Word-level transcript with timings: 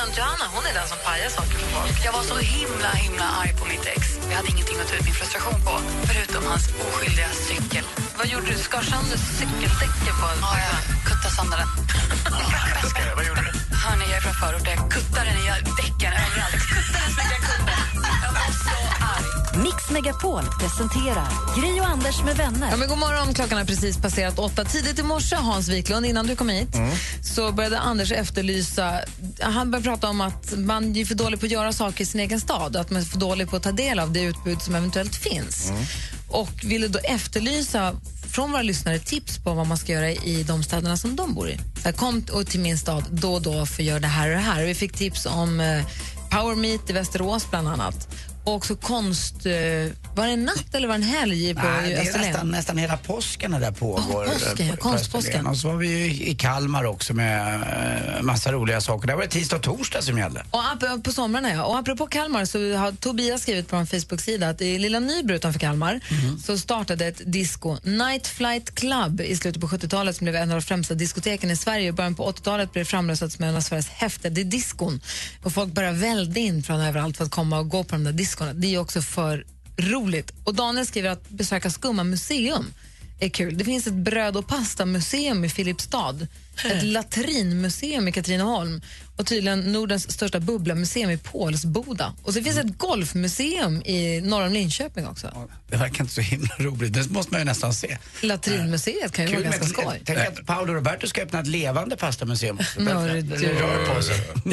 Johanna 0.00 0.46
hon 0.54 0.64
är 0.66 0.74
den 0.74 0.88
som 0.88 0.98
pajar 1.06 1.28
saker 1.28 1.56
för 1.62 1.68
folk. 1.76 1.96
Jag 2.04 2.12
var 2.12 2.22
så 2.22 2.36
himla 2.36 2.90
himla 3.04 3.26
arg 3.40 3.52
på 3.60 3.64
mitt 3.72 3.86
ex. 3.94 4.02
Jag 4.30 4.36
hade 4.36 4.48
ingenting 4.54 4.78
att 4.80 4.88
ta 4.88 4.94
ut 4.96 5.04
min 5.04 5.14
frustration 5.20 5.58
på, 5.66 5.74
förutom 6.08 6.42
hans 6.52 6.64
oskyldiga 6.84 7.30
cykel. 7.48 7.84
Vad 8.18 8.26
gjorde 8.32 8.46
du? 8.52 8.56
Skar 8.68 8.82
sönder 8.82 9.18
cykeldäcken 9.38 10.14
på 10.20 10.26
Ja, 10.44 10.50
jag 10.66 10.78
kuttade 11.08 11.34
sönder 11.36 11.58
den. 11.62 11.70
Vad 13.18 13.24
gjorde 13.28 13.42
du? 13.48 13.52
Hörni, 13.82 14.04
jag 14.10 14.16
är 14.20 14.24
från 14.26 14.36
förorten. 14.42 14.72
Jag 14.76 14.90
kuttade 14.96 15.26
den 15.30 15.38
i 15.44 15.46
däcken 15.80 16.12
överallt. 16.24 16.62
Kuttade 16.74 17.06
så 17.14 17.20
mycket 17.20 17.36
jag 17.38 17.42
kunde. 17.50 17.69
Mix 19.70 19.90
Megapol 19.90 20.42
presenterar 20.60 21.28
Gri 21.60 21.80
och 21.80 21.86
Anders 21.86 22.22
med 22.24 22.36
vänner. 22.36 22.70
Ja, 22.70 22.76
men 22.76 22.88
god 22.88 22.98
morgon, 22.98 23.34
klockan 23.34 23.58
har 23.58 23.64
precis 23.64 23.96
passerat 23.96 24.38
åtta. 24.38 24.64
Tidigt 24.64 24.98
i 24.98 25.02
morse, 25.02 25.36
Hans 25.36 25.68
Wiklund, 25.68 26.06
innan 26.06 26.26
du 26.26 26.36
kom 26.36 26.48
hit, 26.48 26.68
så 27.22 27.52
började 27.52 27.78
Anders 27.78 28.12
efterlysa... 28.12 29.00
Han 29.40 29.70
började 29.70 29.84
prata 29.84 30.08
om 30.08 30.20
att 30.20 30.58
man 30.58 30.96
är 30.96 31.04
för 31.04 31.14
dålig 31.14 31.40
på 31.40 31.46
att 31.46 31.52
göra 31.52 31.72
saker 31.72 32.02
i 32.02 32.06
sin 32.06 32.20
egen 32.20 32.40
stad 32.40 32.76
och 32.76 32.80
att 32.80 32.90
man 32.90 33.00
är 33.00 33.04
för 33.04 33.18
dålig 33.18 33.50
på 33.50 33.56
att 33.56 33.62
ta 33.62 33.72
del 33.72 33.98
av 33.98 34.12
det 34.12 34.22
utbud 34.22 34.62
som 34.62 34.74
eventuellt 34.74 35.16
finns. 35.16 35.72
Och 36.28 36.52
ville 36.62 36.88
då 36.88 36.98
efterlysa 36.98 37.92
från 38.30 38.52
våra 38.52 38.62
lyssnare 38.62 38.98
tips 38.98 39.38
på 39.38 39.54
vad 39.54 39.66
man 39.66 39.78
ska 39.78 39.92
göra 39.92 40.10
i 40.10 40.42
de 40.42 40.62
städerna 40.62 40.96
som 40.96 41.16
de 41.16 41.34
bor 41.34 41.48
i. 41.48 41.58
Så 41.82 41.92
kom 41.92 42.24
och 42.32 42.46
till 42.46 42.60
min 42.60 42.78
stad 42.78 43.04
då 43.10 43.34
och 43.34 43.42
då 43.42 43.66
för 43.66 43.82
att 43.82 43.86
göra 43.86 44.00
det 44.00 44.06
här 44.06 44.28
och 44.28 44.36
det 44.36 44.42
här. 44.42 44.64
Vi 44.64 44.74
fick 44.74 44.92
tips 44.92 45.26
om 45.26 45.60
eh, 45.60 45.84
Power 46.30 46.54
Meet 46.54 46.90
i 46.90 46.92
Västerås 46.92 47.50
bland 47.50 47.68
annat. 47.68 48.08
Och 48.50 48.56
också 48.56 48.76
konst... 48.76 49.46
Eh, 49.46 49.52
var 50.14 50.26
det 50.26 50.32
en 50.32 50.44
natt 50.44 50.74
eller 50.74 50.88
var 50.88 50.94
det 50.98 51.04
en 51.04 51.10
helg 51.10 51.54
på 51.54 51.62
Nej, 51.62 51.90
det 51.90 51.96
är 51.96 52.00
Österlen? 52.02 52.26
nästan, 52.28 52.48
nästan 52.50 52.78
hela 52.78 52.96
påsken 52.96 53.50
det 53.60 53.72
pågår. 53.72 54.24
Påsken, 54.24 54.66
eh, 54.66 54.70
på- 54.70 54.76
på 54.76 54.82
konstpåsken. 54.82 55.46
Och 55.46 55.56
så 55.56 55.68
var 55.68 55.76
vi 55.76 55.88
ju 55.88 56.24
i 56.26 56.34
Kalmar 56.34 56.84
också 56.84 57.14
med 57.14 57.54
eh, 58.16 58.22
massa 58.22 58.52
roliga 58.52 58.80
saker. 58.80 59.06
Där 59.08 59.14
var 59.14 59.22
det 59.22 59.28
tisdag 59.28 59.56
och 59.56 59.62
torsdag 59.62 60.02
som 60.02 60.18
gällde. 60.18 60.42
Och 60.50 61.04
på 61.04 61.12
somrarna, 61.12 61.50
ja. 61.50 61.64
Och 61.64 61.78
apropå 61.78 62.06
Kalmar 62.06 62.44
så 62.44 62.74
har 62.76 62.92
Tobias 62.92 63.42
skrivit 63.42 63.68
på 63.68 63.76
vår 63.76 63.84
Facebook-sida 63.84 64.48
att 64.48 64.60
i 64.60 64.78
lilla 64.78 64.98
Nybro 65.00 65.34
utanför 65.36 65.60
Kalmar 65.60 66.00
så 66.46 66.58
startade 66.58 67.06
ett 67.06 67.20
disco, 67.32 67.76
Night 67.82 68.26
Flight 68.26 68.74
Club, 68.74 69.20
i 69.20 69.36
slutet 69.36 69.60
på 69.60 69.68
70-talet 69.68 70.16
som 70.16 70.24
blev 70.24 70.36
en 70.36 70.50
av 70.50 70.56
de 70.56 70.62
främsta 70.62 70.94
diskoteken 70.94 71.50
i 71.50 71.56
Sverige. 71.56 71.88
I 71.88 71.92
början 71.92 72.14
på 72.14 72.32
80-talet 72.32 72.72
blev 72.72 72.84
det 72.84 72.88
framröstat 72.90 73.32
som 73.32 73.44
en 73.44 73.56
av 73.56 73.60
Sveriges 73.60 73.88
häftigaste 73.88 74.42
diskon. 74.44 75.00
Och 75.42 75.52
folk 75.52 75.72
började 75.72 75.98
välda 75.98 76.40
in 76.40 76.62
från 76.62 76.80
överallt 76.80 77.16
för 77.16 77.24
att 77.24 77.30
komma 77.30 77.58
och 77.58 77.68
gå 77.68 77.84
på 77.84 77.94
de 77.94 78.04
där 78.04 78.12
diskorna. 78.40 78.52
Det 78.52 78.74
är 78.74 78.78
också 78.78 79.02
för 79.02 79.44
roligt. 79.76 80.32
Och 80.44 80.54
Daniel 80.54 80.86
skriver 80.86 81.10
att 81.10 81.28
besöka 81.28 81.70
Skumma 81.70 82.04
museum 82.04 82.74
är 83.20 83.28
kul. 83.28 83.58
Det 83.58 83.64
finns 83.64 83.86
ett 83.86 83.94
bröd 83.94 84.36
och 84.36 84.46
pasta-museum 84.46 85.44
i 85.44 85.48
Filipstad, 85.48 86.26
ett 86.64 86.82
latrinmuseum 86.82 88.08
i 88.08 88.12
Katrineholm 88.12 88.80
och 89.20 89.26
tydligen 89.26 89.60
Nordens 89.60 90.12
största 90.12 90.40
bubblamuseum 90.40 91.10
i 91.10 91.18
Pålsboda. 91.18 92.14
Och 92.22 92.34
så 92.34 92.42
finns 92.42 92.58
ett 92.58 92.78
golfmuseum 92.78 93.82
i 93.82 94.20
norra 94.20 94.46
om 94.46 94.52
Linköping 94.52 95.06
också. 95.06 95.48
Det 95.68 95.76
verkar 95.76 96.04
inte 96.04 96.14
så 96.14 96.20
himla 96.20 96.54
roligt. 96.58 96.92
Det 96.92 97.10
måste 97.10 97.32
man 97.32 97.40
ju 97.40 97.44
nästan 97.44 97.74
se. 97.74 97.98
Latrinmuseet 98.20 99.12
kan 99.12 99.26
ju 99.26 99.32
vara 99.32 99.42
ganska 99.42 99.64
skoj. 99.64 100.02
tänk 100.04 100.18
att 100.18 100.46
Paolo 100.46 100.74
Roberto 100.74 101.06
ska 101.06 101.22
öppna 101.22 101.40
ett 101.40 101.46
levande 101.46 101.96
pastamuseum 101.96 102.58
Det 102.76 102.82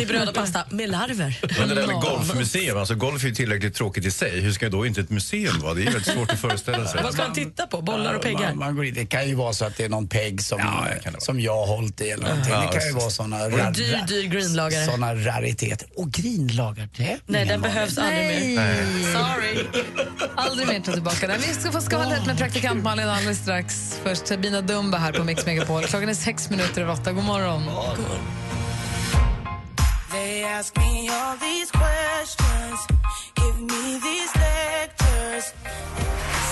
är 0.02 0.08
bröd 0.08 0.30
och 0.30 0.36
pasta 0.36 0.64
med 0.70 0.90
larver. 0.90 1.40
Men 1.60 1.70
det 1.70 1.76
där 1.76 1.88
med 1.88 1.96
golfmuseum, 1.96 2.78
alltså 2.78 2.96
golf 2.96 3.24
är 3.24 3.28
ju 3.28 3.36
tillräckligt 3.36 3.76
tråkigt 3.76 4.06
i 4.06 4.12
sig. 4.12 4.40
Hur 4.40 4.52
ska 4.52 4.70
då 4.70 4.86
inte 4.86 5.02
ett 5.02 5.10
museum 5.10 5.60
vara? 5.60 5.74
Det 5.74 5.82
är 5.82 5.86
ju 5.86 5.92
väldigt 5.92 6.14
svårt 6.14 6.32
att 6.32 6.40
föreställa 6.40 6.88
sig. 6.88 7.04
Vad 7.04 7.14
ska 7.14 7.24
man 7.24 7.34
titta 7.34 7.68
på? 7.68 7.82
Bollar 7.82 8.14
och 8.14 8.22
peggar? 8.22 8.40
Man, 8.40 8.58
man 8.58 8.76
går 8.76 8.86
in. 8.86 8.94
Det 8.94 9.06
kan 9.06 9.28
ju 9.28 9.36
vara 9.36 9.54
så 9.54 9.66
att 9.66 9.78
det 9.78 9.84
är 9.84 9.90
någon 9.90 10.08
pegg 10.08 10.42
som, 10.42 10.60
Ja, 10.60 11.12
som 11.18 11.40
jag 11.40 11.56
har 11.56 11.68
hållit 11.68 12.02
i 12.02 12.10
eller 12.10 12.28
någonting. 12.28 12.54
Ja, 12.54 12.62
det 12.62 12.80
kan 12.80 12.88
ju 12.88 12.94
vara 12.94 13.10
såna, 13.10 13.46
Och 13.46 13.60
en 13.60 13.74
dyr, 13.74 14.04
dyr 14.08 14.28
greenlagare. 14.58 14.86
såna 14.86 15.16
rariteter. 15.16 15.88
Och 15.96 16.12
greenlagartävlingen. 16.12 17.20
Nej, 17.26 17.46
den 17.46 17.62
behövs 17.62 17.98
aldrig 17.98 18.28
mer. 18.28 18.76
Sorry. 19.14 19.66
Aldrig 20.36 20.68
mer 20.68 20.80
ta 20.80 20.92
tillbaka 20.92 21.28
den. 21.28 21.42
Vi 21.42 21.54
ska 21.54 21.72
få 21.72 21.82
skvallret 21.82 22.26
med 22.26 22.38
praktikant 22.38 22.84
Malin 22.84 23.10
alldeles 23.10 23.38
strax. 23.38 24.00
Först 24.04 24.28
Sabina 24.28 24.62
Dumba 24.62 24.98
här 24.98 25.14
på 25.14 25.24
Mix 25.24 25.46
Megapol. 25.46 25.84
Klockan 25.84 26.10
är 26.10 26.14
sex 26.14 26.50
minuter 26.50 26.82
över 26.82 26.94
åtta. 26.94 27.12
God 27.12 27.24
morgon. 27.24 27.64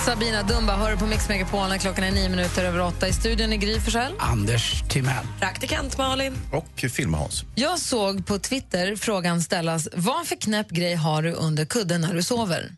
Sabina 0.06 0.42
Dumba 0.42 0.76
hör 0.76 0.96
på 0.96 1.06
Mix 1.06 1.28
Megapol 1.28 1.68
när 1.68 1.78
klockan 1.78 2.04
är 2.04 2.10
nio 2.10 2.28
minuter 2.28 2.64
över 2.64 2.80
åtta. 2.80 3.08
I 3.08 3.12
studion 3.12 3.52
är 3.52 3.56
Gry 3.56 3.80
Forssell. 3.80 4.12
Anders 4.18 4.82
Timell. 4.88 5.26
Praktikant 5.40 5.98
Malin. 5.98 6.34
Och 6.52 6.84
filma 6.90 7.18
Hans. 7.18 7.44
Jag 7.54 7.78
såg 7.78 8.26
på 8.26 8.38
Twitter 8.38 8.96
frågan 8.96 9.42
ställas 9.42 9.88
vad 9.94 10.26
för 10.26 10.36
knäpp 10.36 10.70
grej 10.70 10.94
har 10.94 11.22
du 11.22 11.32
under 11.32 11.64
kudden 11.64 12.00
när 12.00 12.14
du 12.14 12.22
sover? 12.22 12.72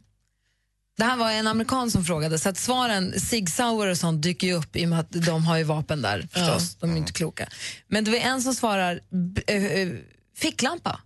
Det 0.97 1.05
här 1.05 1.17
var 1.17 1.31
en 1.31 1.47
amerikan 1.47 1.91
som 1.91 2.05
frågade, 2.05 2.39
så 2.39 2.49
att 2.49 2.59
svaren 2.59 3.21
Sig 3.21 3.47
Sauer 3.47 3.87
och 3.87 3.99
sånt 3.99 4.23
dyker 4.23 4.47
ju 4.47 4.53
upp 4.53 4.77
i 4.77 4.85
och 4.85 4.89
med 4.89 5.01
att 5.01 5.13
de 5.13 5.47
har 5.47 5.57
ju 5.57 5.65
vapen 5.65 6.03
där 6.03 6.29
förstås. 6.33 6.75
De 6.75 6.91
är 6.91 6.95
ju 6.95 6.99
inte 6.99 7.13
kloka. 7.13 7.49
Men 7.89 8.05
det 8.05 8.11
var 8.11 8.19
en 8.19 8.43
som 8.43 8.55
svarar 8.55 9.01
ö, 9.47 9.57
ö, 9.57 9.97
ficklampa. 10.37 11.01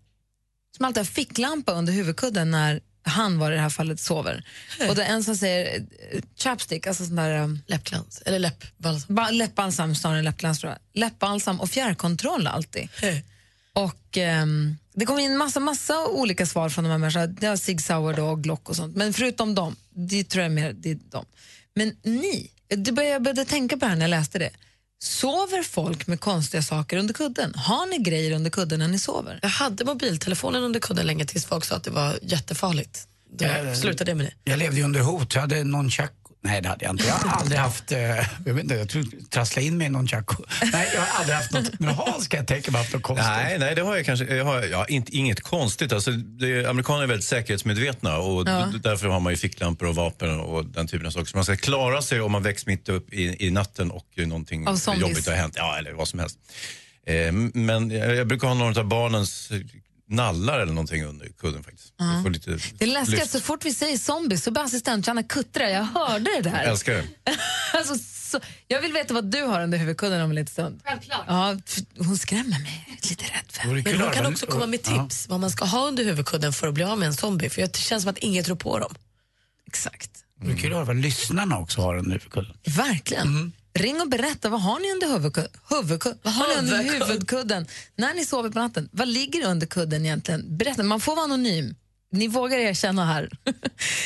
Som 0.77 0.84
alltid 0.84 0.99
har 0.99 1.05
ficklampa 1.05 1.72
under 1.72 1.93
huvudkudden 1.93 2.50
när 2.50 2.81
han 3.02 3.38
var 3.38 3.52
i 3.52 3.54
det 3.54 3.60
här 3.60 3.70
fallet 3.70 4.00
sover. 4.00 4.44
Och 4.88 4.94
det 4.94 5.04
är 5.04 5.12
en 5.12 5.24
som 5.24 5.36
säger 5.36 5.84
eh, 6.10 6.20
chapstick, 6.36 6.86
alltså 6.86 7.06
sån 7.06 7.16
där 7.16 7.38
um, 7.42 7.62
Läppglans. 7.66 8.22
Eller 8.26 8.38
läppbalsam. 8.38 9.14
ba- 9.14 9.30
läppbalsam 9.30 9.94
snarare 9.94 10.18
än 10.18 10.24
läppglans 10.24 10.58
tror 10.60 10.72
jag. 10.72 11.00
Läppbalsam 11.00 11.60
och 11.60 11.70
fjärrkontroll 11.70 12.46
alltid. 12.46 12.88
Och 13.72 14.16
ehm, 14.16 14.76
det 14.94 15.06
kom 15.06 15.18
in 15.18 15.36
massa, 15.36 15.60
massa 15.60 16.06
olika 16.06 16.46
svar 16.46 16.68
från 16.68 16.84
de 16.84 16.90
här 16.90 16.98
människorna. 16.98 17.26
Det 17.26 17.46
har 17.46 17.56
Sig 17.56 17.78
Sauer 17.78 18.14
då, 18.14 18.24
och 18.26 18.42
Glock 18.42 18.68
och 18.68 18.76
sånt. 18.76 18.96
Men 18.96 19.12
förutom 19.12 19.54
dem, 19.54 19.76
det 19.90 20.24
tror 20.24 20.42
jag 20.42 20.52
mer 20.52 20.72
det 20.72 20.90
är 20.90 20.98
dem. 21.10 21.24
Men 21.74 21.96
ni, 22.02 22.50
det 22.69 22.92
började, 22.92 23.12
jag 23.12 23.22
började 23.22 23.44
tänka 23.44 23.76
på 23.76 23.80
det 23.80 23.86
här 23.88 23.96
när 23.96 24.02
jag 24.02 24.10
läste 24.10 24.38
det. 24.38 24.50
Sover 25.02 25.62
folk 25.62 26.06
med 26.06 26.20
konstiga 26.20 26.62
saker 26.62 26.96
under 26.96 27.14
kudden? 27.14 27.54
Har 27.54 27.86
ni 27.86 27.98
grejer 27.98 28.32
under 28.32 28.50
kudden 28.50 28.78
när 28.78 28.88
ni 28.88 28.98
sover? 28.98 29.38
Jag 29.42 29.48
hade 29.48 29.84
mobiltelefonen 29.84 30.62
under 30.62 30.80
kudden 30.80 31.06
länge 31.06 31.24
tills 31.26 31.44
folk 31.44 31.64
sa 31.64 31.76
att 31.76 31.84
det 31.84 31.90
var 31.90 32.18
jättefarligt. 32.22 33.08
Då 33.38 33.44
Ja, 33.44 33.74
slutade 33.74 34.10
jag 34.10 34.18
med 34.18 34.26
det. 34.26 34.50
Jag 34.50 34.58
levde 34.58 34.76
ju 34.76 34.84
under 34.84 35.00
hot. 35.00 35.34
Jag 35.34 35.40
hade 35.40 35.64
någon 35.64 35.90
chack... 35.90 36.12
Nej, 36.44 36.60
det 36.62 36.69
hade 36.69 36.84
jag 36.84 36.92
inte. 36.94 37.04
Jag 37.06 37.14
har 37.14 37.41
aldrig 37.41 37.58
haft... 37.60 37.92
Eh, 37.92 37.98
jag 38.47 38.54
vet 38.54 38.62
inte, 38.62 38.75
jag 38.75 38.88
tror 38.88 39.04
trassla 39.30 39.62
in 39.62 39.78
mig 39.78 39.86
i 39.86 39.91
någon 39.91 40.08
chaco. 40.08 40.44
Nej, 40.72 40.91
jag 40.94 41.00
har 41.00 41.19
aldrig 41.19 41.36
haft 41.36 41.53
något. 41.53 42.47
Tänka 42.47 42.70
mig 42.70 42.80
haft 42.80 42.92
något 42.92 43.03
konstigt. 43.03 43.28
Nej, 43.28 43.58
nej, 43.58 43.75
det 43.75 43.82
har 43.82 43.97
jag 43.97 44.06
kanske. 44.06 44.34
Jag 44.36 44.44
har, 44.44 44.62
ja, 44.62 44.86
inte, 44.86 45.16
inget 45.16 45.41
konstigt. 45.41 45.92
Alltså, 45.92 46.10
det, 46.10 46.66
amerikaner 46.66 47.02
är 47.02 47.06
väldigt 47.06 47.26
säkerhetsmedvetna 47.26 48.19
och 48.19 48.48
Ja. 48.48 48.69
d- 48.72 48.78
därför 48.82 49.08
har 49.08 49.20
man 49.20 49.32
ju 49.32 49.36
ficklampor 49.36 49.88
och 49.88 49.94
vapen 49.94 50.41
och 50.41 50.66
den 50.66 50.86
typen 50.86 51.06
av 51.06 51.10
saker. 51.10 51.26
Så 51.26 51.36
man 51.36 51.44
ska 51.44 51.56
klara 51.56 52.02
sig 52.02 52.20
om 52.20 52.32
man 52.32 52.42
väcks 52.42 52.66
mitt 52.66 52.88
upp 52.88 53.12
i, 53.12 53.47
i 53.47 53.50
natten 53.50 53.91
och 53.91 54.06
någonting 54.16 54.66
jobbigt 55.00 55.26
har 55.28 55.34
hänt. 55.34 55.54
Ja, 55.56 55.78
eller 55.78 55.92
vad 55.92 56.08
som 56.08 56.19
helst. 56.19 56.38
Eh, 57.06 57.32
men 57.54 57.91
jag, 57.91 58.14
jag 58.14 58.26
brukar 58.26 58.48
ha 58.48 58.54
några 58.54 58.81
av 58.81 58.86
barnens 58.88 59.50
nallar 60.12 60.59
eller 60.61 60.73
någonting 60.73 61.05
under 61.05 61.28
kudden 61.28 61.62
faktiskt. 61.65 61.93
Jag 61.99 62.23
får 62.23 62.31
lite 62.31 62.50
Det 62.50 62.84
är 62.84 62.87
läskigt, 62.89 63.19
lyft. 63.19 63.31
så 63.31 63.41
fort 63.41 63.65
vi 63.65 63.75
säger 63.75 63.99
zombies 63.99 64.45
så 64.45 64.50
blir 64.50 64.62
assistent 64.62 65.06
Johanna 65.06 65.23
kuttra. 65.23 65.70
Jag 65.70 65.82
hörde 65.85 66.31
det 66.37 66.41
där. 66.50 66.62
Jag 66.62 66.70
älskar 66.70 66.93
det. 66.94 67.06
Alltså, 67.75 67.94
så, 67.99 68.41
jag 68.69 68.81
vill 68.81 68.93
veta 68.93 69.14
vad 69.14 69.25
du 69.31 69.43
har 69.43 69.62
under 69.62 69.79
huvudkudden 69.79 70.20
om 70.20 70.31
en 70.31 70.35
liten 70.35 70.53
stund. 70.53 70.81
Självklart. 70.85 71.25
Ja, 71.26 71.56
hon 71.99 72.19
skrämmer 72.19 72.59
mig. 72.61 72.85
Jag 72.88 73.05
är 73.05 73.09
lite 73.09 73.25
rädd 73.25 73.44
för 73.53 73.61
henne. 73.62 73.82
Men 73.85 74.00
hon 74.00 74.11
kan 74.11 74.26
också 74.26 74.47
komma 74.47 74.67
med 74.67 74.82
tips 74.82 75.29
vad 75.29 75.41
man 75.41 75.50
ska 75.50 75.64
ha 75.64 75.88
under 75.88 76.05
huvudkudden 76.05 76.53
för 76.53 76.69
att 76.69 76.75
bli 76.75 76.85
av 76.85 76.99
med 76.99 77.06
en 77.06 77.15
zombie. 77.15 77.49
För 77.50 77.62
det 77.62 77.76
känns 77.76 78.03
som 78.03 78.11
att 78.11 78.19
ingen 78.19 78.44
tror 78.44 78.56
på 78.56 78.79
dem. 78.79 78.94
Exakt. 79.67 80.11
Det 80.41 80.47
vore 80.47 80.58
kul 80.58 80.70
att 80.73 80.76
höra 80.76 80.85
vad 80.85 80.97
lyssnarna 80.97 81.58
också 81.58 81.81
har 81.81 81.97
under 81.97 82.11
huvudkudden. 82.12 82.56
Verkligen. 82.67 83.53
Ring 83.74 84.00
och 84.00 84.08
berätta, 84.08 84.48
vad 84.48 84.60
har 84.62 84.80
ni 84.80 84.92
under 84.92 85.06
huvudku- 85.06 85.48
huvudku- 85.69 86.19
vad 86.22 86.34
har 86.34 86.48
ni 86.48 86.54
under 86.58 86.76
Huvudkudd. 86.76 87.08
huvudkudden 87.08 87.66
när 87.96 88.14
ni 88.14 88.24
sover 88.26 88.50
på 88.50 88.58
natten? 88.58 88.88
Vad 88.92 89.08
ligger 89.08 89.46
under 89.46 89.66
kudden 89.66 90.04
egentligen? 90.06 90.56
Berätta, 90.56 90.82
man 90.82 91.00
får 91.00 91.16
vara 91.16 91.24
anonym. 91.24 91.74
Ni 92.12 92.29
vågar 92.29 92.59
erkänna 92.59 93.05
här. 93.05 93.29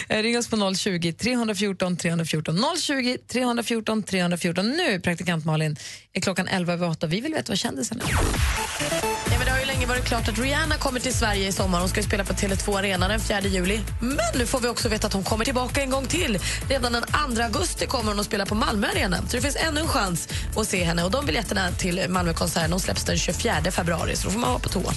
Eh, 0.08 0.22
ring 0.22 0.38
oss 0.38 0.48
på 0.48 0.74
020 0.74 1.12
314 1.12 1.96
314. 1.96 2.58
020 2.80 3.18
314 3.32 4.02
314. 4.02 4.70
Nu, 4.70 5.00
praktikant 5.00 5.44
Malin, 5.44 5.76
är 6.12 6.20
klockan 6.20 6.48
11 6.48 6.72
över 6.72 6.88
8. 6.88 7.06
Vi 7.06 7.20
vill 7.20 7.32
veta 7.32 7.52
vad 7.52 7.58
kändisen 7.58 8.00
är. 8.00 8.10
Ja, 8.10 9.38
men 9.38 9.46
det 9.46 9.50
har 9.50 9.58
ju 9.58 9.66
länge 9.66 9.86
varit 9.86 10.04
klart 10.04 10.28
att 10.28 10.38
Rihanna 10.38 10.76
kommer 10.76 11.00
till 11.00 11.14
Sverige 11.14 11.48
i 11.48 11.52
sommar. 11.52 11.80
Hon 11.80 11.88
ska 11.88 12.00
ju 12.00 12.06
spela 12.06 12.24
på 12.24 12.32
Tele2 12.32 12.78
Arena 12.78 13.08
den 13.08 13.20
4 13.20 13.40
juli. 13.40 13.80
Men 14.00 14.38
nu 14.38 14.46
får 14.46 14.60
vi 14.60 14.68
också 14.68 14.88
veta 14.88 15.06
att 15.06 15.12
hon 15.12 15.24
kommer 15.24 15.44
tillbaka 15.44 15.82
en 15.82 15.90
gång 15.90 16.06
till. 16.06 16.38
Redan 16.68 16.92
den 16.92 17.02
2 17.36 17.42
augusti 17.42 17.86
kommer 17.86 18.10
hon 18.10 18.20
att 18.20 18.26
spela 18.26 18.46
på 18.46 18.54
Malmö 18.54 18.86
Arena. 18.86 19.16
Så 19.16 19.36
det 19.36 19.42
finns 19.42 19.56
ännu 19.56 19.80
en 19.80 19.88
chans 19.88 20.28
att 20.56 20.68
se 20.68 20.84
henne. 20.84 21.04
Och 21.04 21.10
de 21.10 21.26
biljetterna 21.26 21.70
till 21.70 22.04
Malmökonserten 22.08 22.70
de 22.70 22.80
släpps 22.80 23.04
den 23.04 23.18
24 23.18 23.70
februari, 23.70 24.16
så 24.16 24.24
då 24.24 24.30
får 24.30 24.40
man 24.40 24.50
vara 24.50 24.60
på 24.60 24.68
tå. 24.68 24.92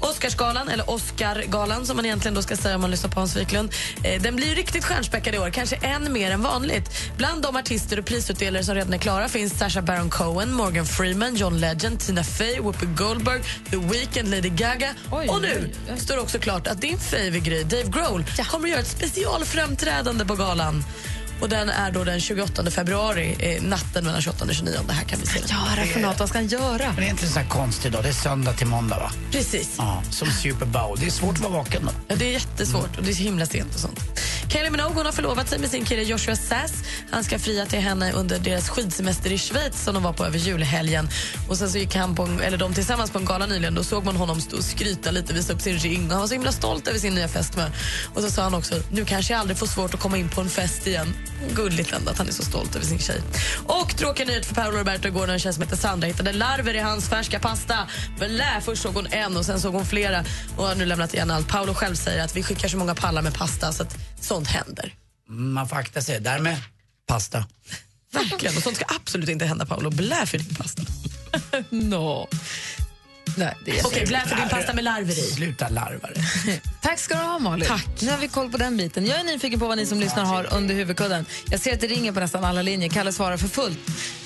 Oscarsgalan, 0.00 0.68
eller 0.68 0.90
Oscargalan 0.90 1.86
som 1.86 1.96
man 1.96 2.06
egentligen 2.06 2.34
då 2.40 2.44
ska 2.44 2.56
säga 2.56 2.74
om 2.74 2.80
man 2.80 2.90
lyssnar 2.90 3.10
på 3.10 3.20
Hans 3.20 3.36
Wiklund. 3.36 3.72
Eh, 4.02 4.22
den 4.22 4.36
blir 4.36 4.54
riktigt 4.54 4.84
stjärnspäckad 4.84 5.34
i 5.34 5.38
år, 5.38 5.50
kanske 5.50 5.76
än 5.76 6.12
mer 6.12 6.30
än 6.30 6.42
vanligt. 6.42 6.90
Bland 7.16 7.42
de 7.42 7.56
artister 7.56 7.98
och 7.98 8.06
prisutdelare 8.06 8.64
som 8.64 8.74
redan 8.74 8.92
är 8.92 8.98
klara 8.98 9.28
finns 9.28 9.58
Sacha 9.58 9.82
Baron 9.82 10.10
Cohen, 10.10 10.52
Morgan 10.52 10.86
Freeman, 10.86 11.34
John 11.36 11.60
Legend, 11.60 12.00
Tina 12.00 12.24
Fey, 12.24 12.60
Whoopi 12.60 12.86
Goldberg, 12.86 13.42
The 13.70 13.76
Weeknd, 13.76 14.30
Lady 14.30 14.48
Gaga. 14.48 14.94
Oj, 15.12 15.28
och 15.28 15.42
nu 15.42 15.48
oj, 15.62 15.92
oj. 15.92 16.00
står 16.00 16.14
det 16.14 16.20
också 16.20 16.38
klart 16.38 16.66
att 16.66 16.80
din 16.80 16.98
favoritgrej, 16.98 17.64
Dave 17.64 17.90
Grohl, 17.90 18.24
kommer 18.50 18.64
att 18.64 18.70
göra 18.70 18.80
ett 18.80 18.86
specialframträdande 18.86 20.24
på 20.24 20.34
galan. 20.34 20.84
Och 21.40 21.48
Den 21.48 21.68
är 21.68 21.90
då 21.92 22.04
den 22.04 22.20
28 22.20 22.70
februari, 22.70 23.36
eh, 23.38 23.62
natten 23.62 24.04
mellan 24.04 24.22
28 24.22 24.44
och 24.44 24.54
29. 24.54 24.74
Det 24.86 24.92
här 24.92 25.04
kan 25.04 25.20
vi 25.20 25.26
se. 25.26 25.38
Göra 25.38 25.86
för 25.92 26.00
något? 26.00 26.18
Vad 26.20 26.28
ska 26.28 26.38
han 26.38 26.46
göra? 26.46 26.86
Men 26.86 26.96
det 26.96 27.06
är 27.06 27.10
inte 27.10 27.24
en 27.26 27.30
sån 27.32 27.42
här 27.42 27.48
konstig 27.48 27.92
dag. 27.92 28.02
Det 28.02 28.08
är 28.08 28.12
söndag 28.12 28.52
till 28.52 28.66
måndag, 28.66 28.96
va? 28.98 29.10
Precis. 29.32 29.74
Ja, 29.78 30.02
som 30.10 30.28
Super 30.30 30.66
Bowl. 30.66 30.98
Det 31.00 31.06
är 31.06 31.10
svårt 31.10 31.34
att 31.34 31.40
vara 31.40 31.52
vaken 31.52 31.82
då. 31.84 31.92
Ja, 32.08 32.16
det 32.16 32.24
är 32.24 32.32
jättesvårt 32.32 32.96
och 32.98 33.02
det 33.04 33.10
är 33.10 33.14
så 33.14 33.22
himla 33.22 33.46
sent 33.46 33.74
och 33.74 33.80
sånt. 33.80 34.00
Kylie 34.52 34.70
Minogue 34.70 34.94
hon 34.94 35.06
har 35.06 35.12
förlovat 35.12 35.48
sig 35.48 35.58
med 35.58 35.70
sin 35.70 35.84
kille 35.84 36.02
Joshua 36.02 36.36
Sass. 36.36 36.72
Han 37.10 37.24
ska 37.24 37.38
fria 37.38 37.66
till 37.66 37.78
henne 37.78 38.12
under 38.12 38.38
deras 38.38 38.68
skidsemester 38.68 39.32
i 39.32 39.38
Schweiz 39.38 39.84
som 39.84 39.94
de 39.94 40.02
var 40.02 40.12
på 40.12 40.24
över 40.24 40.38
julhelgen. 40.38 41.08
Och 41.48 41.56
sen 41.58 41.70
så 41.70 41.78
gick 41.78 41.94
han 41.96 42.14
på 42.14 42.22
en, 42.22 42.40
eller 42.40 42.58
de 42.58 42.74
tillsammans 42.74 43.10
på 43.10 43.18
en 43.18 43.24
gala 43.24 43.46
nyligen. 43.46 43.74
Då 43.74 43.84
såg 43.84 44.04
man 44.04 44.16
honom 44.16 44.40
stå 44.40 44.56
och 44.56 44.64
skryta 44.64 45.10
lite, 45.10 45.34
visa 45.34 45.52
upp 45.52 45.60
sin 45.60 45.78
ring. 45.78 46.04
Och 46.04 46.10
han 46.10 46.20
var 46.20 46.26
så 46.26 46.34
himla 46.34 46.52
stolt 46.52 46.88
över 46.88 46.98
sin 46.98 47.14
nya 47.14 47.28
fästmö. 47.28 47.70
Och 48.14 48.22
så 48.22 48.30
sa 48.30 48.42
han 48.42 48.54
också, 48.54 48.74
nu 48.92 49.04
kanske 49.04 49.32
jag 49.32 49.40
aldrig 49.40 49.58
får 49.58 49.66
svårt 49.66 49.94
att 49.94 50.00
komma 50.00 50.18
in 50.18 50.28
på 50.28 50.40
en 50.40 50.48
fest 50.48 50.86
igen. 50.86 51.14
Gulligt 51.54 51.92
ändå 51.92 52.10
att 52.10 52.18
han 52.18 52.28
är 52.28 52.32
så 52.32 52.44
stolt 52.44 52.76
över 52.76 52.86
sin 52.86 52.98
tjej. 52.98 53.20
Och 53.66 53.96
tråkig 53.96 54.26
nyhet 54.26 54.46
för 54.46 54.54
Paolo 54.54 54.78
Roberto 54.78 55.08
igår 55.08 55.26
när 55.26 55.34
en 55.34 55.40
tjej 55.40 55.52
som 55.52 55.62
heter 55.62 55.76
Sandra 55.76 56.06
hittade 56.06 56.32
larver 56.32 56.74
i 56.74 56.78
hans 56.78 57.08
färska 57.08 57.38
pasta. 57.38 57.74
Blä, 58.18 58.60
först 58.64 58.82
såg 58.82 58.94
hon 58.94 59.06
en 59.06 59.36
och 59.36 59.46
sen 59.46 59.60
såg 59.60 59.74
hon 59.74 59.86
flera 59.86 60.24
och 60.56 60.66
har 60.66 60.74
nu 60.74 60.84
lämnat 60.84 61.14
igen 61.14 61.30
allt. 61.30 61.48
Paolo 61.48 61.74
själv 61.74 61.94
säger 61.94 62.24
att 62.24 62.36
vi 62.36 62.42
skickar 62.42 62.68
så 62.68 62.76
många 62.76 62.94
pallar 62.94 63.22
med 63.22 63.34
pasta 63.34 63.72
så 63.72 63.82
att 63.82 63.96
sånt 64.24 64.48
händer. 64.48 64.94
Man 65.28 65.68
får 65.68 65.76
akta 65.76 66.02
sig. 66.02 66.20
Därmed 66.20 66.56
pasta. 67.06 67.44
Verkligen. 68.12 68.56
Och 68.56 68.62
sånt 68.62 68.76
ska 68.76 68.84
absolut 68.88 69.28
inte 69.28 69.44
hända 69.44 69.66
Paolo. 69.66 69.90
Blä 69.90 70.26
för 70.26 70.38
din 70.38 70.54
pasta. 70.54 70.82
No. 71.70 72.28
Nej, 73.36 73.56
det 73.64 73.78
är 73.78 73.86
Okej, 73.86 74.06
blä 74.06 74.22
för 74.26 74.36
din 74.36 74.48
pasta 74.48 74.72
med 74.74 74.84
larver 74.84 75.12
i. 75.12 75.22
Sluta 75.22 75.68
larva. 75.68 76.08
Tack 76.82 76.98
ska 76.98 77.14
du 77.14 77.20
ha, 77.20 77.38
Malin. 77.38 77.68
Tack. 77.68 77.86
Nu 78.00 78.10
har 78.10 78.18
vi 78.18 78.28
koll 78.28 78.50
på 78.50 78.56
den 78.56 78.76
biten. 78.76 79.06
Jag 79.06 79.20
är 79.20 79.24
nyfiken 79.24 79.60
på 79.60 79.66
vad 79.66 79.78
ni 79.78 79.86
som 79.86 80.00
lyssnar 80.00 80.24
har 80.24 80.54
under 80.54 80.74
huvudkudden. 80.74 81.26
Jag 81.50 81.60
ser 81.60 81.72
att 81.74 81.80
det 81.80 81.86
ringer 81.86 82.12
på 82.12 82.20
nästan 82.20 82.44
alla 82.44 82.62
linjer. 82.62 82.88
Kalle 82.88 83.12
svarar 83.12 83.36
för 83.36 83.48
fullt. 83.48 83.78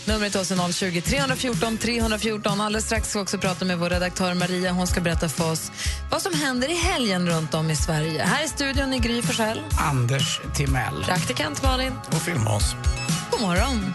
Numret 0.07 0.33
till 0.33 0.41
oss 0.41 0.51
är 0.51 0.73
020 0.73 1.01
314 1.01 1.79
314. 1.79 2.61
Alldeles 2.61 2.85
strax 2.85 3.09
ska 3.09 3.19
vi 3.19 3.25
också 3.25 3.39
prata 3.39 3.65
med 3.65 3.79
vår 3.79 3.91
redaktör 3.91 4.35
Maria. 4.35 4.73
Hon 4.73 4.87
ska 4.87 5.01
berätta 5.01 5.29
för 5.29 5.53
oss 5.53 5.73
vad 6.11 6.23
som 6.23 6.35
händer 6.35 6.71
i 6.71 6.75
helgen 6.75 7.29
runt 7.29 7.55
om 7.55 7.71
i 7.71 7.77
Sverige. 7.77 8.23
Här 8.23 8.45
i 8.45 8.49
studion 8.49 8.93
är 8.93 8.99
Gry 8.99 9.23
Forssell. 9.23 9.61
Anders 9.79 10.41
Timell. 10.55 11.05
Praktikant 11.05 11.63
Malin. 11.63 11.93
Och 12.07 12.23
Film-Hans. 12.23 12.75
God 13.31 13.41
morgon. 13.41 13.95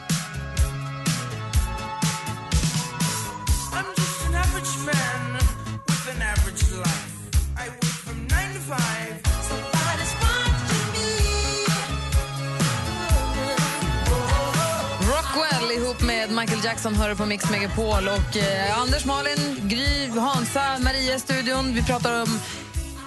Rockwell 15.60 15.78
ihop 15.78 16.02
med 16.02 16.32
Michael 16.32 16.60
Jackson 16.64 16.96
hör 16.96 17.16
på 17.16 17.26
Mix 17.26 17.50
Megapol. 17.52 18.08
Och 18.08 18.38
eh, 18.38 18.80
Anders, 18.80 19.06
Malin, 19.06 19.70
Gry, 19.70 20.08
Hansa, 20.20 20.80
Maria 20.80 21.16
i 21.16 21.20
studion. 21.20 21.74
Vi 21.74 21.84
pratar 21.84 22.22
om 22.22 22.40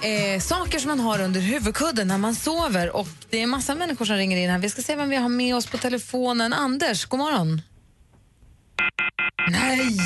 eh, 0.03 0.41
saker 0.41 0.79
som 0.79 0.89
man 0.89 1.01
har 1.01 1.21
under 1.21 1.41
huvudkudden 1.41 2.09
när 2.09 2.19
man 2.19 2.35
sover. 2.35 2.97
Och 2.97 3.09
Det 3.31 3.43
är 3.43 3.47
massa 3.47 3.75
människor 3.75 4.05
som 4.05 4.17
ringer 4.17 4.37
in 4.37 4.51
här. 4.51 4.59
Vi 4.59 4.71
ska 4.71 4.83
se 4.83 4.97
vem 4.97 5.09
vi 5.09 5.17
har 5.17 5.29
med 5.29 5.57
oss 5.57 5.67
på 5.67 5.79
telefonen. 5.79 6.53
Anders, 6.53 7.05
god 7.05 7.19
morgon. 7.19 7.63
Nej! 9.49 9.99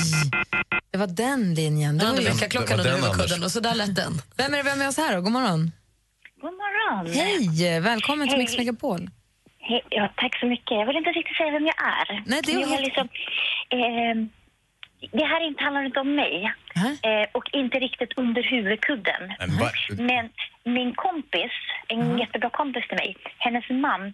Det 0.91 0.99
var 0.99 1.07
den 1.07 1.55
linjen. 1.55 2.03
Ju... 2.19 2.25
väckarklockan 2.25 2.79
Det 2.79 2.85
var 2.85 2.91
under 2.91 2.91
den, 2.91 3.03
huvudkudden 3.03 3.35
Anders. 3.35 3.47
och 3.47 3.53
så 3.53 3.61
där 3.61 3.75
lät 3.75 3.97
den. 3.97 4.23
Vem 4.37 4.55
är 4.55 4.57
det 4.57 4.63
vi 4.63 4.71
har 4.71 4.77
med 4.77 4.89
oss 4.89 4.97
här 4.97 5.15
då? 5.15 5.21
God 5.21 5.33
morgon. 5.33 5.73
God 6.41 6.53
morgon. 6.53 7.15
Hej! 7.15 7.81
Välkommen 7.81 8.29
till 8.29 8.37
Hej. 8.37 8.45
Mix 8.45 8.57
Megapol. 8.57 9.11
Hej, 9.69 9.81
ja, 9.91 10.09
tack 10.17 10.41
så 10.41 10.47
mycket. 10.47 10.71
Jag 10.81 10.87
vill 10.87 10.97
inte 10.97 11.11
riktigt 11.11 11.37
säga 11.37 11.51
vem 11.51 11.67
jag 11.67 11.81
är. 12.01 12.23
Nej, 12.27 12.41
det 12.45 12.53
är 12.53 12.67
helt- 12.67 12.81
liksom, 12.89 13.09
eh, 13.79 14.15
det 15.19 15.25
här 15.25 15.47
inte 15.49 15.63
handlar 15.65 15.85
inte 15.85 16.01
om 16.01 16.15
mig 16.15 16.53
eh, 17.09 17.27
och 17.33 17.45
inte 17.53 17.79
riktigt 17.79 18.13
under 18.17 18.43
huvudkudden. 18.43 19.23
Men 19.39 19.59
va- 19.59 19.71
Men 19.99 20.31
min 20.65 20.95
kompis, 20.95 21.53
en 21.89 22.19
jättebra 22.19 22.51
kompis 22.51 22.85
till 22.89 22.97
mig, 22.97 23.17
hennes 23.39 23.65
man 23.71 24.13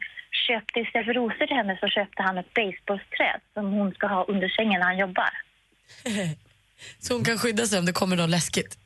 köpte 0.49 0.81
istället 0.81 1.06
för 1.06 1.14
rosor 1.14 1.46
till 1.46 1.56
henne 1.56 1.78
så 1.81 1.88
köpte 1.88 2.22
han 2.22 2.38
ett 2.38 2.55
basebollträd 2.55 3.40
som 3.55 3.72
hon 3.72 3.93
ska 3.94 4.06
ha 4.06 4.25
under 4.25 4.48
sängen 4.48 4.81
när 4.81 4.87
han 4.87 4.98
jobbar. 4.98 5.31
Så 6.98 7.14
hon 7.14 7.25
kan 7.25 7.38
skydda 7.38 7.66
sig 7.66 7.78
om 7.78 7.87
det 7.87 7.93
kommer 7.93 8.16
något 8.16 8.31
läskigt. 8.31 8.78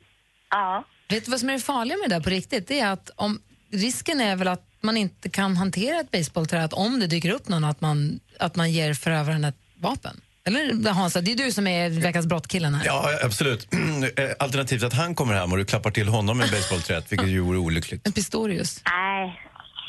Ja. 0.49 0.83
Vet 1.09 1.25
du 1.25 1.31
vad 1.31 1.39
som 1.39 1.49
är 1.49 1.53
det 1.53 1.59
farliga 1.59 1.97
med 1.97 2.09
det 2.09 2.15
där 2.15 2.23
på 2.23 2.29
riktigt? 2.29 2.67
Det 2.67 2.79
är 2.79 2.91
att 2.91 3.09
om, 3.15 3.41
risken 3.71 4.21
är 4.21 4.35
väl 4.35 4.47
att 4.47 4.66
man 4.81 4.97
inte 4.97 5.29
kan 5.29 5.57
hantera 5.57 5.99
ett 5.99 6.11
basebollträ, 6.11 6.63
att 6.63 6.73
om 6.73 6.99
det 6.99 7.07
dyker 7.07 7.29
upp 7.31 7.47
någon 7.47 7.63
att 7.63 7.81
man, 7.81 8.19
att 8.39 8.55
man 8.55 8.71
ger 8.71 8.93
förövaren 8.93 9.43
ett 9.43 9.55
vapen. 9.79 10.21
Eller 10.45 10.93
Hansa, 10.93 11.21
det 11.21 11.31
är 11.31 11.35
du 11.35 11.51
som 11.51 11.67
är 11.67 11.89
veckans 11.89 12.25
brottkillen 12.25 12.75
här. 12.75 12.85
Ja, 12.85 13.09
absolut. 13.23 13.67
Eh, 14.17 14.29
Alternativt 14.39 14.83
att 14.83 14.93
han 14.93 15.15
kommer 15.15 15.33
hem 15.33 15.51
och 15.51 15.57
du 15.57 15.65
klappar 15.65 15.91
till 15.91 16.07
honom 16.07 16.37
med 16.37 16.49
basebollträet, 16.51 17.05
vilket 17.11 17.27
ju 17.27 17.39
vore 17.39 17.57
olyckligt. 17.57 18.07
En 18.07 18.13
Pistorius. 18.13 18.81
Nej, 18.85 19.39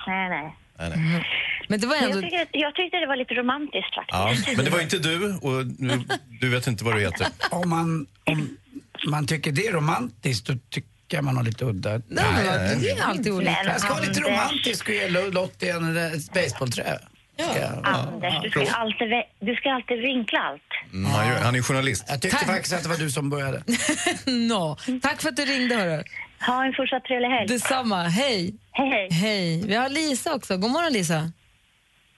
nej, 0.06 0.29
nej. 0.29 0.56
Nej, 0.79 0.93
nej. 0.96 1.26
Men 1.69 1.81
det 1.81 1.87
var 1.87 1.96
ändå... 1.96 2.08
Jag, 2.08 2.23
tycker, 2.23 2.46
jag 2.52 2.75
tyckte 2.75 2.96
det 2.96 3.06
var 3.06 3.17
lite 3.17 3.35
romantiskt 3.35 3.94
faktiskt. 3.94 4.49
Ja, 4.49 4.55
men 4.56 4.64
det 4.64 4.70
var 4.70 4.81
inte 4.81 4.99
du 4.99 5.35
och 5.35 5.67
nu, 5.79 6.05
du 6.40 6.49
vet 6.49 6.67
inte 6.67 6.85
vad 6.85 6.94
du 6.96 7.00
heter. 7.00 7.26
Om 7.50 7.69
man, 7.69 8.06
om 8.25 8.56
man 9.06 9.26
tycker 9.26 9.52
det 9.52 9.67
är 9.67 9.73
romantiskt, 9.73 10.46
då 10.46 10.55
tycker 10.70 10.88
jag 11.17 11.25
man 11.25 11.37
har 11.37 11.45
lite 11.45 11.65
udda. 11.65 11.91
Nej, 11.91 12.25
men 12.35 12.81
det 12.81 12.91
är 12.91 13.03
alltid 13.03 13.33
olika. 13.33 13.57
Jag 13.65 13.81
ska 13.81 13.95
vara 13.95 14.05
lite 14.05 14.21
romantisk 14.21 14.89
och 14.89 14.95
ge 14.95 15.09
Lo- 15.09 15.31
Lottie 15.31 15.73
en 15.77 15.97
ett 15.97 16.33
basebollträ. 16.33 16.99
Jag- 17.37 17.81
Anders, 17.85 18.43
du 18.43 18.50
ska, 18.50 18.61
alltid, 18.73 19.09
du 19.41 19.55
ska 19.57 19.71
alltid 19.73 19.99
vinkla 20.00 20.38
allt. 20.41 20.62
Mm, 20.93 21.11
han, 21.11 21.29
gör, 21.29 21.38
han 21.38 21.55
är 21.55 21.62
journalist. 21.62 22.05
Jag 22.09 22.23
tyckte 22.23 22.37
Tack. 22.38 22.47
faktiskt 22.47 22.75
att 22.75 22.83
det 22.83 22.88
var 22.88 22.97
du 22.97 23.11
som 23.11 23.31
började. 23.31 23.62
Nå. 24.27 24.77
Tack 25.03 25.23
för 25.23 25.29
att 25.29 25.37
du 25.37 25.45
ringde, 25.45 25.75
hörru. 25.75 26.03
Ha 26.47 26.65
en 26.65 26.73
fortsatt 26.73 27.05
trevlig 27.05 27.29
helg. 27.29 27.49
Detsamma. 27.49 28.03
Hej. 28.03 28.55
Hej, 28.73 28.88
hej. 28.91 29.09
Hej. 29.11 29.62
Vi 29.67 29.75
har 29.75 29.88
Lisa 29.88 30.35
också. 30.35 30.57
God 30.57 30.71
morgon, 30.71 30.93
Lisa. 30.93 31.33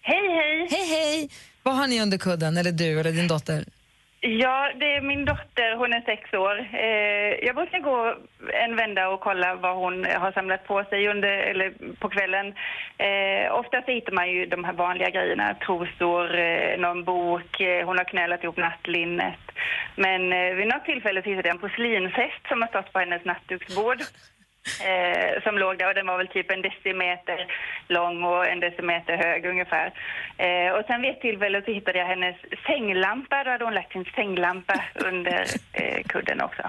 Hej, 0.02 0.28
hej. 0.38 0.68
Hej, 0.70 0.88
hej. 0.88 1.30
Vad 1.62 1.76
har 1.76 1.86
ni 1.86 2.00
under 2.00 2.18
kudden, 2.18 2.56
eller 2.56 2.72
du 2.72 3.00
eller 3.00 3.12
din 3.12 3.28
dotter? 3.28 3.64
Ja, 4.22 4.72
det 4.76 4.96
är 4.96 5.00
min 5.00 5.24
dotter. 5.24 5.76
Hon 5.76 5.92
är 5.92 6.00
sex 6.00 6.34
år. 6.34 6.68
Eh, 6.72 7.46
jag 7.46 7.54
brukar 7.56 7.78
gå 7.78 8.16
en 8.52 8.76
vända 8.76 9.08
och 9.08 9.20
kolla 9.20 9.54
vad 9.54 9.76
hon 9.76 10.04
har 10.04 10.32
samlat 10.32 10.66
på 10.66 10.84
sig 10.84 11.08
under, 11.08 11.28
eller 11.28 11.72
på 12.00 12.08
kvällen. 12.08 12.54
Eh, 12.98 13.54
oftast 13.54 13.88
hittar 13.88 14.12
man 14.12 14.30
ju 14.30 14.46
de 14.46 14.64
här 14.64 14.72
vanliga 14.72 15.10
grejerna. 15.10 15.54
Trosor, 15.54 16.38
eh, 16.38 16.78
någon 16.78 17.04
bok, 17.04 17.60
eh, 17.60 17.86
hon 17.86 17.98
har 17.98 18.04
knölat 18.04 18.44
ihop 18.44 18.56
nattlinnet. 18.56 19.40
Men 19.96 20.32
eh, 20.32 20.54
vid 20.54 20.68
något 20.68 20.84
tillfälle 20.84 21.20
hittade 21.20 21.48
jag 21.48 21.54
en 21.54 21.60
porslinshäst 21.60 22.48
som 22.48 22.62
har 22.62 22.68
stått 22.68 22.92
på 22.92 22.98
hennes 22.98 23.24
nattduksbord. 23.24 23.98
Eh, 24.90 25.42
som 25.42 25.58
låg 25.58 25.78
där 25.78 25.88
och 25.88 25.94
den 25.94 26.06
var 26.06 26.18
väl 26.18 26.28
typ 26.28 26.50
en 26.50 26.62
decimeter 26.62 27.38
lång 27.88 28.24
och 28.24 28.46
en 28.46 28.60
decimeter 28.60 29.16
hög 29.16 29.46
ungefär. 29.46 29.86
Eh, 30.38 30.72
och 30.76 30.84
sen 30.86 31.02
vid 31.02 31.10
ett 31.10 31.20
tillfälle 31.20 31.62
så 31.64 31.70
hittade 31.72 31.98
jag 31.98 32.06
hennes 32.06 32.36
sänglampa. 32.66 33.44
Då 33.44 33.50
hade 33.50 33.64
hon 33.64 33.74
lagt 33.74 33.92
sin 33.92 34.04
sänglampa 34.04 34.84
under 34.94 35.44
eh, 35.72 36.02
kudden 36.08 36.40
också. 36.40 36.62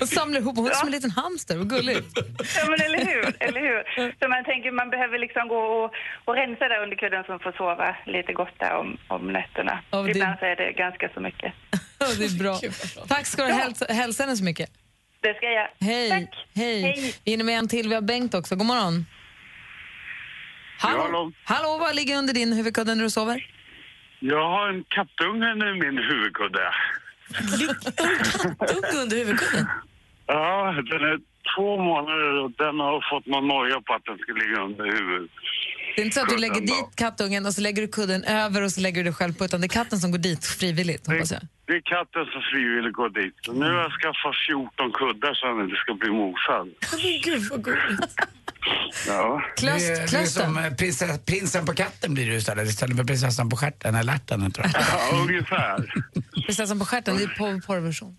Och 0.00 0.08
samlar 0.08 0.40
ihop 0.40 0.56
hon 0.56 0.66
är 0.66 0.70
som 0.70 0.88
en 0.88 0.92
liten 0.92 1.10
hamster. 1.10 1.56
Vad 1.56 1.70
gulligt. 1.70 2.06
Ja 2.56 2.70
men 2.70 2.80
eller 2.80 2.98
hur, 2.98 3.24
eller 3.40 3.60
hur. 3.60 3.80
Så 4.20 4.28
man 4.28 4.44
tänker 4.44 4.70
man 4.70 4.90
behöver 4.90 5.18
liksom 5.18 5.48
gå 5.48 5.58
och, 5.58 5.94
och 6.24 6.34
rensa 6.34 6.68
där 6.68 6.82
under 6.82 6.96
kudden 6.96 7.24
så 7.24 7.32
hon 7.32 7.40
får 7.40 7.52
sova 7.52 7.96
lite 8.06 8.32
gott 8.32 8.58
där 8.58 8.72
om, 8.74 8.96
om 9.08 9.32
nätterna. 9.32 9.80
Ja, 9.90 10.02
det- 10.02 10.10
Ibland 10.10 10.38
så 10.38 10.44
är 10.46 10.56
det 10.56 10.72
ganska 10.72 11.08
så 11.14 11.20
mycket. 11.20 11.52
Ja, 11.98 12.06
det 12.18 12.24
är 12.24 12.38
bra. 12.38 12.58
Tack 13.08 13.26
ska 13.26 13.42
du 13.46 13.52
ha. 13.52 13.60
Häls- 13.60 13.92
Hälsa 13.92 14.22
henne 14.22 14.36
så 14.36 14.44
mycket. 14.44 14.70
Det 15.26 15.34
ska 15.36 15.46
jag. 15.46 15.68
Hej. 15.80 16.10
Hej. 16.54 16.82
Hej. 16.82 17.14
Vi 17.24 17.30
hinner 17.30 17.44
med 17.44 17.58
en 17.58 17.68
till. 17.68 17.88
Vi 17.88 17.94
har 17.94 18.02
Bengt 18.02 18.34
också. 18.34 18.56
God 18.56 18.66
morgon. 18.66 19.06
Hallå. 20.78 21.02
hallå. 21.02 21.32
Hallå, 21.44 21.78
vad 21.80 21.94
ligger 21.96 22.18
under 22.18 22.34
din 22.34 22.52
huvudkudde 22.52 22.94
när 22.94 23.04
du 23.04 23.10
sover? 23.10 23.50
Jag 24.20 24.48
har 24.48 24.68
en 24.68 24.84
kattunge 24.88 25.50
i 25.52 25.74
min 25.84 25.98
huvudkudde. 25.98 26.64
Kattunge 28.58 29.02
under 29.02 29.16
huvudkudden? 29.16 29.66
Ja, 30.26 30.72
den 30.90 31.02
är 31.10 31.18
två 31.56 31.82
månader 31.82 32.32
och 32.42 32.50
den 32.50 32.80
har 32.80 33.10
fått 33.10 33.26
någon 33.26 33.48
noja 33.48 33.80
på 33.80 33.94
att 33.94 34.04
den 34.04 34.18
ska 34.18 34.32
ligga 34.32 34.58
under 34.62 34.84
huvudet. 34.84 35.30
Det 35.96 36.02
är 36.02 36.04
inte 36.04 36.14
så 36.14 36.22
att 36.22 36.28
du 36.28 36.36
lägger 36.36 36.54
då. 36.54 36.60
dit 36.60 36.96
kattungen 36.96 37.46
och 37.46 37.52
så 37.54 37.60
lägger 37.60 37.82
du 37.82 37.88
kudden 37.88 38.24
över 38.24 38.62
och 38.62 38.72
så 38.72 38.80
lägger 38.80 38.96
du 38.96 39.10
dig 39.10 39.12
själv 39.12 39.32
på, 39.34 39.44
utan 39.44 39.60
det 39.60 39.66
är 39.66 39.68
katten 39.68 39.98
som 39.98 40.10
går 40.10 40.18
dit 40.18 40.44
frivilligt, 40.46 41.06
hoppas 41.06 41.32
jag. 41.32 41.40
Det 41.66 41.72
är 41.72 41.80
katten 41.80 42.24
som 42.32 42.42
frivilligt 42.52 42.94
går 42.94 43.08
dit. 43.08 43.34
Nu 43.52 43.66
har 43.66 43.82
jag 43.82 43.92
skaffat 44.00 44.36
14 44.48 44.92
kuddar 44.92 45.34
så 45.34 45.46
att 45.46 45.56
den 45.56 45.64
inte 45.64 45.76
ska 45.76 45.94
bli 45.94 46.10
mosad. 46.10 46.66
Gud 47.24 47.42
vad 47.50 47.64
gulligt. 47.64 48.14
Ja. 49.06 49.42
Du 49.60 49.66
är, 49.68 50.10
du 50.10 50.16
är 50.16 50.24
som 50.26 50.58
eh, 50.58 50.74
prinsess, 50.74 51.24
prinsen 51.24 51.66
på 51.66 51.72
katten 51.74 52.14
blir 52.14 52.26
du 52.26 52.34
istället, 52.34 52.68
istället 52.68 52.96
för 52.96 53.04
prinsessan 53.04 53.50
på 53.50 53.56
stjärten 53.56 53.94
eller 53.94 54.12
ärten. 54.12 54.50
tror 54.52 54.66
jag. 54.66 54.82
Ja, 54.82 55.16
ungefär. 55.22 55.94
Prinsessan 56.46 56.78
på 56.78 56.84
stjärten, 56.84 57.16
det 57.16 57.22
är 57.22 57.28
på 57.28 57.66
porrversion. 57.66 58.16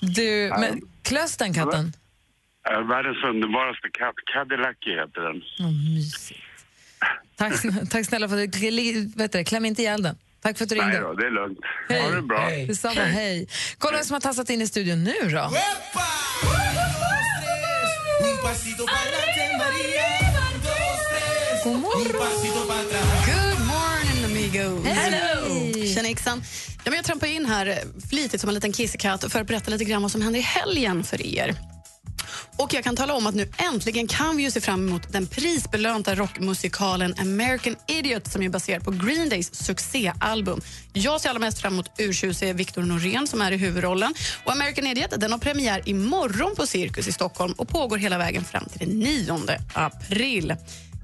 Du, 0.00 0.52
men 0.60 0.80
klösten 1.02 1.54
katten? 1.54 1.92
Ja, 2.62 2.80
Världens 2.80 3.24
underbaraste 3.24 3.88
katt. 3.98 4.14
Cadillac 4.34 4.76
heter 4.80 5.20
den. 5.20 5.42
Vad 5.58 5.72
mysigt. 5.94 6.40
Tack, 7.36 7.54
tack 7.90 8.06
snälla 8.06 8.28
för 8.28 8.44
att 8.44 8.52
du 8.52 8.70
li- 8.70 9.12
vet 9.16 9.32
du, 9.32 9.44
kläm 9.44 9.64
inte 9.64 9.82
ihjäl 9.82 10.02
den. 10.02 10.16
Tack 10.42 10.58
för 10.58 10.64
att 10.64 10.68
du 10.68 10.74
Nej 10.76 10.84
ringde. 10.84 11.00
då, 11.00 11.12
det 11.14 11.26
är 11.26 11.30
lugnt. 11.30 11.58
Ha 11.88 12.10
det 12.16 12.22
bra. 12.22 12.50
Detsamma, 12.66 13.00
hej. 13.00 13.48
Kolla 13.78 13.96
vem 13.96 14.04
som 14.04 14.14
har 14.14 14.20
tassat 14.20 14.50
in 14.50 14.62
i 14.62 14.66
studion 14.66 15.04
nu 15.04 15.14
då. 15.30 15.50
God 21.64 21.80
morgon. 21.80 22.04
Good 23.26 23.66
morning, 23.66 24.24
amigos. 24.24 24.86
Hello. 24.86 25.72
Tjena, 25.94 26.08
Yxan. 26.10 26.42
Ja, 26.84 26.90
men 26.90 26.94
jag 26.94 27.04
trampar 27.04 27.26
in 27.26 27.46
här 27.46 27.78
flitigt 28.10 28.40
som 28.40 28.48
en 28.48 28.54
liten 28.54 28.72
kissekatt 28.72 29.32
för 29.32 29.40
att 29.40 29.46
berätta 29.46 29.70
lite 29.70 29.84
grann 29.84 30.02
vad 30.02 30.10
som 30.10 30.22
händer 30.22 30.40
i 30.40 30.42
helgen 30.42 31.04
för 31.04 31.26
er. 31.26 31.54
Och 32.56 32.74
jag 32.74 32.84
kan 32.84 32.96
tala 32.96 33.14
om 33.14 33.26
att 33.26 33.34
nu 33.34 33.52
äntligen 33.56 34.06
kan 34.08 34.36
vi 34.36 34.42
ju 34.42 34.50
se 34.50 34.60
fram 34.60 34.88
emot 34.88 35.12
den 35.12 35.26
prisbelönta 35.26 36.14
rockmusikalen 36.14 37.14
American 37.18 37.76
Idiot 37.88 38.32
som 38.32 38.42
är 38.42 38.48
baserad 38.48 38.84
på 38.84 38.90
Green 38.90 39.28
Days 39.28 39.54
succéalbum. 39.54 40.60
Jag 40.92 41.20
ser 41.20 41.28
allra 41.28 41.40
mest 41.40 41.60
fram 41.60 41.72
emot 41.72 41.90
urtjusige 41.98 42.52
Victor 42.52 42.82
Norén 42.82 43.26
som 43.26 43.40
är 43.40 43.52
i 43.52 43.56
huvudrollen. 43.56 44.14
Och 44.44 44.52
American 44.52 44.86
Idiot 44.86 45.20
den 45.20 45.32
har 45.32 45.38
premiär 45.38 45.88
imorgon 45.88 46.54
på 46.56 46.66
Cirkus 46.66 47.08
i 47.08 47.12
Stockholm 47.12 47.52
och 47.52 47.68
pågår 47.68 47.96
hela 47.96 48.18
vägen 48.18 48.44
fram 48.44 48.64
till 48.64 48.88
den 48.88 48.98
9 48.98 49.38
april. 49.72 50.54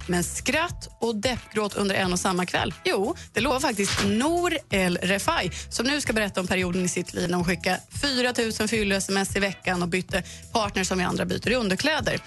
Men 0.07 0.25
skratt 0.25 0.89
och 1.01 1.17
deppgråt 1.17 1.75
under 1.75 1.95
en 1.95 2.13
och 2.13 2.21
samma 2.21 2.47
kväll? 2.47 2.75
Jo, 2.85 3.17
det 3.33 3.41
lovar 3.41 3.61
faktiskt 3.61 4.05
Nour 4.07 4.59
El 4.71 4.99
Refai 5.03 5.51
som 5.69 5.87
nu 5.87 6.01
ska 6.01 6.13
berätta 6.13 6.41
om 6.41 6.47
perioden 6.47 6.85
i 6.85 6.89
sitt 6.89 7.15
liv 7.15 7.31
när 7.31 7.37
hon 7.37 7.45
skickade 7.45 7.81
4 8.03 8.35
000 8.61 8.69
fyllo-sms 8.69 9.37
i 9.37 9.41
veckan 9.41 9.83
och 9.83 9.89
bytte 9.89 10.23
partner 10.53 10.85
som 10.85 10.99
vi 10.99 11.05
andra 11.05 11.25
byter 11.25 11.51
i 11.51 11.55
underkläder. 11.55 12.21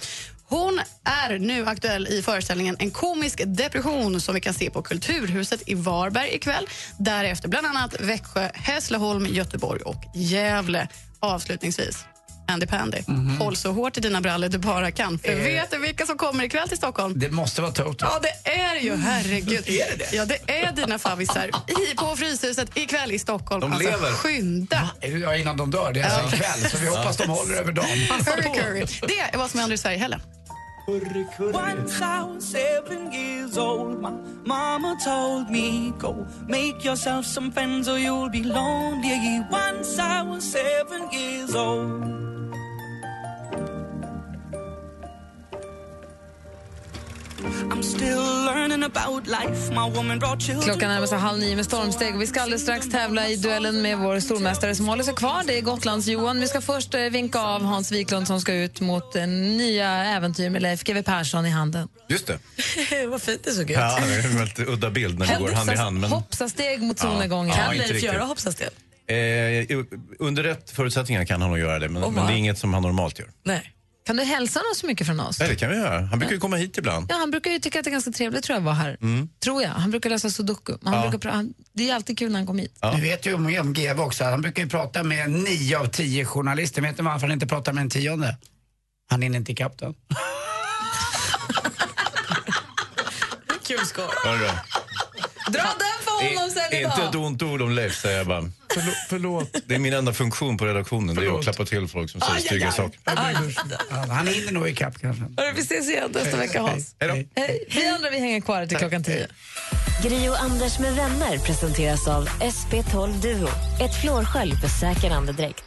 Hon 0.46 0.80
är 1.03 1.39
nu 1.39 1.65
aktuell 1.65 2.08
i 2.08 2.22
föreställningen 2.22 2.75
En 2.80 2.92
komisk 2.92 3.42
depression 3.46 4.22
som 4.22 4.36
vi 4.36 4.42
kan 4.42 4.53
se 4.53 4.70
på 4.70 4.82
Kulturhuset 4.82 5.63
i 5.65 5.74
Varberg 5.74 6.36
ikväll. 6.36 6.68
Därefter 7.00 7.50
bland 7.50 7.68
annat 7.68 7.96
Växjö, 8.00 8.50
Hässleholm, 8.53 9.25
Göteborg 9.25 9.82
och 9.82 10.03
Gävle. 10.15 10.88
Avslutningsvis, 11.20 12.06
Andy 12.48 12.66
Pandy, 12.66 12.98
håll 13.40 13.56
så 13.56 13.72
hårt 13.72 13.98
i 13.98 14.02
dina 14.02 14.22
brallor 14.22 14.50
du 14.50 14.58
bara 14.58 14.92
kan. 14.92 15.20
För 15.20 15.30
Eh. 15.30 15.36
vet 15.38 15.72
du 15.72 15.78
vilka 15.78 16.06
som 16.06 16.18
kommer 16.18 16.44
ikväll 16.44 16.68
till 16.68 16.78
Stockholm? 16.78 17.14
Det 17.16 17.32
måste 17.32 17.62
vara 17.62 17.72
Toto. 17.72 18.06
Ja, 18.06 18.20
det 18.22 18.50
är 18.52 18.80
ju. 18.80 18.96
Herregud. 18.96 19.70
Är 19.70 19.98
det 19.98 20.06
det? 20.12 20.16
Ja, 20.16 20.26
det 20.26 20.52
är 20.66 20.72
dina 20.72 21.00
favvisar 21.00 21.46
i, 21.68 21.96
på 21.96 22.16
Fryshuset 22.16 22.78
ikväll 22.78 23.12
i 23.12 23.20
Stockholm. 23.20 23.62
De 23.62 23.74
alltså, 23.74 23.90
lever. 23.90 24.12
Skynda! 24.12 24.90
Ja, 25.22 25.36
innan 25.36 25.58
de 25.58 25.72
dör. 25.72 25.94
Det 25.94 26.00
är 26.00 26.10
alltså 26.20 26.36
ikväll, 26.36 26.70
så 26.72 26.78
vi 26.78 26.88
hoppas 26.88 27.18
de 27.18 27.30
håller 27.30 27.56
över 27.56 27.72
dagen. 27.72 27.88
Hurry, 28.26 28.44
curry. 28.62 28.86
Det 29.08 29.20
är 29.20 29.38
vad 29.38 29.50
som 29.52 29.60
händer 29.60 29.74
i 29.74 29.78
Sverige 29.78 29.98
i 29.98 30.00
helgen. 30.00 30.22
Once 30.88 32.04
I 32.04 32.22
was 32.36 32.44
seven 32.52 33.14
years 33.14 33.58
old, 33.58 34.02
my 34.02 34.10
mama 34.46 34.98
told 35.06 35.50
me, 35.50 35.92
Go 36.00 36.26
make 36.50 36.84
yourself 36.88 37.26
some 37.26 37.52
friends 37.52 37.88
or 37.88 37.98
you'll 37.98 38.30
be 38.30 38.44
lonely. 38.44 39.42
Once 39.50 39.98
I 40.02 40.22
was 40.24 40.44
seven 40.52 41.10
years 41.14 41.56
old. 41.56 42.33
Klockan 50.64 50.90
närmar 50.90 51.08
sig 51.08 51.18
halv 51.18 51.40
nio 51.40 51.56
med 51.56 51.66
stormsteg 51.66 52.16
och 52.16 52.22
vi 52.22 52.28
ska 52.28 52.42
alldeles 52.42 52.62
strax 52.62 52.90
tävla 52.90 53.30
i 53.30 53.36
duellen 53.36 53.82
med 53.82 53.98
vår 53.98 54.20
stormästare 54.20 54.76
som 54.76 54.88
håller 54.88 55.04
sig 55.04 55.14
kvar. 55.14 55.44
Det 55.48 55.58
är 55.58 55.62
Gotlands-Johan. 55.62 56.40
Vi 56.40 56.48
ska 56.48 56.62
först 56.62 56.94
eh, 56.94 57.02
vinka 57.02 57.40
av 57.40 57.64
Hans 57.64 57.92
Wiklund 57.92 58.28
som 58.28 58.42
ska 58.42 58.54
ut 58.54 58.82
mot 58.82 59.16
eh, 59.16 59.28
nya 59.28 59.90
äventyr 59.90 60.50
med 60.50 60.62
Leif 60.62 60.84
GW 60.84 61.04
Persson 61.04 61.46
i 61.46 61.50
handen. 61.50 61.88
Just 62.10 62.28
det. 62.28 62.40
Vad 63.08 63.22
fint 63.22 63.44
det 63.44 63.52
såg 63.52 63.72
ut. 63.72 63.78
Ja, 63.78 64.00
det 64.08 64.14
är 64.16 64.26
en 64.26 64.38
väldigt 64.38 64.60
udda 64.60 64.90
bild 64.90 65.20
när 65.20 65.28
det 65.28 65.40
går 65.40 65.52
hand 65.52 65.72
i 65.72 65.76
hand. 65.76 66.00
Men, 66.00 66.10
Hoppsasteg 66.12 66.82
mot 66.82 67.00
solnedgången. 67.00 67.56
Ja, 67.58 67.64
Kan 67.64 67.74
inte 67.76 67.88
Leif 67.88 68.04
göra 68.04 68.24
hoppsasteg? 68.24 68.68
eh, 69.08 69.78
under 70.20 70.44
rätt 70.44 70.72
förutsättningar 70.72 71.26
kan 71.26 71.42
han 71.42 71.50
nog 71.50 71.60
göra 71.60 71.80
det, 71.80 71.90
men, 71.90 72.04
Oh, 72.04 72.12
men 72.12 72.28
det 72.28 72.34
är 72.34 72.38
inget 72.38 72.58
som 72.58 72.74
han 72.74 72.84
normalt 72.84 73.20
gör. 73.20 73.28
Nej. 73.44 73.74
Kan 74.05 74.15
du 74.15 74.24
hälsa 74.24 74.60
honom 74.60 74.74
så 74.75 74.86
mycket 74.88 75.07
från 75.07 75.19
oss? 75.19 75.39
Nej, 75.39 75.50
det 75.50 75.55
kan 75.55 75.69
vi 75.69 75.75
göra. 75.75 76.01
Han 76.05 76.19
brukar 76.19 76.33
ju 76.33 76.39
komma 76.39 76.55
hit 76.55 76.77
ibland. 76.77 77.05
Ja, 77.10 77.15
han 77.15 77.31
brukar 77.31 77.51
ju 77.51 77.60
tycka 77.60 77.79
att 77.79 77.86
det 77.86 77.89
är 77.89 77.91
ganska 77.91 78.12
trevligt 78.12 78.43
tror 78.43 78.55
jag 78.57 78.62
var 78.63 78.74
här. 78.74 78.98
Mm. 79.01 79.29
Tror 79.43 79.62
jag. 79.63 79.69
Han 79.69 79.91
brukar 79.91 80.10
läsa 80.10 80.29
sudoku. 80.29 80.77
Han 80.83 80.93
Ja. 80.93 81.10
brukar 81.10 81.29
han, 81.29 81.53
det 81.74 81.89
är 81.89 81.95
alltid 81.95 82.17
kul 82.17 82.31
när 82.31 82.39
han 82.39 82.48
kommer 82.48 82.62
hit. 82.63 82.79
Du 82.95 83.01
vet 83.01 83.25
ju 83.25 83.33
om, 83.33 83.45
om 83.62 83.74
GW 83.74 84.01
också, 84.01 84.24
han 84.24 84.41
brukar 84.41 84.63
ju 84.63 84.69
prata 84.69 85.03
med 85.03 85.31
nio 85.31 85.79
av 85.79 85.86
tio 85.88 86.25
journalister. 86.25 86.81
Vet 86.81 86.98
ni 86.98 87.03
varför 87.03 87.27
han 87.27 87.31
inte 87.31 87.48
pratar 87.48 87.74
med 87.74 87.81
en 87.81 87.89
tionde? 87.89 88.38
Han 89.10 89.22
hinner 89.22 89.38
inte 89.38 89.51
ikapp 89.51 89.77
den. 89.79 89.93
Kul 93.67 93.86
skoj. 93.86 94.05
Dra 95.50 95.62
den 95.79 95.93
honom 96.24 96.50
sen 96.50 96.80
idag! 96.80 96.92
Inte 96.92 97.03
ett 97.03 97.15
ont 97.15 97.42
ord 97.42 97.62
om 97.62 97.72
Leif, 97.72 97.96
säger 97.96 98.18
jag 98.18 98.27
bara. 98.27 98.50
Förlåt. 98.74 98.96
förlåt. 99.10 99.56
Det 99.65 99.75
är 99.75 99.80
min 99.80 99.94
enda 99.94 100.13
funktion 100.13 100.58
på 100.58 100.65
redaktionen, 100.65 101.15
det 101.15 101.25
är 101.25 101.38
att 101.38 101.44
klappa 101.44 101.65
till 101.65 101.88
folk 101.88 102.10
som 102.10 102.22
säger 102.22 102.39
stygga 102.39 102.72
saker. 102.72 103.00
Ja, 103.03 103.13
Han 104.10 104.27
hinner 104.27 104.51
nog 104.51 104.68
ikapp 104.68 105.01
kanske. 105.01 105.24
Hörru, 105.38 105.53
vi 105.56 105.62
ses 105.62 105.89
igen 105.89 106.12
nästa 106.13 106.38
vecka, 106.38 106.62
Hans. 106.62 106.96
Hej 107.00 107.10
då. 107.10 107.42
Hej. 107.42 107.65
Vi 107.70 107.88
andra 107.88 108.10
vi 108.10 108.20
hänger 108.20 108.42
kvar 108.42 108.65
till 108.65 108.77
klockan 108.77 109.03
tio. 109.03 109.27
Gri 110.03 110.30
och 110.30 110.42
Anders 110.42 110.80
med 110.80 110.96
vänner 110.96 111.38
presenteras 111.38 112.08
av 112.08 112.27
SP12 112.27 113.22
Duo. 113.22 113.48
Ett 113.82 114.01
flårskölj 114.01 114.56
för 114.56 114.68
säker 114.68 115.12
andedräkt. 115.12 115.63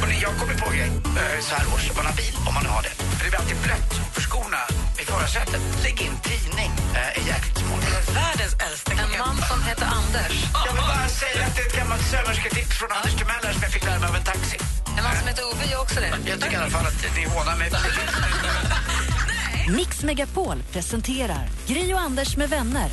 Hörrni, 0.00 0.18
jag 0.22 0.32
kommer 0.36 0.54
på 0.54 0.70
en 0.70 0.76
grej 0.76 0.88
eh, 0.88 1.40
så 1.40 1.54
här 1.54 1.74
års, 1.74 1.90
om 1.90 1.96
man 1.96 2.06
har 2.06 2.16
bil, 2.16 2.34
om 2.48 2.54
man 2.54 2.66
har 2.66 2.82
det. 2.82 2.88
För 2.88 3.24
det 3.24 3.30
blir 3.30 3.40
alltid 3.40 3.56
blött 3.56 4.14
för 4.14 4.20
skorna 4.20 4.58
förarsätet. 5.02 5.62
Lägg 5.82 6.00
in 6.06 6.16
tidning, 6.22 6.72
eh, 6.94 7.18
är 7.18 7.26
jäkligt 7.32 7.58
smart. 7.58 7.84
Världens 8.14 8.54
äldsta 8.66 8.92
En 8.92 9.18
man 9.18 9.36
som 9.50 9.62
heter 9.62 9.86
Anders. 10.00 10.34
Jag 10.66 10.72
vill 10.72 10.86
bara 10.92 11.08
säga 11.08 11.46
att 11.46 11.56
det 11.56 11.62
är 11.62 11.66
ett 11.66 11.76
gammalt 11.76 12.06
sömmersketips 12.12 12.74
från 12.78 12.90
Anders 12.92 13.14
Timell 13.20 13.54
som 13.54 13.62
jag 13.62 13.72
fick 13.72 13.84
lära 13.84 13.98
mig 14.00 14.08
av 14.08 14.16
en 14.16 14.24
taxi. 14.24 14.58
En 14.98 15.02
man 15.04 15.16
som 15.18 15.26
heter 15.28 15.44
Ove 15.50 15.64
gör 15.70 15.80
också 15.80 16.00
det. 16.00 16.10
Jag 16.30 16.40
tycker 16.40 16.52
i 16.52 16.56
alla 16.56 16.70
fall 16.70 16.86
att 16.86 17.16
ni 17.16 17.24
hånar 17.24 17.56
mig. 17.56 17.70
Mix 19.76 20.02
Megapol 20.02 20.62
presenterar 20.72 21.48
Gri 21.66 21.94
och 21.94 22.00
Anders 22.00 22.36
med 22.36 22.50
vänner. 22.50 22.90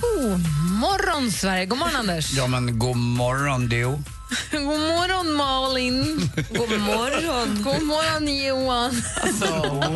God 0.00 0.40
morgon, 0.80 1.30
Sverige. 1.30 1.66
God 1.66 1.78
morgon, 1.78 1.96
Anders. 1.96 2.32
Ja 2.32 2.46
men 2.46 2.78
god 2.78 2.96
morgon 2.96 3.68
du. 3.68 3.98
God 4.50 4.62
morgon, 4.62 5.32
Malin. 5.32 6.30
God 6.54 6.80
morgon. 6.80 7.62
God 7.62 7.82
morgon, 7.82 8.44
Johan. 8.46 9.02
Alltså, 9.22 9.46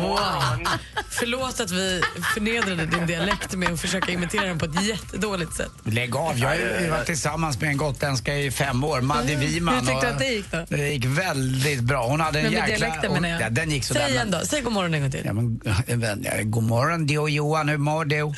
wow. 0.07 0.67
Förlåt 1.09 1.59
att 1.59 1.71
vi 1.71 2.01
förnedrade 2.33 2.85
din 2.85 3.07
dialekt 3.07 3.55
med 3.55 3.73
att 3.73 3.81
försöka 3.81 4.11
imitera 4.11 4.45
den 4.45 4.59
på 4.59 4.65
ett 4.65 4.83
jättedåligt 4.83 5.53
sätt. 5.53 5.71
Lägg 5.83 6.15
av, 6.15 6.39
jag 6.39 6.49
har 6.49 6.89
varit 6.89 7.05
tillsammans 7.05 7.61
med 7.61 7.69
en 7.69 7.77
gotländska 7.77 8.35
i 8.35 8.51
fem 8.51 8.83
år, 8.83 9.01
Madde 9.01 9.35
Wiman. 9.35 9.73
Hur 9.75 9.81
tyckte 9.81 10.07
du 10.07 10.13
att 10.13 10.19
det 10.19 10.25
gick 10.25 10.51
då? 10.51 10.65
Det 10.69 10.89
gick 10.93 11.05
väldigt 11.05 11.81
bra. 11.81 12.07
Hon 12.07 12.19
hade 12.19 12.39
en 12.39 12.43
Men 12.45 12.53
med 12.53 12.69
jäkla... 12.69 12.85
dialekten 12.85 13.11
hon, 13.11 13.21
menar 13.21 13.29
jag. 13.39 13.41
Ja, 13.41 13.49
den 13.49 13.71
gick 13.71 13.83
sådär. 13.83 14.01
Säg 14.01 14.11
igen 14.11 14.31
då, 14.31 14.39
säg 14.43 14.61
god 14.61 14.73
morgon 14.73 14.93
en 14.93 15.01
gång 15.01 15.11
till. 15.11 15.25
Ja, 15.25 15.33
men, 15.33 15.61
god 16.51 16.63
morgon 16.63 17.07
du 17.07 17.13
Johan, 17.13 17.69
hur 17.69 17.77
mår 17.77 18.05
du? 18.05 18.21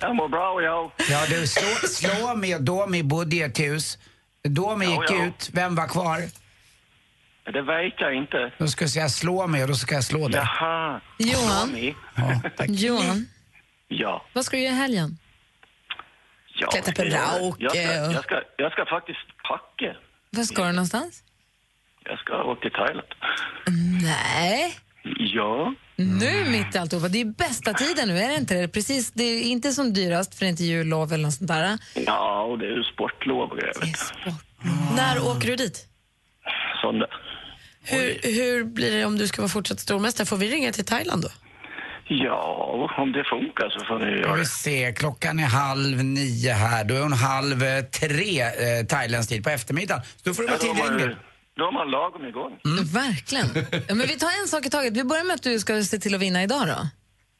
Jag 0.00 0.16
mår 0.16 0.28
bra 0.28 0.50
och 0.52 0.62
jag. 0.62 0.90
Ja 1.10 1.26
du, 1.28 1.46
slå, 1.46 1.88
slå 1.88 2.34
mig 2.34 2.54
och 2.54 2.62
Domi 2.62 3.02
bodde 3.02 3.36
i 3.36 3.42
ett 3.42 3.60
hus. 3.60 3.98
Domi 4.44 4.84
Ja, 4.84 4.90
gick 5.02 5.10
ja. 5.10 5.24
ut, 5.26 5.50
vem 5.52 5.74
var 5.74 5.88
kvar? 5.88 6.20
Det 7.52 7.62
vet 7.62 7.94
jag 8.00 8.14
inte. 8.14 8.52
Då 8.58 8.66
ska 8.68 8.82
jag 8.84 8.90
säga 8.90 9.08
slå 9.08 9.46
mig 9.46 9.62
och 9.62 9.68
då 9.68 9.74
ska 9.74 9.94
jag 9.94 10.04
slå 10.04 10.28
dig. 10.28 10.40
Jaha. 10.60 11.00
Johan. 11.18 11.94
Ja, 12.14 12.50
tack. 12.56 12.68
Johan, 12.70 13.26
Ja. 13.88 14.24
vad 14.32 14.44
ska 14.44 14.56
du 14.56 14.62
göra 14.62 14.74
i 14.74 14.76
helgen? 14.76 15.18
ja. 16.54 16.70
Klättra 16.70 16.92
på 16.94 17.04
jag- 17.04 17.12
Rauke 17.14 17.64
Jag 17.64 17.70
ska, 17.72 18.06
och- 18.06 18.12
jag, 18.14 18.24
ska, 18.24 18.40
jag 18.56 18.72
ska 18.72 18.86
faktiskt 18.86 19.42
packa. 19.48 19.96
Var 20.30 20.44
ska 20.44 20.64
du 20.64 20.72
någonstans? 20.72 21.22
Jag 22.04 22.18
ska 22.18 22.42
åka 22.42 22.60
till 22.60 22.70
Thailand. 22.70 23.08
Nej. 24.02 24.76
Ja. 25.34 25.74
Nu 26.00 26.50
mitt 26.50 26.74
i 26.74 26.78
alltihopa. 26.78 27.08
Det 27.08 27.20
är 27.20 27.24
bästa 27.24 27.72
tiden 27.72 28.08
nu, 28.08 28.18
är 28.18 28.28
det 28.28 28.34
inte 28.34 28.54
det? 28.54 28.68
Precis, 28.68 29.12
det 29.12 29.22
är 29.24 29.42
inte 29.42 29.72
som 29.72 29.92
dyrast 29.92 30.34
för 30.34 30.40
det 30.40 30.46
är 30.46 30.50
inte 30.50 30.64
jullov 30.64 31.12
eller 31.12 31.24
något 31.24 31.34
sånt 31.34 31.48
där. 31.48 31.78
Ja, 31.94 32.42
och 32.42 32.58
det 32.58 32.66
är 32.66 32.76
ju 32.76 32.82
sportlov 32.82 33.50
och 33.50 33.58
grejer. 33.58 33.74
vet 33.80 34.12
du. 34.24 34.32
När 34.96 35.26
åker 35.26 35.48
du 35.48 35.56
dit? 35.56 35.86
Söndag. 36.82 37.08
Hur, 37.82 38.18
hur 38.22 38.64
blir 38.64 38.92
det 38.92 39.04
om 39.04 39.18
du 39.18 39.28
ska 39.28 39.42
vara 39.42 39.48
fortsatt 39.48 39.80
stormästare? 39.80 40.26
Får 40.26 40.36
vi 40.36 40.50
ringa 40.50 40.72
till 40.72 40.84
Thailand 40.84 41.22
då? 41.22 41.28
Ja, 42.08 42.90
om 42.98 43.12
det 43.12 43.24
funkar 43.24 43.70
så 43.70 43.84
får 43.84 43.98
ni 43.98 44.20
göra 44.20 44.34
vi 44.34 44.40
det. 44.40 44.46
se, 44.46 44.92
klockan 44.92 45.38
är 45.38 45.44
halv 45.44 46.04
nio 46.04 46.52
här. 46.52 46.84
Då 46.84 46.94
är 46.94 47.00
hon 47.00 47.12
halv 47.12 47.82
tre 47.82 48.40
eh, 48.40 48.86
thailändsk 48.88 49.30
tid 49.30 49.44
på 49.44 49.50
eftermiddagen. 49.50 50.02
Så 50.16 50.28
då 50.28 50.34
får 50.34 50.42
du 50.42 50.48
vara 50.48 50.58
tillgänglig. 50.58 51.16
Då 51.60 51.64
har 51.64 51.72
man 51.72 51.90
lagom 51.90 52.24
igång. 52.26 52.52
Verkligen. 53.02 53.48
Ja, 53.88 53.94
men 53.94 54.06
vi 54.06 54.16
tar 54.18 54.42
en 54.42 54.48
sak 54.48 54.66
i 54.66 54.70
taget. 54.70 54.92
Vi 54.96 55.04
börjar 55.04 55.24
med 55.24 55.34
att 55.34 55.42
du 55.42 55.58
ska 55.58 55.82
se 55.82 55.98
till 55.98 56.14
att 56.14 56.20
vinna 56.20 56.42
idag 56.42 56.66
då. 56.66 56.78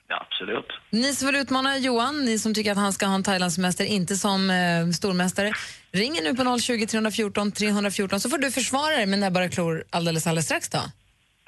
Ja, 0.08 0.26
absolut. 0.26 0.66
Ni 0.90 1.14
som 1.14 1.26
vill 1.26 1.36
utmana 1.36 1.78
Johan, 1.78 2.24
ni 2.24 2.38
som 2.38 2.54
tycker 2.54 2.72
att 2.72 2.78
han 2.78 2.92
ska 2.92 3.06
ha 3.06 3.14
en 3.14 3.22
Thailandssemester, 3.22 3.84
inte 3.84 4.16
som 4.16 4.50
eh, 4.50 4.90
stormästare, 4.90 5.52
ringer 5.92 6.22
nu 6.22 6.34
på 6.34 6.58
020 6.58 6.86
314 6.86 7.52
314 7.52 8.20
så 8.20 8.30
får 8.30 8.38
du 8.38 8.50
försvara 8.50 8.96
dig 8.96 9.06
med 9.06 9.18
näbbar 9.18 9.42
och 9.42 9.52
klor 9.52 9.84
alldeles, 9.90 10.26
alldeles 10.26 10.46
strax 10.46 10.68
då. 10.68 10.78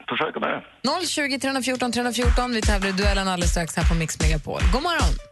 Försöka 0.09 0.41
med 0.41 0.62
det. 0.83 1.07
020 1.07 1.38
314 1.38 1.93
314. 1.93 2.52
Vi 2.52 2.61
tävlar 2.62 2.88
i 2.88 2.93
duellen 2.93 3.29
alldeles 3.29 3.50
strax 3.50 3.76
här 3.76 3.88
på 3.88 3.95
Mix 3.95 4.21
Megapol. 4.21 4.61
God 4.73 4.83
morgon! 4.83 5.32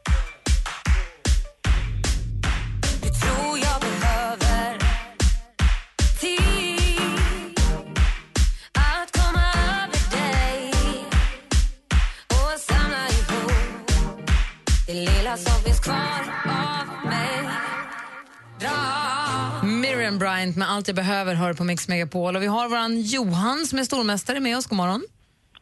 Bryant 20.40 20.56
med 20.56 20.70
Allt 20.70 20.88
jag 20.88 20.96
behöver 20.96 21.34
hör 21.34 21.54
på 21.54 21.64
Mix 21.64 21.88
Megapol. 21.88 22.36
Och 22.36 22.42
vi 22.42 22.46
har 22.46 22.68
våran 22.68 23.00
Johan 23.00 23.66
som 23.66 23.78
är 23.78 23.84
stormästare 23.84 24.40
med 24.40 24.56
oss. 24.56 24.66
God 24.66 24.76
morgon. 24.76 25.02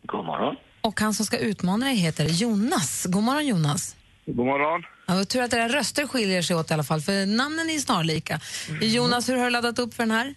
God 0.03 0.25
morgon. 0.25 0.57
Och 0.81 1.01
han 1.01 1.15
som 1.15 1.27
ska 1.27 1.39
utmana 1.39 1.87
dig 1.87 1.95
heter 1.95 2.25
Jonas. 2.25 3.07
God 3.09 3.23
morgon 3.23 3.47
Jonas. 3.47 3.97
God 4.27 4.47
morgon. 4.47 4.83
Ja, 5.07 5.25
tur 5.25 5.43
att 5.43 5.53
era 5.53 5.69
röster 5.69 6.07
skiljer 6.07 6.43
sig 6.43 6.57
åt 6.57 6.71
i 6.71 6.75
alla 6.75 6.85
fall, 6.85 7.01
för 7.01 7.27
namnen 7.27 7.71
är 7.71 7.79
snarlika. 7.79 8.41
Jonas, 8.81 9.29
hur 9.29 9.37
har 9.37 9.45
du 9.45 9.51
laddat 9.51 9.79
upp 9.79 9.95
för 9.95 10.03
den 10.03 10.11
här? 10.11 10.35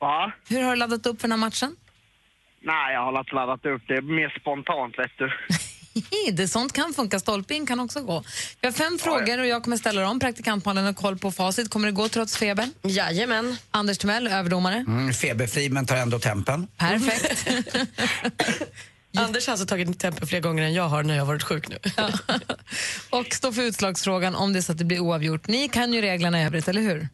Va? 0.00 0.32
Hur 0.48 0.62
har 0.62 0.70
du 0.70 0.76
laddat 0.76 1.06
upp 1.06 1.20
för 1.20 1.28
den 1.28 1.40
här 1.40 1.46
matchen? 1.46 1.76
Nej, 2.62 2.94
jag 2.94 3.00
har 3.00 3.34
laddat 3.34 3.66
upp 3.66 3.82
det. 3.88 4.02
Mer 4.02 4.38
spontant, 4.40 4.98
vet 4.98 5.18
du. 5.18 5.30
det, 6.32 6.48
sånt 6.48 6.72
kan 6.72 6.94
funka. 6.94 7.20
Stolpe 7.20 7.54
in 7.54 7.66
kan 7.66 7.80
också 7.80 8.00
gå. 8.00 8.24
Vi 8.60 8.66
har 8.66 8.72
fem 8.72 8.98
frågor 8.98 9.38
och 9.38 9.46
jag 9.46 9.62
kommer 9.62 9.76
ställa 9.76 10.00
dem. 10.00 10.20
Praktikantmalen 10.20 10.84
har 10.84 10.92
koll 10.92 11.18
på 11.18 11.32
facit. 11.32 11.70
Kommer 11.70 11.86
det 11.86 11.92
gå 11.92 12.08
trots 12.08 12.36
febern? 12.36 12.72
Jajamän. 12.82 13.56
Anders 13.70 13.98
Timell, 13.98 14.26
överdomare. 14.26 14.74
Mm, 14.74 15.12
feberfri 15.12 15.68
men 15.68 15.86
tar 15.86 15.96
ändå 15.96 16.18
tempen. 16.18 16.68
Perfekt. 16.76 17.48
Anders 19.18 19.46
har 19.46 19.52
alltså 19.52 19.66
tagit 19.66 19.98
tempen 19.98 20.26
fler 20.26 20.40
gånger 20.40 20.62
än 20.62 20.74
jag 20.74 20.88
har 20.88 21.02
när 21.02 21.14
jag 21.14 21.22
har 21.22 21.26
varit 21.26 21.42
sjuk 21.42 21.68
nu. 21.68 21.78
och 23.10 23.26
stå 23.32 23.52
för 23.52 23.62
utslagsfrågan 23.62 24.34
om 24.34 24.52
det 24.52 24.58
är 24.58 24.60
så 24.60 24.72
att 24.72 24.78
det 24.78 24.84
blir 24.84 25.00
oavgjort. 25.00 25.46
Ni 25.48 25.68
kan 25.68 25.92
ju 25.92 26.00
reglerna 26.00 26.42
i 26.42 26.44
övrigt, 26.44 26.68
eller 26.68 26.82
hur? 26.82 27.08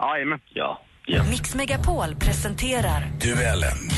Jajamän. 0.00 0.40
Ja. 0.54 0.82
Mix 1.30 1.54
Megapol 1.54 2.16
presenterar 2.16 3.12
Duellen. 3.20 3.90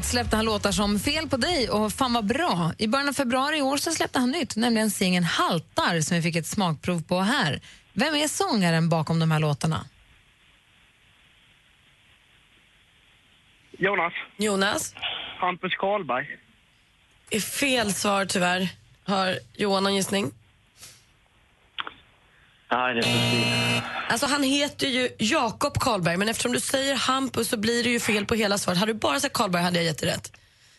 Året 0.00 0.04
släppte 0.04 0.36
han 0.36 0.44
låtar 0.44 0.72
som 0.72 0.98
Fel 0.98 1.28
på 1.28 1.36
dig 1.36 1.70
och 1.70 1.92
Fan 1.92 2.12
vad 2.12 2.26
bra. 2.26 2.72
I 2.78 2.88
början 2.88 3.08
av 3.08 3.12
februari 3.12 3.58
i 3.58 3.62
år 3.62 3.76
så 3.76 3.90
släppte 3.90 4.18
han 4.18 4.30
nytt, 4.30 4.56
nämligen 4.56 4.90
singeln 4.90 5.24
Haltar 5.24 6.00
som 6.00 6.16
vi 6.16 6.22
fick 6.22 6.36
ett 6.36 6.46
smakprov 6.46 7.02
på 7.02 7.20
här. 7.20 7.60
Vem 7.92 8.14
är 8.14 8.28
sångaren 8.28 8.88
bakom 8.88 9.18
de 9.18 9.30
här 9.30 9.40
låtarna? 9.40 9.84
Jonas. 13.78 14.12
Jonas? 14.36 14.94
Hampus 15.40 15.72
Karlberg. 15.78 16.26
Är 17.30 17.40
fel 17.40 17.94
svar 17.94 18.24
tyvärr. 18.24 18.68
Har 19.04 19.38
Johan 19.56 19.82
någon 19.82 19.94
gissning? 19.94 20.32
Nej, 22.72 22.94
det 22.94 23.00
är 23.00 23.02
precis. 23.02 23.82
Alltså 24.08 24.26
han 24.26 24.42
heter 24.42 24.86
ju 24.86 25.08
Jakob 25.18 25.78
Karlberg, 25.78 26.16
men 26.16 26.28
eftersom 26.28 26.52
du 26.52 26.60
säger 26.60 26.94
Hampus 26.94 27.48
så 27.48 27.56
blir 27.56 27.84
det 27.84 27.90
ju 27.90 28.00
fel 28.00 28.26
på 28.26 28.34
hela 28.34 28.58
svaret. 28.58 28.78
Hade 28.78 28.92
du 28.92 28.98
bara 28.98 29.20
sagt 29.20 29.34
Karlberg 29.34 29.62
hade 29.62 29.76
jag 29.76 29.84
gett 29.84 29.98
dig 29.98 30.08
rätt. 30.10 30.32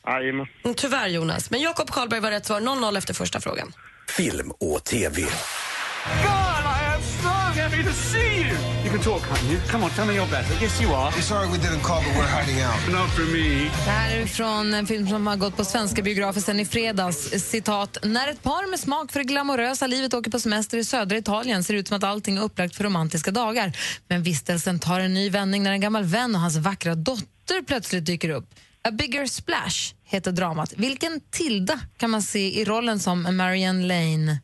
Jajamän. 0.06 0.48
Mm, 0.64 0.76
Tyvärr 0.76 1.08
Jonas. 1.08 1.52
Men 1.52 1.62
Jakob 1.62 1.90
Karlberg 1.92 2.20
var 2.20 2.32
rätt 2.32 2.46
svar. 2.46 2.62
0-0 2.62 2.98
efter 2.98 3.14
första 3.14 3.40
frågan. 3.42 3.74
Film 4.18 4.52
och 4.52 4.84
TV. 4.84 5.22
God, 5.22 5.30
I 5.32 6.96
am 6.96 7.02
strong, 7.02 7.84
to 7.86 7.94
see 7.94 8.51
you! 8.92 9.04
Can 9.04 9.14
talk, 9.14 9.22
can't 9.30 9.52
you? 9.52 9.60
Come 9.72 9.84
on, 9.84 9.90
tell 9.90 10.08
me 10.08 10.14
you're 10.16 10.32
better. 10.32 10.54
Yes, 10.64 10.82
you 10.82 10.94
are. 10.94 11.12
We're 11.12 11.22
sorry 11.22 11.48
we 11.48 11.58
didn't 11.58 11.84
call, 11.84 12.02
but 12.02 12.16
we're 12.16 12.28
hiding 12.28 12.62
out. 12.62 12.92
Not 12.92 13.10
for 13.10 13.22
me. 13.22 13.70
Det 13.86 13.92
här 13.92 14.18
är 14.18 14.26
från 14.26 14.74
en 14.74 14.88
film 14.88 15.08
som 15.08 15.28
har 15.28 15.36
gått 15.36 15.58
på 15.58 15.66
svenska 15.66 16.02
biografer 16.02 16.42
sen 16.42 16.60
i 16.60 16.66
fredags. 16.66 17.18
Citat. 17.50 17.98
När 18.04 18.28
ett 18.28 18.44
par 18.44 18.70
med 18.70 18.80
smak 18.80 19.12
för 19.12 19.20
det 19.20 19.26
glamorösa 19.26 19.88
livet 19.88 20.14
åker 20.14 20.32
på 20.32 20.40
semester 20.40 20.78
i 20.78 20.84
södra 20.84 21.18
Italien 21.18 21.64
ser 21.64 21.74
det 21.74 21.80
ut 21.80 21.88
som 21.88 21.98
att 21.98 22.04
allting 22.04 22.38
är 22.38 22.42
upplagt 22.42 22.76
för 22.76 22.84
romantiska 22.84 23.32
dagar. 23.32 23.78
Men 24.08 24.24
vistelsen 24.24 24.80
tar 24.80 25.00
en 25.00 25.14
ny 25.14 25.30
vändning 25.30 25.64
när 25.64 25.72
en 25.72 25.82
gammal 25.82 26.04
vän 26.04 26.36
och 26.36 26.42
hans 26.42 26.58
vackra 26.58 26.96
dotter 26.96 27.62
plötsligt 27.68 28.06
dyker 28.06 28.30
upp. 28.30 28.50
A 28.84 28.92
bigger 28.92 29.26
splash 29.26 29.94
heter 30.06 30.32
dramat. 30.32 30.74
Vilken 30.78 31.22
Tilda 31.32 31.80
kan 31.98 32.10
man 32.10 32.22
se 32.22 32.62
i 32.62 32.66
rollen 32.66 33.00
som 33.00 33.38
Marianne 33.38 33.88
Lane? 33.88 34.40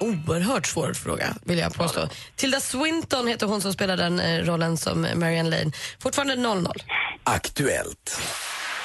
Oerhört 0.00 0.66
svår 0.66 0.92
fråga, 0.92 1.36
vill 1.44 1.58
jag 1.58 1.74
påstå. 1.74 2.08
Tilda 2.36 2.60
Swinton 2.60 3.26
heter 3.28 3.46
hon 3.46 3.60
som 3.60 3.72
spelar 3.72 3.96
den 3.96 4.20
eh, 4.20 4.44
rollen 4.44 4.76
som 4.76 5.06
Marianne 5.14 5.50
Lane. 5.50 5.72
Fortfarande 5.98 6.34
0-0. 6.34 6.72
Aktuellt. 7.24 8.20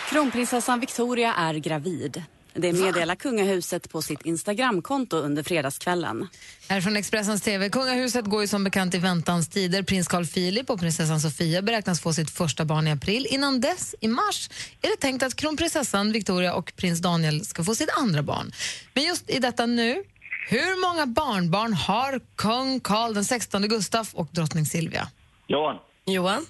Kronprinsessan 0.10 0.80
Victoria 0.80 1.34
är 1.34 1.54
gravid. 1.54 2.24
Det 2.54 2.74
meddelar 2.74 3.16
kungahuset 3.16 3.90
på 3.90 4.02
sitt 4.02 4.22
Instagramkonto 4.22 5.18
under 5.18 5.44
fredagskvällen. 5.44 6.28
Här 6.68 6.82
från 6.82 6.98
Expressens 6.98 7.42
TV. 7.42 7.70
Kungahuset 7.70 8.26
går 8.26 8.42
ju 8.42 8.48
som 8.48 8.64
bekant 8.64 8.96
i 8.96 8.98
väntans 8.98 9.50
tider. 9.50 9.84
Prins 9.84 10.08
Carl 10.08 10.26
Philip 10.26 10.70
och 10.70 10.80
prinsessan 10.80 11.22
Sofia 11.22 11.62
beräknas 11.62 12.02
få 12.02 12.14
sitt 12.14 12.32
första 12.32 12.66
barn 12.66 12.88
i 12.88 12.92
april. 12.92 13.28
Innan 13.30 13.62
dess, 13.62 13.96
i 14.00 14.08
mars, 14.08 14.50
är 14.82 14.90
det 14.90 14.96
tänkt 14.96 15.24
att 15.24 15.36
kronprinsessan 15.36 16.12
Victoria 16.12 16.54
och 16.54 16.74
prins 16.76 17.00
Daniel 17.00 17.46
ska 17.46 17.64
få 17.64 17.76
sitt 17.76 17.90
andra 17.98 18.24
barn. 18.24 18.52
Men 18.94 19.04
just 19.04 19.30
i 19.30 19.40
detta 19.40 19.66
nu, 19.66 20.04
hur 20.50 20.82
många 20.82 21.06
barnbarn 21.06 21.74
har 21.74 22.20
kung 22.36 22.80
Carl 22.80 23.14
den 23.14 23.26
16 23.26 23.62
Gustaf 23.68 24.14
och 24.16 24.28
drottning 24.32 24.66
Silvia? 24.66 25.08
Johan. 25.48 25.76
Johan? 26.06 26.46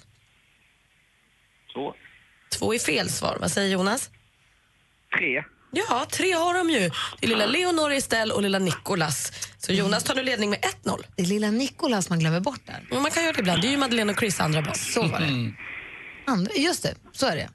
Två. 1.74 1.94
Två 2.58 2.74
är 2.74 2.78
fel 2.78 3.10
svar. 3.10 3.36
Vad 3.40 3.50
säger 3.50 3.68
Jonas? 3.68 4.10
Tre. 5.18 5.44
Ja, 5.74 6.06
tre 6.10 6.32
har 6.32 6.54
de 6.54 6.70
ju. 6.70 6.90
Det 7.20 7.26
är 7.26 7.28
lilla 7.28 7.46
Leonor 7.46 7.92
Estelle 7.92 8.34
och 8.34 8.42
lilla 8.42 8.58
Nicolas. 8.58 9.32
Så 9.58 9.72
Jonas 9.72 10.04
tar 10.04 10.14
nu 10.14 10.22
ledning 10.22 10.50
med 10.50 10.58
1-0. 10.84 11.04
Det 11.16 11.22
är 11.22 11.26
lilla 11.26 11.50
Nicolas 11.50 12.10
man 12.10 12.18
glömmer 12.18 12.40
bort 12.40 12.66
där. 12.66 12.88
Ja, 12.90 13.00
man 13.00 13.10
kan 13.10 13.22
göra 13.24 13.32
det 13.32 13.40
ibland. 13.40 13.62
Det 13.62 13.68
är 13.68 13.70
ju 13.70 13.76
Madeleine 13.76 14.12
och 14.12 14.18
Chris 14.18 14.40
andra 14.40 14.62
barn. 14.62 14.74
Så 14.74 15.02
var 15.02 15.20
det. 15.20 15.52
Andra, 16.26 16.52
just 16.54 16.82
det, 16.82 16.94
så 17.12 17.26
är 17.26 17.36
det. 17.36 17.48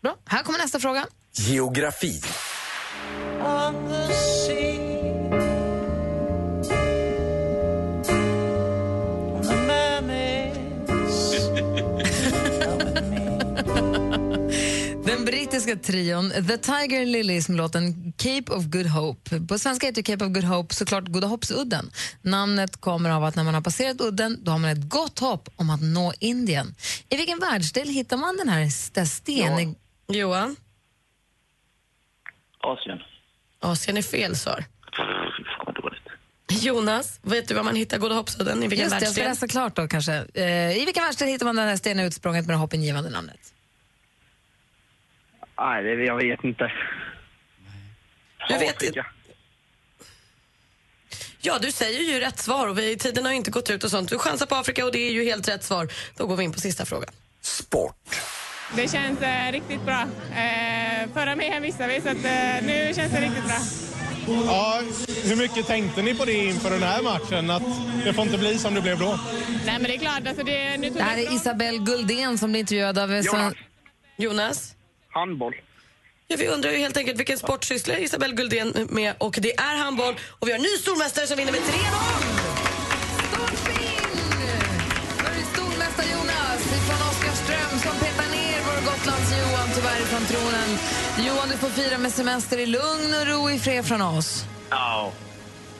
Bra, 0.00 0.16
här 0.24 0.42
kommer 0.42 0.58
nästa 0.58 0.80
fråga. 0.80 1.06
Geografi. 1.32 2.20
Den 15.16 15.24
brittiska 15.24 15.76
trion 15.76 16.30
The 16.30 16.58
Tiger 16.58 17.06
Lilies 17.06 17.48
med 17.48 17.56
låten 17.58 18.12
Cape 18.16 18.52
of 18.52 18.64
Good 18.64 18.86
Hope. 18.86 19.40
På 19.40 19.58
svenska 19.58 19.86
heter 19.86 20.02
Cape 20.02 20.24
of 20.24 20.32
Good 20.32 20.44
Hope 20.44 20.74
såklart 20.74 21.04
Goda 21.08 21.26
Hoppsudden. 21.26 21.90
Namnet 22.22 22.76
kommer 22.80 23.10
av 23.10 23.24
att 23.24 23.36
när 23.36 23.44
man 23.44 23.54
har 23.54 23.60
passerat 23.60 24.00
udden 24.00 24.38
då 24.44 24.50
har 24.50 24.58
man 24.58 24.70
ett 24.70 24.88
gott 24.88 25.18
hopp 25.18 25.48
om 25.56 25.70
att 25.70 25.82
nå 25.82 26.12
Indien. 26.20 26.74
I 27.08 27.16
vilken 27.16 27.38
världsdel 27.38 27.88
hittar 27.88 28.16
man 28.16 28.36
den 28.36 28.48
här 28.48 28.62
st- 28.62 29.06
stenig... 29.06 29.74
Johan? 30.08 30.56
Asien. 32.60 32.98
Asien 33.60 33.96
är 33.96 34.02
fel 34.02 34.36
svar. 34.36 34.64
Jonas, 36.62 37.20
vet 37.22 37.48
du 37.48 37.54
var 37.54 37.62
man 37.62 37.76
hittar 37.76 37.98
Goda 37.98 38.14
hoppsudden? 38.14 38.62
I 38.62 38.68
vilken 38.68 38.84
Just 38.84 39.00
det, 39.00 39.04
jag 39.06 39.12
ska 39.14 39.22
världsdel? 39.24 39.46
läsa 39.46 39.48
klart 39.48 39.76
då 39.76 39.88
kanske. 39.88 40.26
Eh, 40.34 40.76
I 40.78 40.84
vilken 40.84 41.04
världsdel 41.04 41.28
hittar 41.28 41.46
man 41.46 41.56
den 41.56 41.68
här 41.68 41.76
stenen 41.76 42.06
utsprånget 42.06 42.46
med 42.46 42.54
det 42.54 42.58
hoppingivande 42.58 43.10
namnet? 43.10 43.52
Nej, 45.58 45.82
det, 45.82 46.04
jag 46.04 46.16
vet 46.16 46.44
inte. 46.44 46.72
Du 48.48 48.58
vet 48.58 48.82
inte. 48.82 49.06
Ja, 51.40 51.58
du 51.58 51.72
säger 51.72 52.00
ju 52.00 52.20
rätt 52.20 52.38
svar 52.38 52.68
och 52.68 52.78
vi, 52.78 52.96
tiden 52.96 53.24
har 53.24 53.32
inte 53.32 53.50
gått 53.50 53.70
ut 53.70 53.84
och 53.84 53.90
sånt. 53.90 54.10
Du 54.10 54.18
chansar 54.18 54.46
på 54.46 54.54
Afrika 54.54 54.84
och 54.84 54.92
det 54.92 54.98
är 54.98 55.12
ju 55.12 55.24
helt 55.24 55.48
rätt 55.48 55.64
svar. 55.64 55.88
Då 56.16 56.26
går 56.26 56.36
vi 56.36 56.44
in 56.44 56.52
på 56.52 56.60
sista 56.60 56.84
frågan. 56.84 57.10
Det 58.76 58.90
känns 58.90 59.22
eh, 59.22 59.52
riktigt 59.52 59.82
bra. 59.82 60.02
Eh, 60.36 61.08
förra 61.14 61.36
med 61.36 61.62
missade 61.62 61.88
vi, 61.88 62.00
så 62.00 62.08
att, 62.08 62.24
eh, 62.24 62.66
nu 62.66 62.92
känns 62.96 63.12
det 63.12 63.20
riktigt 63.20 63.44
bra. 63.44 63.58
Ja, 64.46 64.82
hur 65.24 65.36
mycket 65.36 65.66
tänkte 65.66 66.02
ni 66.02 66.14
på 66.14 66.24
det 66.24 66.32
inför 66.32 66.70
den 66.70 66.82
här 66.82 67.02
matchen? 67.02 67.50
Att 67.50 67.62
det 68.04 68.12
får 68.12 68.24
inte 68.24 68.38
bli 68.38 68.58
som 68.58 68.74
det 68.74 68.80
blev 68.80 68.98
då? 68.98 69.18
Nej, 69.66 69.78
men 69.78 69.82
det 69.82 69.94
är 69.94 69.98
klart, 69.98 70.26
alltså 70.26 70.44
det, 70.44 70.76
nu 70.76 70.90
Det 70.90 71.02
här 71.02 71.18
är 71.18 71.34
Isabelle 71.34 71.78
Guldén 71.78 72.38
som 72.38 72.52
blir 72.52 72.60
intervjuad 72.60 72.98
av... 72.98 73.10
Jonas. 73.14 73.54
Jonas? 74.16 74.75
Handboll. 75.20 75.54
Ja, 76.28 76.36
vi 76.38 76.46
undrar 76.48 76.70
ju 76.70 76.78
helt 76.78 76.96
enkelt 76.96 77.18
vilken 77.18 77.38
sport 77.38 77.64
sysslar 77.64 77.96
Isabelle 77.96 78.34
Guldén 78.34 78.88
med 78.90 79.14
och 79.18 79.36
det 79.40 79.56
är 79.58 79.76
handboll 79.76 80.14
och 80.38 80.48
vi 80.48 80.52
har 80.52 80.58
en 80.58 80.62
ny 80.62 80.68
stormästare 80.76 81.26
som 81.26 81.36
vinner 81.36 81.52
med 81.52 81.60
3-0! 81.60 81.66
Då 85.20 85.26
är 85.26 85.34
det 85.34 85.44
stormästare 85.54 86.06
Jonas 86.12 86.62
från 86.86 87.08
Oskarström 87.10 87.78
som 87.84 88.00
petar 88.00 88.30
ner 88.36 88.58
vår 88.66 88.80
Gotlands 88.90 89.30
Johan 89.38 89.68
tyvärr 89.74 90.00
från 90.04 90.24
tronen. 90.26 90.68
Johan, 91.26 91.48
du 91.48 91.56
får 91.56 91.68
fira 91.68 91.98
med 91.98 92.12
semester 92.12 92.58
i 92.58 92.66
lugn 92.66 93.14
och 93.20 93.26
ro 93.26 93.50
i 93.50 93.58
fred 93.58 93.86
från 93.86 94.02
oss. 94.02 94.44
Ja, 94.70 95.12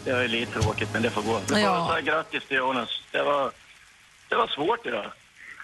det 0.05 0.11
är 0.11 0.29
lite 0.29 0.53
tråkigt, 0.61 0.89
men 0.93 1.03
det 1.03 1.11
får 1.11 1.23
gå. 1.23 1.41
Du 1.47 1.55
får 1.55 1.59
Ja. 1.59 1.89
säga 1.91 2.01
grattis 2.01 2.43
till 2.49 2.57
Jonas. 2.57 2.89
Det 3.13 3.23
var, 3.23 3.51
det 4.29 4.37
var 4.37 4.47
svårt 4.47 4.87
idag, 4.87 5.13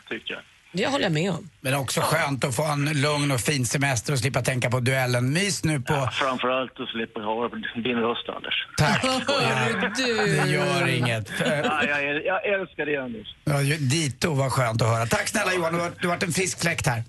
tycker 0.09 0.35
jag. 0.35 0.43
Det 0.73 0.87
håller 0.87 1.05
jag 1.05 1.13
med 1.13 1.31
om. 1.31 1.51
Men 1.61 1.75
också 1.75 2.01
skönt 2.01 2.45
att 2.45 2.57
få 2.57 2.65
en 2.65 2.85
lugn 3.03 3.31
och 3.31 3.41
fin 3.41 3.67
semester 3.67 4.13
och 4.13 4.19
slippa 4.19 4.43
tänka 4.43 4.71
på 4.71 4.81
duellen. 4.81 5.33
Mys 5.33 5.65
nu 5.65 5.81
på... 5.81 6.09
Framförallt 6.13 6.81
att 6.81 6.89
slippa 6.89 7.21
höra 7.21 7.49
din 7.83 7.97
röst, 7.97 8.29
Anders. 8.29 8.67
Tack. 8.77 9.03
du. 9.97 10.15
Det 10.15 10.49
gör 10.51 10.87
inget. 10.89 11.31
Ja, 11.65 11.85
jag, 11.85 11.99
äl- 12.05 12.23
jag 12.25 12.47
älskar 12.61 12.87
det, 12.87 12.97
Anders. 12.97 13.37
Ja, 13.45 13.77
dito 13.79 14.35
var 14.35 14.51
skönt 14.51 14.83
att 14.83 14.89
höra. 14.89 15.07
Tack 15.07 15.29
snälla 15.29 15.55
Johan, 15.55 15.73
du 15.75 15.81
har, 15.81 15.93
du 16.01 16.07
har 16.09 16.15
varit 16.15 16.23
en 16.23 16.33
frisk 16.33 16.61
fläkt 16.61 16.87
här. 16.87 17.03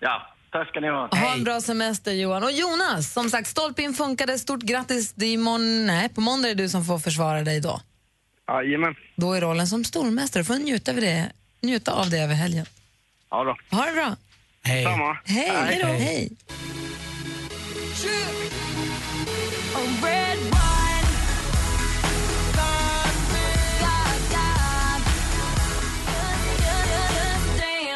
Ja, 0.00 0.34
tack 0.52 0.68
ska 0.68 0.80
ni 0.80 0.88
ha. 0.88 1.08
Ha 1.12 1.32
en 1.34 1.44
bra 1.44 1.60
semester 1.60 2.12
Johan. 2.12 2.44
Och 2.44 2.52
Jonas, 2.52 3.12
som 3.12 3.30
sagt, 3.30 3.48
stolpe 3.48 3.82
in 3.82 3.94
funkade. 3.94 4.38
Stort 4.38 4.62
grattis. 4.62 5.12
Det 5.12 5.26
är 5.26 5.32
imorgon, 5.32 5.86
nej, 5.86 6.08
på 6.08 6.20
måndag 6.20 6.48
är 6.48 6.54
det 6.54 6.62
du 6.62 6.68
som 6.68 6.84
får 6.84 6.98
försvara 6.98 7.42
dig 7.42 7.60
då. 7.60 7.80
Jajamän. 8.48 8.94
Då 9.16 9.32
är 9.32 9.40
rollen 9.40 9.66
som 9.66 9.84
stormästare. 9.84 10.44
får 10.44 10.54
njuta 10.54 10.90
av 10.90 10.96
det, 10.96 11.32
njuta 11.62 11.92
av 11.92 12.10
det 12.10 12.18
över 12.18 12.34
helgen. 12.34 12.66
Ja 13.30 13.44
då. 13.44 13.76
Ha 13.76 13.86
det 13.86 13.92
bra. 13.92 14.16
Hej. 14.62 14.84
Samma. 14.84 15.18
Hej. 15.24 15.50
Hej 15.50 15.78
då. 15.82 15.88
Hej. 15.88 16.30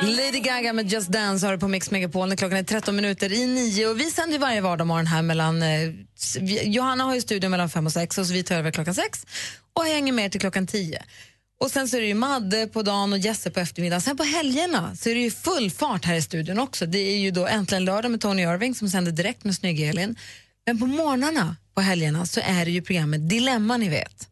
Lady 0.05 0.41
Gaga 0.41 0.73
med 0.73 0.89
Just 0.93 1.09
Dance 1.09 1.47
har 1.47 1.53
du 1.53 1.59
på 1.59 1.69
Mix 1.69 1.91
Megapol 1.91 2.37
klockan 2.37 2.59
är 2.59 2.63
13 2.63 2.97
minuter 2.97 3.33
i 3.33 3.47
nio. 3.47 3.87
Och 3.87 4.01
vi 4.01 4.11
sänder 4.11 4.39
varje 4.39 4.61
vardagsmorgon 4.61 5.07
här 5.07 5.23
mellan... 5.23 5.63
Eh, 5.63 5.91
Johanna 6.63 7.05
har 7.05 7.15
ju 7.15 7.21
studion 7.21 7.51
mellan 7.51 7.71
fem 7.71 7.87
och 7.87 7.93
sex 7.93 8.19
och 8.19 8.27
så 8.27 8.33
vi 8.33 8.43
tar 8.43 8.57
över 8.57 8.71
klockan 8.71 8.95
sex 8.95 9.27
och 9.73 9.85
hänger 9.85 10.13
med 10.13 10.33
till 10.33 10.41
klockan 10.41 10.67
tio. 10.67 11.03
Och 11.63 11.71
sen 11.71 11.89
så 11.89 11.97
är 11.97 12.01
det 12.01 12.07
ju 12.07 12.15
Madde 12.15 12.67
på 12.67 12.83
dagen 12.83 13.13
och 13.13 13.19
Jesse 13.19 13.51
på 13.51 13.61
eftermiddagen. 13.61 14.01
Sen 14.01 14.17
på 14.17 14.23
helgerna 14.23 14.97
så 14.97 15.09
är 15.09 15.15
det 15.15 15.21
ju 15.21 15.31
full 15.31 15.71
fart 15.71 16.05
här 16.05 16.15
i 16.15 16.23
studion 16.23 16.59
också. 16.59 16.87
Det 16.87 16.99
är 16.99 17.19
ju 17.19 17.31
då 17.31 17.47
Äntligen 17.47 17.85
lördag 17.85 18.11
med 18.11 18.21
Tony 18.21 18.43
Irving 18.43 18.75
som 18.75 18.89
sänder 18.89 19.13
direkt 19.13 19.45
med 19.45 19.55
Snygg-Elin. 19.55 20.17
Men 20.67 20.79
på 20.79 20.87
morgnarna 20.87 21.57
på 21.75 21.81
helgerna 21.81 22.27
så 22.27 22.41
är 22.41 22.65
det 22.65 22.71
ju 22.71 22.83
programmet 22.83 23.29
Dilemma 23.29 23.77
ni 23.77 23.89
vet. 23.89 24.29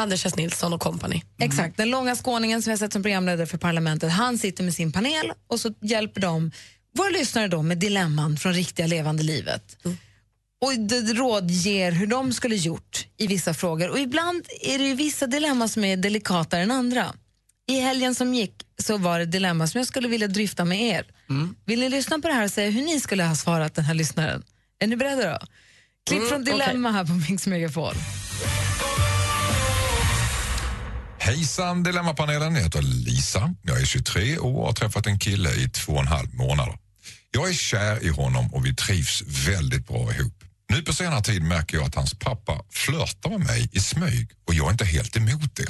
Anders 0.00 0.26
S. 0.26 0.36
Nilsson 0.36 0.72
och 0.72 0.80
company. 0.80 1.22
Exakt, 1.38 1.76
den 1.76 1.90
långa 1.90 2.16
skåningen 2.16 2.62
som 2.62 2.70
jag 2.70 2.78
sett 2.78 2.92
som 2.92 3.02
programledare 3.02 3.46
för 3.46 3.58
Parlamentet, 3.58 4.12
han 4.12 4.38
sitter 4.38 4.64
med 4.64 4.74
sin 4.74 4.92
panel 4.92 5.32
och 5.46 5.60
så 5.60 5.74
hjälper 5.80 6.20
de 6.20 6.50
våra 6.96 7.08
lyssnare 7.08 7.48
då 7.48 7.62
med 7.62 7.78
dilemman 7.78 8.36
från 8.36 8.52
riktiga 8.52 8.86
levande 8.86 9.22
livet. 9.22 9.76
Och 10.64 10.78
det 10.78 11.12
råd 11.12 11.50
ger 11.50 11.92
hur 11.92 12.06
de 12.06 12.32
skulle 12.32 12.56
gjort 12.56 13.06
i 13.18 13.26
vissa 13.26 13.54
frågor. 13.54 13.90
Och 13.90 13.98
ibland 13.98 14.46
är 14.60 14.78
det 14.78 14.94
vissa 14.94 15.26
dilemman 15.26 15.68
som 15.68 15.84
är 15.84 15.96
delikatare 15.96 16.62
än 16.62 16.70
andra. 16.70 17.14
I 17.68 17.80
helgen 17.80 18.14
som 18.14 18.34
gick 18.34 18.54
så 18.82 18.96
var 18.98 19.18
det 19.18 19.26
dilemma 19.26 19.66
som 19.66 19.78
jag 19.78 19.88
skulle 19.88 20.08
vilja 20.08 20.28
dryfta 20.28 20.64
med 20.64 20.80
er. 20.82 21.04
Vill 21.64 21.80
ni 21.80 21.88
lyssna 21.88 22.18
på 22.18 22.28
det 22.28 22.34
här 22.34 22.44
och 22.44 22.50
säga 22.50 22.70
hur 22.70 22.82
ni 22.82 23.00
skulle 23.00 23.24
ha 23.24 23.34
svarat 23.36 23.74
den 23.74 23.84
här 23.84 23.94
lyssnaren? 23.94 24.42
Är 24.78 24.86
ni 24.86 24.96
beredda 24.96 25.32
då? 25.32 25.46
Klipp 26.06 26.18
Mm, 26.18 26.28
från 26.30 26.44
Dilemma 26.44 26.90
här 26.90 27.04
på 27.04 27.12
Mix 27.12 27.46
Megapol. 27.46 27.94
Hejsan 31.18 31.82
Dilemmapanelen, 31.82 32.54
jag 32.54 32.62
heter 32.62 32.82
Lisa. 32.82 33.54
Jag 33.62 33.80
är 33.80 33.84
23 33.84 34.38
år 34.38 34.58
och 34.60 34.66
har 34.66 34.72
träffat 34.72 35.06
en 35.06 35.18
kille 35.18 35.50
i 35.50 35.68
två 35.68 35.92
och 35.92 36.00
en 36.00 36.06
halv 36.06 36.34
månader. 36.34 36.78
Jag 37.30 37.48
är 37.48 37.54
kär 37.54 38.04
i 38.04 38.08
honom 38.08 38.54
och 38.54 38.66
vi 38.66 38.74
trivs 38.74 39.22
väldigt 39.48 39.86
bra 39.88 40.12
ihop. 40.14 40.43
Nu 40.70 40.82
på 40.82 40.92
senare 40.92 41.22
tid 41.22 41.42
märker 41.42 41.76
jag 41.76 41.86
att 41.86 41.94
hans 41.94 42.14
pappa 42.14 42.60
flörtar 42.70 43.30
med 43.30 43.40
mig 43.40 43.68
i 43.72 43.80
smyg 43.80 44.30
och 44.46 44.54
jag 44.54 44.66
är 44.66 44.70
inte 44.70 44.84
helt 44.84 45.16
emot 45.16 45.56
det. 45.56 45.66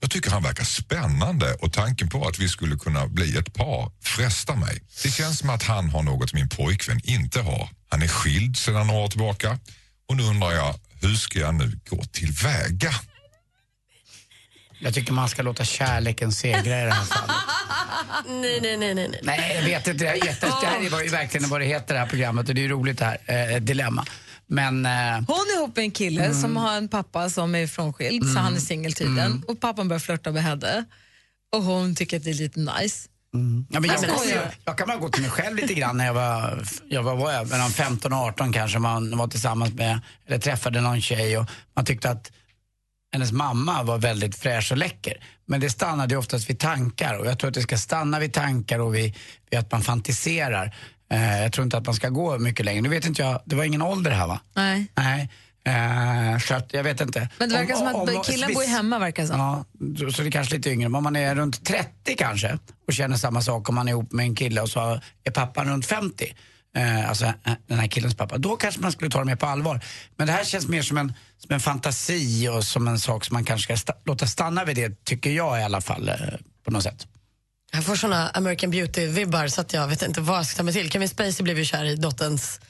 Jag 0.00 0.10
tycker 0.10 0.30
han 0.30 0.42
verkar 0.42 0.64
spännande 0.64 1.54
och 1.54 1.72
tanken 1.72 2.08
på 2.08 2.28
att 2.28 2.38
vi 2.38 2.48
skulle 2.48 2.76
kunna 2.76 3.06
bli 3.06 3.36
ett 3.36 3.54
par 3.54 3.92
frestar 4.02 4.56
mig. 4.56 4.82
Det 5.02 5.10
känns 5.10 5.38
som 5.38 5.50
att 5.50 5.62
han 5.62 5.90
har 5.90 6.02
något 6.02 6.32
min 6.34 6.48
pojkvän 6.48 7.00
inte 7.04 7.40
har. 7.40 7.68
Han 7.88 8.02
är 8.02 8.08
skild 8.08 8.56
sedan 8.56 8.86
några 8.86 9.00
år 9.00 9.08
tillbaka 9.08 9.58
och 10.08 10.16
nu 10.16 10.22
undrar 10.22 10.52
jag, 10.52 10.74
hur 11.00 11.14
ska 11.14 11.38
jag 11.38 11.54
nu 11.54 11.80
gå 11.90 12.04
tillväga? 12.04 12.94
Jag 14.78 14.94
tycker 14.94 15.12
man 15.12 15.28
ska 15.28 15.42
låta 15.42 15.64
kärleken 15.64 16.32
segra 16.32 16.58
i 16.82 16.84
det 16.84 16.92
här 16.92 17.04
fallet. 17.04 17.36
nej, 18.42 18.60
nej, 18.62 18.76
nej, 18.76 18.94
nej. 18.94 19.20
Nej, 19.22 19.52
jag 19.56 19.62
vet 19.62 19.86
inte. 19.88 20.04
Det 20.04 20.10
här, 20.10 20.16
är 20.16 20.60
det 20.60 20.66
här 20.66 20.90
var 20.90 21.02
ju 21.02 21.08
verkligen 21.08 21.48
vad 21.48 21.60
det 21.60 21.64
heter 21.66 21.94
det 21.94 22.00
här 22.00 22.06
programmet 22.06 22.48
och 22.48 22.54
det 22.54 22.60
är 22.60 22.62
ju 22.62 22.68
roligt 22.68 22.98
det 22.98 23.04
här, 23.26 23.52
eh, 23.54 23.60
dilemma. 23.60 24.04
Men... 24.46 24.86
Eh, 24.86 24.92
Hon 25.12 25.46
är 25.54 25.56
ihop 25.58 25.76
med 25.76 25.82
en 25.84 25.90
kille 25.90 26.24
Mm. 26.24 26.40
som 26.40 26.56
har 26.56 26.76
en 26.76 26.88
pappa 26.88 27.30
som 27.30 27.54
är 27.54 27.66
frånskild, 27.66 28.22
så 28.24 28.30
Mm. 28.30 28.42
han 28.44 28.56
är 28.56 28.60
singel 28.60 28.92
tydligen. 28.92 29.42
Och 29.48 29.60
pappan 29.60 29.88
börjar 29.88 30.00
flörta 30.00 30.32
med 30.32 30.42
henne. 30.42 30.84
Och 31.56 31.62
hon 31.62 31.94
tycker 31.96 32.16
att 32.16 32.24
det 32.24 32.30
är 32.30 32.34
lite 32.34 32.60
nice. 32.60 33.08
Ja, 33.70 33.80
men 33.80 33.90
jag, 33.90 34.04
jag, 34.04 34.26
göra? 34.26 34.50
jag 34.64 34.78
kan 34.78 34.86
bara 34.88 34.96
gå 34.96 35.08
till 35.08 35.22
mig 35.22 35.30
själv 35.30 35.56
lite 35.56 35.74
grann 35.74 35.96
när 35.96 36.06
jag 36.06 36.14
var, 36.14 36.64
jag 36.88 37.02
var, 37.02 37.16
var 37.16 37.32
jag, 37.32 37.48
mellan 37.50 37.70
15 37.70 38.12
och 38.12 38.18
18 38.18 38.52
kanske, 38.52 38.78
man 38.78 39.18
var 39.18 39.28
tillsammans 39.28 39.72
med, 39.74 40.00
eller 40.26 40.38
träffade 40.38 40.80
någon 40.80 41.00
tjej 41.00 41.38
och 41.38 41.46
man 41.76 41.84
tyckte 41.84 42.10
att 42.10 42.32
hennes 43.16 43.32
mamma 43.32 43.82
var 43.82 43.98
väldigt 43.98 44.36
fräsch 44.36 44.72
och 44.72 44.78
läcker. 44.78 45.14
Men 45.46 45.60
det 45.60 45.70
stannade 45.70 46.14
ju 46.14 46.18
oftast 46.18 46.50
vid 46.50 46.58
tankar 46.58 47.18
och 47.18 47.26
jag 47.26 47.38
tror 47.38 47.48
att 47.48 47.54
det 47.54 47.62
ska 47.62 47.78
stanna 47.78 48.18
vid 48.18 48.32
tankar 48.32 48.78
och 48.78 48.94
vid, 48.94 49.14
vid 49.50 49.60
att 49.60 49.72
man 49.72 49.82
fantiserar. 49.82 50.74
Eh, 51.12 51.42
jag 51.42 51.52
tror 51.52 51.64
inte 51.64 51.76
att 51.76 51.86
man 51.86 51.94
ska 51.94 52.08
gå 52.08 52.38
mycket 52.38 52.64
längre. 52.66 52.80
Nu 52.82 52.88
vet 52.88 53.06
inte 53.06 53.22
jag, 53.22 53.40
det 53.44 53.56
var 53.56 53.64
ingen 53.64 53.82
ålder 53.82 54.10
här 54.10 54.26
va? 54.26 54.40
Nej. 54.54 54.86
Nej. 54.94 55.28
Eh, 55.66 56.38
så 56.38 56.54
att 56.54 56.72
jag 56.72 56.82
vet 56.82 57.00
inte. 57.00 57.28
Men 57.38 57.48
det 57.48 57.54
verkar 57.54 57.74
Om- 57.74 57.80
som 57.80 57.94
om- 57.94 58.20
att 58.20 58.26
killen 58.26 58.54
bor 58.54 58.66
hemma 58.68 58.98
verkar 58.98 59.26
som. 59.26 59.38
Ja, 59.40 59.64
så- 59.98 60.12
så 60.12 60.22
det 60.22 60.28
är 60.28 60.30
kanske 60.30 60.54
lite 60.56 60.70
yngre. 60.70 60.88
Men 60.88 60.94
om 60.98 61.04
man 61.04 61.16
är 61.16 61.34
runt 61.34 61.64
30 61.64 62.14
kanske 62.18 62.58
och 62.86 62.92
känner 62.92 63.16
samma 63.16 63.42
sak 63.42 63.68
om 63.68 63.74
man 63.74 63.88
är 63.88 63.92
ihop 63.92 64.12
med 64.12 64.24
en 64.24 64.34
kille 64.34 64.60
och 64.60 64.68
så 64.70 65.00
är 65.24 65.30
pappan 65.30 65.68
runt 65.68 65.86
50, 65.86 66.34
eh, 66.76 67.08
alltså 67.08 67.24
eh, 67.24 67.32
den 67.66 67.78
här 67.78 67.86
killens 67.88 68.14
pappa, 68.16 68.38
då 68.38 68.56
kanske 68.56 68.80
man 68.80 68.92
skulle 68.92 69.10
ta 69.10 69.18
det 69.18 69.24
mer 69.24 69.36
på 69.36 69.46
allvar. 69.46 69.80
Men 70.16 70.26
det 70.26 70.32
här 70.32 70.44
känns 70.44 70.68
mer 70.68 70.82
som 70.82 70.98
en, 70.98 71.12
som 71.38 71.54
en 71.54 71.60
fantasi 71.60 72.48
och 72.48 72.64
som 72.64 72.88
en 72.88 72.98
sak 72.98 73.24
som 73.24 73.34
man 73.34 73.44
kanske 73.44 73.76
ska 73.76 73.92
sta- 73.92 73.98
låta 74.04 74.26
stanna 74.26 74.64
vid 74.64 74.76
det, 74.76 75.04
tycker 75.04 75.30
jag 75.30 75.60
i 75.60 75.62
alla 75.62 75.80
fall, 75.80 76.08
eh, 76.08 76.14
på 76.64 76.70
något 76.70 76.82
sätt. 76.82 77.06
Jag 77.72 77.84
får 77.84 77.96
såna 77.96 78.28
American 78.28 78.72
Beauty-vibbar 78.72 79.48
så 79.48 79.60
att 79.60 79.72
jag 79.72 79.88
vet 79.88 80.02
inte 80.02 80.20
vad 80.20 80.38
jag 80.38 80.46
ska 80.46 80.56
ta 80.56 80.62
mig 80.62 80.74
till. 80.74 80.90
Kevin 80.90 81.08
Spacey 81.08 81.42
blev 81.44 81.58
ju 81.58 81.64
kär 81.64 81.84
i 81.84 81.96
dotterns 81.96 82.60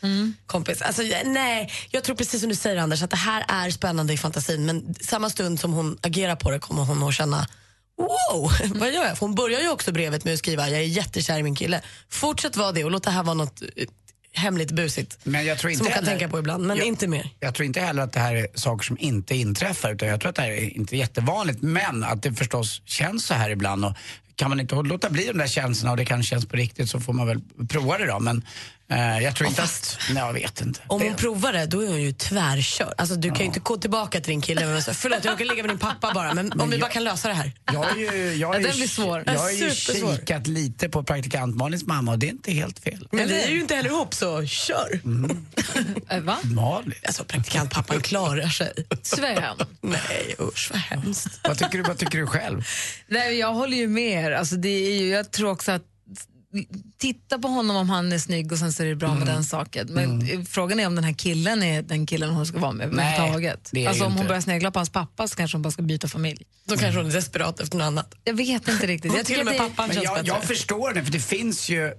kompis. 0.46 0.82
Alltså, 0.82 1.02
nej, 1.24 1.72
jag 1.90 2.04
tror 2.04 2.16
precis 2.16 2.40
som 2.40 2.48
du 2.48 2.54
säger 2.56 2.76
Anders 2.76 3.02
att 3.02 3.10
det 3.10 3.16
här 3.16 3.44
är 3.48 3.70
spännande 3.70 4.12
i 4.12 4.16
fantasin 4.16 4.66
men 4.66 4.94
samma 5.00 5.30
stund 5.30 5.60
som 5.60 5.72
hon 5.72 5.98
agerar 6.02 6.36
på 6.36 6.50
det 6.50 6.58
kommer 6.58 6.84
hon 6.84 7.02
att 7.02 7.14
känna 7.14 7.46
Wow, 7.98 8.52
vad 8.80 8.92
gör 8.92 9.04
jag? 9.04 9.18
För 9.18 9.26
hon 9.26 9.34
börjar 9.34 9.60
ju 9.60 9.68
också 9.70 9.92
brevet 9.92 10.24
med 10.24 10.32
att 10.32 10.38
skriva 10.38 10.68
jag 10.68 10.80
är 10.80 10.84
jättekär 10.84 11.38
i 11.38 11.42
min 11.42 11.54
kille. 11.54 11.82
Fortsätt 12.08 12.56
vara 12.56 12.72
det 12.72 12.84
och 12.84 12.90
låt 12.90 13.02
det 13.02 13.10
här 13.10 13.22
vara 13.22 13.34
något 13.34 13.62
eh, 13.76 13.86
hemligt 14.32 14.70
busigt. 14.70 15.18
Men 15.24 15.46
jag 15.46 15.58
tror 15.58 15.70
inte 15.70 15.78
som 15.78 15.84
man 15.84 15.92
kan 15.92 16.04
heller- 16.04 16.18
tänka 16.18 16.32
på 16.32 16.38
ibland, 16.38 16.66
men 16.66 16.76
jag, 16.76 16.86
inte 16.86 17.06
mer. 17.08 17.30
Jag 17.40 17.54
tror 17.54 17.66
inte 17.66 17.80
heller 17.80 18.02
att 18.02 18.12
det 18.12 18.20
här 18.20 18.34
är 18.34 18.46
saker 18.54 18.84
som 18.84 18.96
inte 19.00 19.34
inträffar 19.36 19.92
utan 19.92 20.08
jag 20.08 20.20
tror 20.20 20.28
att 20.30 20.36
det 20.36 20.42
här 20.42 20.50
är 20.50 20.76
inte 20.76 20.96
jättevanligt 20.96 21.62
men 21.62 22.04
att 22.04 22.22
det 22.22 22.32
förstås 22.34 22.82
känns 22.84 23.26
så 23.26 23.34
här 23.34 23.50
ibland 23.50 23.84
och 23.84 23.92
kan 24.36 24.48
man 24.50 24.60
inte 24.60 24.74
låta 24.74 25.10
bli 25.10 25.26
de 25.26 25.38
där 25.38 25.46
känslorna 25.46 25.90
och 25.90 25.96
det 25.96 26.04
kanske 26.04 26.30
känns 26.30 26.46
på 26.46 26.56
riktigt 26.56 26.90
så 26.90 27.00
får 27.00 27.12
man 27.12 27.26
väl 27.26 27.40
prova 27.68 27.98
det 27.98 28.06
då. 28.06 28.18
Men 28.20 28.44
jag 29.22 29.36
tror 29.36 29.48
inte 29.48 29.62
att... 29.62 29.98
Nej, 30.10 30.22
jag 30.22 30.32
vet 30.32 30.60
inte. 30.60 30.80
Om 30.86 31.02
hon 31.02 31.14
provar 31.14 31.52
det, 31.52 31.66
då 31.66 31.80
är 31.80 31.86
hon 31.88 32.02
ju 32.02 32.12
tvärkörd. 32.12 32.94
Alltså, 32.98 33.14
du 33.16 33.28
kan 33.28 33.38
ju 33.38 33.44
inte 33.44 33.60
gå 33.60 33.76
tillbaka 33.76 34.20
till 34.20 34.30
din 34.30 34.40
kille 34.40 34.74
och 34.76 34.82
säga 34.82 34.94
förlåt 34.94 35.24
jag 35.24 35.38
kan 35.38 35.46
ligga 35.46 35.62
med 35.62 35.70
din 35.70 35.78
pappa 35.78 36.12
bara, 36.14 36.34
men 36.34 36.60
om 36.60 36.70
vi 36.70 36.78
bara 36.78 36.90
kan 36.90 37.04
lösa 37.04 37.28
det 37.28 37.34
här. 37.34 37.52
Jag 37.72 37.90
är 37.90 37.96
ju, 37.96 38.34
jag 38.34 38.54
Ja, 38.54 38.58
är 38.58 38.60
den 38.62 38.70
ju- 38.70 38.76
blir 38.76 38.88
svår. 38.88 39.22
Jag 39.26 39.38
har 39.38 39.50
ju 39.50 39.70
Supersvår. 39.70 40.16
kikat 40.16 40.46
lite 40.46 40.88
på 40.88 41.02
praktikant 41.02 41.56
Malins 41.56 41.84
mamma 41.86 42.12
och 42.12 42.18
det 42.18 42.26
är 42.26 42.30
inte 42.30 42.52
helt 42.52 42.78
fel. 42.78 43.08
Men 43.12 43.28
vi 43.28 43.42
är 43.42 43.48
ju 43.50 43.60
inte 43.60 43.74
heller 43.74 43.90
ihop, 43.90 44.14
så 44.14 44.46
kör. 44.46 45.00
Va? 46.20 46.38
Malin. 46.44 46.94
Alltså 47.06 47.24
praktikantpappan 47.24 48.00
klarar 48.00 48.48
sig. 48.48 48.72
Sven. 49.02 49.42
Nej 49.80 50.34
usch 50.40 50.68
vad 50.72 50.80
hemskt. 50.80 51.40
Vad 51.42 51.58
tycker 51.58 51.78
du, 51.78 51.82
vad 51.82 51.98
tycker 51.98 52.18
du 52.18 52.26
själv? 52.26 52.66
Nej, 53.08 53.38
jag 53.38 53.52
håller 53.54 53.76
ju 53.76 53.88
med 53.88 54.24
er. 54.24 54.30
Alltså, 54.32 54.54
det 54.56 54.68
är 54.68 55.00
ju, 55.00 55.08
jag 55.08 55.30
tror 55.30 55.50
också 55.50 55.72
att 55.72 55.82
titta 56.98 57.38
på 57.38 57.48
honom 57.48 57.76
om 57.76 57.90
han 57.90 58.12
är 58.12 58.18
snygg 58.18 58.52
och 58.52 58.58
sen 58.58 58.72
så 58.72 58.82
är 58.82 58.86
det 58.86 58.94
bra 58.96 59.08
Mm. 59.08 59.18
med 59.18 59.28
den 59.28 59.44
saken. 59.44 59.86
Men 59.90 60.46
frågan 60.46 60.80
är 60.80 60.86
om 60.86 60.94
den 60.94 61.04
här 61.04 61.12
killen 61.12 61.62
är 61.62 61.82
den 61.82 62.06
killen 62.06 62.30
hon 62.30 62.46
ska 62.46 62.58
vara 62.58 62.72
med 62.72 62.92
Nej, 62.92 63.14
överhuvudtaget. 63.18 63.88
Alltså 63.88 64.04
om 64.04 64.12
hon 64.12 64.18
inte. 64.18 64.28
börjar 64.28 64.40
snegla 64.40 64.70
på 64.70 64.78
hans 64.78 64.90
pappa 64.90 65.28
så 65.28 65.36
kanske 65.36 65.56
hon 65.56 65.62
bara 65.62 65.70
ska 65.70 65.82
byta 65.82 66.08
familj. 66.08 66.42
Då 66.64 66.76
kanske 66.76 67.00
hon 67.00 67.10
är 67.10 67.14
desperat 67.14 67.60
efter 67.60 67.76
något 67.78 67.84
annat. 67.84 68.14
Jag 68.24 68.34
vet 68.34 68.68
inte 68.68 68.86
riktigt. 68.86 69.12
Jag 69.16 69.26
Till 69.26 69.36
tycker 69.36 69.40
och 69.40 69.58
med 69.60 69.76
pappan 69.76 69.92
känns 69.94 70.04
jag, 70.04 70.26
jag 70.26 70.44
förstår 70.44 70.92
det, 70.92 71.04
för 71.04 71.12
det 71.12 71.20
finns 71.20 71.68
ju 71.68 71.92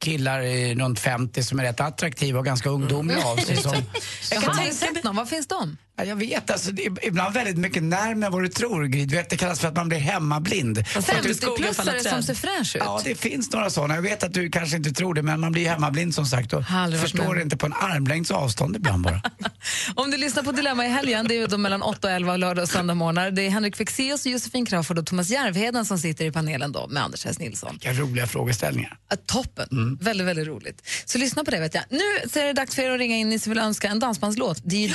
killar 0.00 0.40
i 0.42 0.74
runt 0.74 1.00
50 1.00 1.42
som 1.42 1.58
är 1.58 1.62
rätt 1.62 1.80
attraktiva 1.80 2.38
och 2.38 2.44
ganska 2.44 2.68
ungdomliga 2.70 3.24
av 3.24 3.36
sig. 3.36 3.56
Som, 3.56 3.72
jag 4.30 4.42
inte 4.64 4.74
sett 4.74 5.04
någon. 5.04 5.16
Var 5.16 5.26
finns 5.26 5.46
de? 5.46 5.76
Ja, 5.98 6.04
jag 6.04 6.16
vet, 6.16 6.50
alltså, 6.50 6.70
det 6.70 6.86
är 6.86 7.06
ibland 7.06 7.34
väldigt 7.34 7.56
mycket 7.56 7.82
närmare 7.82 8.30
vad 8.30 8.42
du 8.42 8.48
tror, 8.48 8.84
Gry. 8.84 9.04
Du 9.04 9.16
vet, 9.16 9.30
det 9.30 9.36
kallas 9.36 9.60
för 9.60 9.68
att 9.68 9.76
man 9.76 9.88
blir 9.88 9.98
hemmablind. 9.98 10.78
50-plussare 10.78 12.10
som 12.10 12.22
ser 12.22 12.34
fräsch 12.34 12.76
ut. 12.76 12.82
Ja, 12.84 13.00
det 13.04 13.14
finns 13.14 13.52
några 13.52 13.70
sådana. 13.70 13.94
Jag 13.94 14.02
vet 14.02 14.22
att 14.22 14.32
du 14.32 14.50
kanske 14.50 14.76
inte 14.76 14.92
tror 14.92 15.14
det, 15.14 15.22
men 15.22 15.40
man 15.40 15.52
blir 15.52 15.68
hemmablind 15.68 16.14
som 16.14 16.26
sagt 16.26 16.52
och 16.52 16.64
förstår 17.00 17.34
med. 17.34 17.42
inte 17.42 17.56
på 17.56 17.66
en 17.66 17.72
armlängds 17.72 18.30
avstånd 18.30 18.76
ibland 18.76 19.02
bara. 19.02 19.22
Om 19.94 20.10
du 20.10 20.16
lyssnar 20.16 20.42
på 20.42 20.52
Dilemma 20.52 20.86
i 20.86 20.88
helgen, 20.88 21.26
det 21.28 21.38
är 21.38 21.48
då 21.48 21.58
mellan 21.58 21.82
8 21.82 22.08
och 22.08 22.14
11 22.14 22.36
lördag 22.36 22.62
och 22.62 22.68
söndag 22.68 22.94
morgnar. 22.94 23.30
Det 23.30 23.42
är 23.42 23.50
Henrik 23.50 23.76
Fexeus, 23.76 24.26
Josefin 24.26 24.66
Crafoord 24.66 24.98
och 24.98 25.06
Thomas 25.06 25.28
Järvheden 25.30 25.84
som 25.84 25.98
sitter 25.98 26.24
i 26.24 26.32
panelen 26.32 26.72
då 26.72 26.86
med 26.88 27.02
Anders 27.02 27.26
S. 27.26 27.38
Nilsson. 27.38 27.70
Vilka 27.72 27.92
roliga 27.92 28.26
frågeställningar. 28.26 28.98
Ja, 29.08 29.16
Toppen. 29.26 29.98
Väldigt, 30.00 30.26
väldigt 30.26 30.46
roligt. 30.46 30.88
Så 31.04 31.18
lyssna 31.18 31.44
på 31.44 31.50
det. 31.50 31.60
vet 31.60 31.74
jag. 31.74 31.84
Nu 31.90 32.28
så 32.32 32.38
är 32.38 32.44
det 32.44 32.52
dags 32.52 32.74
för 32.74 32.82
er 32.82 32.90
att 32.90 32.98
ringa 32.98 33.16
in 33.16 33.28
ni 33.28 33.38
som 33.38 33.50
vill 33.50 33.58
önska 33.58 33.88
en 33.88 33.98
dansbandslåt. 33.98 34.60
Det 34.64 34.76
är 34.76 34.88
ju 34.88 34.94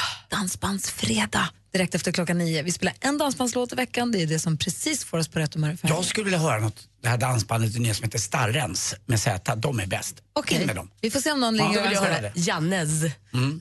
dansbandsfredag 0.91 1.47
direkt 1.73 1.95
efter 1.95 2.12
klockan 2.12 2.38
nio. 2.38 2.62
Vi 2.63 2.71
spelar 2.71 2.93
en 2.99 3.17
dansbandslåt 3.17 3.71
i 3.73 3.75
veckan. 3.75 4.12
Det 4.12 4.21
är 4.21 4.27
det 4.27 4.39
som 4.39 4.58
precis 4.58 5.04
får 5.06 5.17
oss 5.17 5.27
på 5.27 5.39
rätt 5.39 5.54
humör. 5.54 5.77
Jag 5.84 6.06
skulle 6.06 6.23
vilja 6.23 6.39
höra 6.39 6.60
något, 6.60 6.88
det 7.04 7.10
här 7.10 7.17
dansbandet 7.17 7.77
nya 7.80 7.93
som 7.93 8.04
heter 8.04 8.19
Starrens 8.19 8.95
med 9.06 9.19
Z, 9.19 9.56
de 9.56 9.80
är 9.80 9.88
bäst. 9.88 10.15
Okej, 10.34 10.62
In 10.62 10.67
med 10.67 10.75
dem. 10.75 10.89
vi 11.01 11.12
får 11.12 11.19
se 11.19 11.32
om 11.32 11.39
någon 11.39 11.56
Ja, 11.56 11.63
ringer 11.63 11.73
då 11.75 11.80
och 11.80 11.86
vill 11.86 11.93
jag 11.93 12.04
önskar 12.04 12.21
höra. 12.21 12.32
Jannes. 12.36 12.89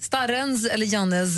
Starrens 0.03 0.66
eller 0.66 0.87
Jannes 0.87 1.29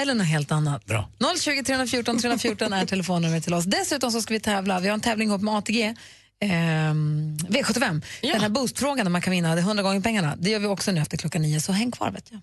eller 0.00 0.14
något 0.14 0.26
helt 0.26 0.52
annat. 0.52 0.84
Bra. 0.86 1.08
020 1.40 1.62
314 1.64 2.18
314 2.18 2.72
är 2.72 2.86
telefonnumret 2.86 3.44
till 3.44 3.54
oss. 3.54 3.64
Dessutom 3.64 4.12
så 4.12 4.22
ska 4.22 4.34
vi 4.34 4.40
tävla. 4.40 4.80
Vi 4.80 4.88
har 4.88 4.94
en 4.94 5.00
tävling 5.00 5.28
ihop 5.28 5.42
med 5.42 5.54
ATG. 5.54 5.94
Ehm, 6.40 7.36
V75, 7.36 8.02
den 8.22 8.40
här 8.40 8.48
boostfrågan 8.48 9.04
där 9.06 9.10
man 9.10 9.22
kan 9.22 9.30
vinna 9.30 9.58
100 9.58 9.82
gånger 9.82 10.00
pengarna. 10.00 10.36
Det 10.38 10.50
gör 10.50 10.58
vi 10.58 10.66
också 10.66 10.92
nu 10.92 11.00
efter 11.00 11.16
klockan 11.16 11.42
nio, 11.42 11.60
så 11.60 11.72
häng 11.72 11.90
kvar. 11.90 12.10
vet 12.10 12.24
jag. 12.30 12.40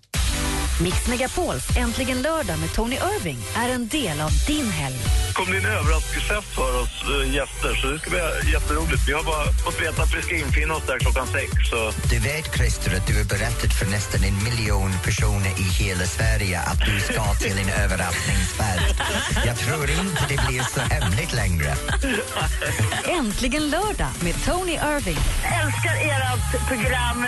Mix 0.82 1.08
Megapols 1.08 1.76
Äntligen 1.76 2.22
lördag 2.22 2.58
med 2.58 2.72
Tony 2.74 2.96
Irving 2.96 3.38
är 3.56 3.68
en 3.68 3.88
del 3.88 4.20
av 4.20 4.30
din 4.46 4.70
helg. 4.70 4.96
kom 5.34 5.50
det 5.52 5.58
en 5.58 5.66
överraskningsträff 5.66 6.44
för 6.44 6.80
oss 6.82 6.94
eh, 7.12 7.34
gäster, 7.34 7.74
så 7.80 7.86
det 7.86 7.98
ska 7.98 8.10
bli 8.10 8.52
jätteroligt. 8.52 9.02
Vi 9.08 9.12
har 9.12 9.22
bara 9.22 9.44
fått 9.64 9.80
veta 9.82 10.02
att 10.02 10.14
vi 10.16 10.22
ska 10.22 10.36
infinna 10.36 10.74
oss 10.74 10.86
där 10.86 10.98
klockan 10.98 11.26
sex. 11.26 11.50
Så. 11.70 11.92
Du 12.10 12.18
vet, 12.18 12.56
Christer, 12.56 12.96
att 12.96 13.06
du 13.06 13.14
har 13.18 13.24
berättat 13.24 13.72
för 13.78 13.86
nästan 13.86 14.20
en 14.24 14.38
miljon 14.48 14.92
personer 15.04 15.52
i 15.64 15.66
hela 15.82 16.04
Sverige 16.16 16.60
att 16.60 16.80
du 16.88 17.00
ska 17.00 17.34
till 17.34 17.58
en 17.58 17.70
överraskningsfest. 17.84 18.94
Jag 19.48 19.56
tror 19.58 19.90
inte 19.90 20.22
det 20.28 20.40
blir 20.46 20.62
så 20.74 20.80
hemligt 20.80 21.32
längre. 21.40 21.70
Äntligen 23.18 23.70
lördag 23.70 24.12
med 24.24 24.34
Tony 24.46 24.72
Irving. 24.72 25.20
Älskar 25.60 25.94
ert 26.10 26.68
program, 26.68 27.26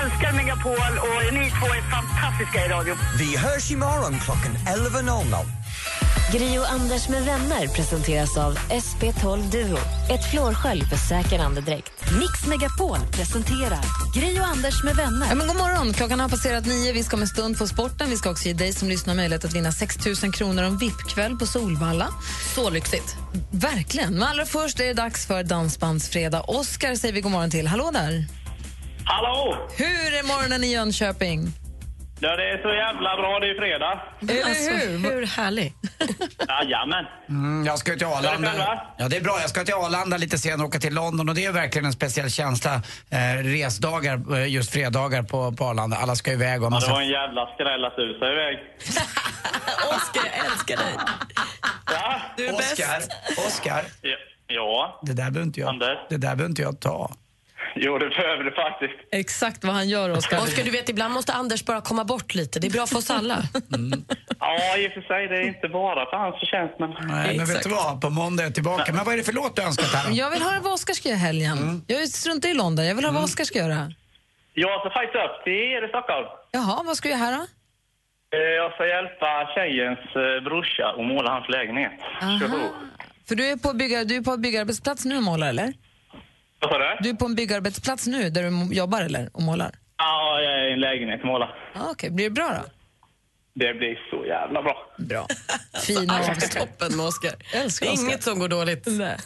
älskar 0.00 0.32
Megapol 0.32 0.92
och 1.06 1.34
ni 1.34 1.52
två 1.58 1.66
är 1.66 1.82
fantastiska 1.90 2.66
i 2.66 2.68
radio. 2.68 2.91
Vi 3.18 3.36
hörs 3.36 3.70
imorgon 3.70 4.18
klockan 4.18 4.56
11.00. 4.66 5.62
Gri 6.32 6.58
och 6.58 6.70
Anders 6.70 7.08
med 7.08 7.24
vänner 7.24 7.66
presenteras 7.66 8.36
av 8.36 8.58
SP12 8.58 9.50
Duo. 9.50 9.78
Ett 10.10 10.30
flårskölj 10.30 10.84
för 10.84 10.96
säker 10.96 11.38
andedräkt. 11.38 11.92
Mix 12.18 12.46
Megapol 12.46 12.98
presenterar 13.12 13.84
Gri 14.14 14.40
och 14.40 14.46
Anders 14.46 14.84
med 14.84 14.96
vänner. 14.96 15.26
Ja, 15.28 15.34
men 15.34 15.46
god 15.46 15.56
morgon, 15.56 15.92
klockan 15.92 16.20
har 16.20 16.28
passerat 16.28 16.66
nio. 16.66 16.92
Vi 16.92 17.02
ska 17.02 17.16
om 17.16 17.22
en 17.22 17.28
stund 17.28 17.58
få 17.58 17.66
sporten. 17.66 18.10
Vi 18.10 18.16
ska 18.16 18.30
också 18.30 18.48
ge 18.48 18.54
dig 18.54 18.72
som 18.72 18.88
lyssnar 18.88 19.14
möjlighet 19.14 19.44
att 19.44 19.52
vinna 19.52 19.72
6 19.72 20.06
000 20.22 20.32
kronor 20.32 20.62
om 20.64 20.78
VIP-kväll 20.78 21.36
på 21.36 21.46
Solvalla. 21.46 22.08
Så 22.54 22.70
lyxigt. 22.70 23.16
Verkligen. 23.50 24.14
Men 24.14 24.22
allra 24.22 24.46
först 24.46 24.80
är 24.80 24.84
det 24.84 24.94
dags 24.94 25.26
för 25.26 25.42
Dansbandsfredag. 25.42 26.44
Oskar 26.48 26.94
säger 26.94 27.14
vi 27.14 27.20
god 27.20 27.32
morgon 27.32 27.50
till. 27.50 27.66
Hallå 27.66 27.90
där. 27.92 28.26
Hallå! 29.04 29.68
Hur 29.76 30.14
är 30.14 30.26
morgonen 30.26 30.64
i 30.64 30.72
Jönköping? 30.72 31.52
Ja, 32.24 32.36
det 32.36 32.50
är 32.50 32.62
så 32.62 32.68
jävla 32.74 33.16
bra. 33.16 33.38
Det 33.40 33.46
är 33.50 33.54
fredag. 33.54 34.00
Eller 34.20 34.44
Alltså, 34.48 34.70
hur? 34.70 34.98
hur 35.14 35.26
härlig? 35.26 35.72
Jajamän. 36.48 37.04
Mm, 37.28 37.64
jag 37.66 37.78
ska 37.78 37.90
till 37.90 37.98
det 37.98 38.06
Arlanda. 38.06 38.48
själva? 38.50 38.80
Ja, 38.98 39.08
det 39.08 39.16
är 39.16 39.20
bra. 39.20 39.38
Jag 39.40 39.50
ska 39.50 39.64
till 39.64 39.74
Arlanda 39.74 40.16
lite 40.16 40.38
senare 40.38 40.62
och 40.62 40.68
åka 40.68 40.78
till 40.78 40.94
London 40.94 41.28
och 41.28 41.34
det 41.34 41.44
är 41.44 41.52
verkligen 41.52 41.86
en 41.86 41.92
speciell 41.92 42.30
känsla. 42.30 42.74
Eh, 43.10 43.42
resdagar, 43.44 44.36
eh, 44.36 44.46
just 44.52 44.72
fredagar 44.72 45.22
på, 45.22 45.52
på 45.52 45.64
Arlanda. 45.64 45.96
Alla 45.96 46.14
ska 46.16 46.32
iväg 46.32 46.60
och 46.62 46.66
Ja, 46.66 46.70
massa... 46.70 46.86
det 46.86 46.92
var 46.92 47.00
en 47.02 47.08
jävla 47.08 47.46
skräll 47.54 47.84
att 47.84 47.98
rusa 47.98 48.32
iväg. 48.32 48.58
Oskar, 49.96 50.22
jag 50.36 50.46
älskar 50.52 50.76
dig. 50.76 50.94
Ja. 51.92 52.20
Du 52.36 52.46
är 52.46 52.52
Oscar, 52.54 52.96
bäst. 52.98 53.12
Oscar, 53.46 53.82
Ja. 54.02 54.16
ja. 54.46 55.00
det 55.02 55.12
där 55.12 55.16
behöver 55.30 55.42
inte 55.42 55.60
jag, 55.60 55.68
Anders? 55.68 55.98
det 56.08 56.16
där 56.16 56.20
behöver 56.20 56.46
inte 56.46 56.62
jag 56.62 56.80
ta. 56.80 57.10
Jo, 57.84 57.98
det 57.98 58.08
behöver 58.08 58.44
det 58.44 58.52
faktiskt. 58.52 58.94
Exakt 59.12 59.64
vad 59.64 59.74
han 59.74 59.88
gör, 59.88 60.10
Oskar. 60.10 60.38
Oskar, 60.38 60.64
du 60.64 60.70
vet 60.70 60.88
ibland 60.88 61.14
måste 61.14 61.32
Anders 61.32 61.64
bara 61.64 61.80
komma 61.80 62.04
bort 62.04 62.34
lite. 62.34 62.60
Det 62.60 62.66
är 62.66 62.70
bra 62.70 62.86
för 62.86 62.96
oss 62.98 63.10
alla. 63.10 63.38
Ja, 64.38 64.76
i 64.78 64.88
och 64.88 64.92
för 64.92 65.00
sig. 65.00 65.28
Det 65.28 65.36
är 65.36 65.46
inte 65.46 65.68
bara 65.68 66.10
för 66.10 66.16
hans 66.16 66.40
förtjänst, 66.40 66.74
men... 66.78 66.90
Nej, 67.08 67.36
men 67.36 67.46
vet 67.46 67.62
du 67.62 67.68
vad? 67.70 68.00
På 68.00 68.10
måndag 68.10 68.42
är 68.42 68.46
jag 68.46 68.54
tillbaka. 68.54 68.92
Men 68.92 69.04
vad 69.04 69.14
är 69.14 69.18
det 69.18 69.24
för 69.24 69.32
låt 69.32 69.56
du 69.56 69.62
önskat 69.62 69.94
här? 69.94 70.10
Jag 70.12 70.30
vill 70.30 70.42
höra 70.42 70.60
vad 70.60 70.72
Oskar 70.72 70.94
ska 70.94 71.08
göra 71.08 71.18
helgen. 71.18 71.84
Jag 71.86 72.08
struntar 72.08 72.48
i 72.48 72.54
London. 72.54 72.86
Jag 72.86 72.94
vill 72.94 73.04
höra 73.04 73.14
vad 73.14 73.24
Oskar 73.24 73.44
ska 73.44 73.58
göra. 73.58 73.92
Jag 74.54 74.80
ska 74.80 74.90
faktiskt 74.90 75.14
upp 75.24 75.44
till 75.44 75.52
er 75.52 75.84
i 75.86 75.88
Stockholm. 75.88 76.26
Jaha, 76.52 76.82
vad 76.84 76.96
ska 76.96 77.08
du 77.08 77.14
göra 77.14 77.24
här 77.24 77.32
då? 77.38 77.42
Eh, 78.36 78.40
Jag 78.62 78.72
ska 78.74 78.86
hjälpa 78.86 79.48
tjejens 79.54 79.98
eh, 79.98 80.44
brorsa 80.44 80.84
att 80.86 81.06
måla 81.06 81.30
hans 81.30 81.48
lägenhet. 81.48 81.92
Tjoho. 82.40 82.68
För 83.28 83.34
du 83.34 83.46
är 83.46 83.56
på, 83.56 83.72
byggar, 83.72 84.04
du 84.04 84.16
är 84.16 84.22
på 84.22 84.36
byggarbetsplats 84.36 85.04
nu 85.04 85.16
och 85.16 85.22
målar, 85.22 85.48
eller? 85.48 85.72
Vad 86.62 86.70
sa 86.70 86.78
du? 86.78 86.96
Du 87.00 87.08
är 87.10 87.14
på 87.14 87.24
en 87.26 87.34
byggarbetsplats 87.34 88.06
nu 88.06 88.30
där 88.30 88.42
du 88.42 88.74
jobbar 88.74 89.00
eller? 89.02 89.30
och 89.32 89.42
målar? 89.42 89.70
Ja, 89.98 90.40
jag 90.40 90.52
är 90.52 90.70
i 90.70 90.72
en 90.72 90.80
lägenhet 90.80 91.20
att 91.20 91.26
måla. 91.26 91.48
Ah, 91.74 91.90
Okej, 91.90 92.10
blir 92.10 92.24
det 92.24 92.30
bra 92.30 92.48
då? 92.48 92.70
Det 93.54 93.74
blir 93.74 93.98
så 94.10 94.26
jävla 94.26 94.62
bra. 94.62 94.76
Bra. 94.98 95.26
Avslut. 96.10 96.50
toppen 96.50 96.96
med 96.96 97.06
älskar 97.06 97.28
är 97.52 97.66
Oscar. 97.66 97.86
inget 98.04 98.22
som 98.22 98.38
går 98.38 98.48
dåligt. 98.48 98.86
Nej. 98.86 99.16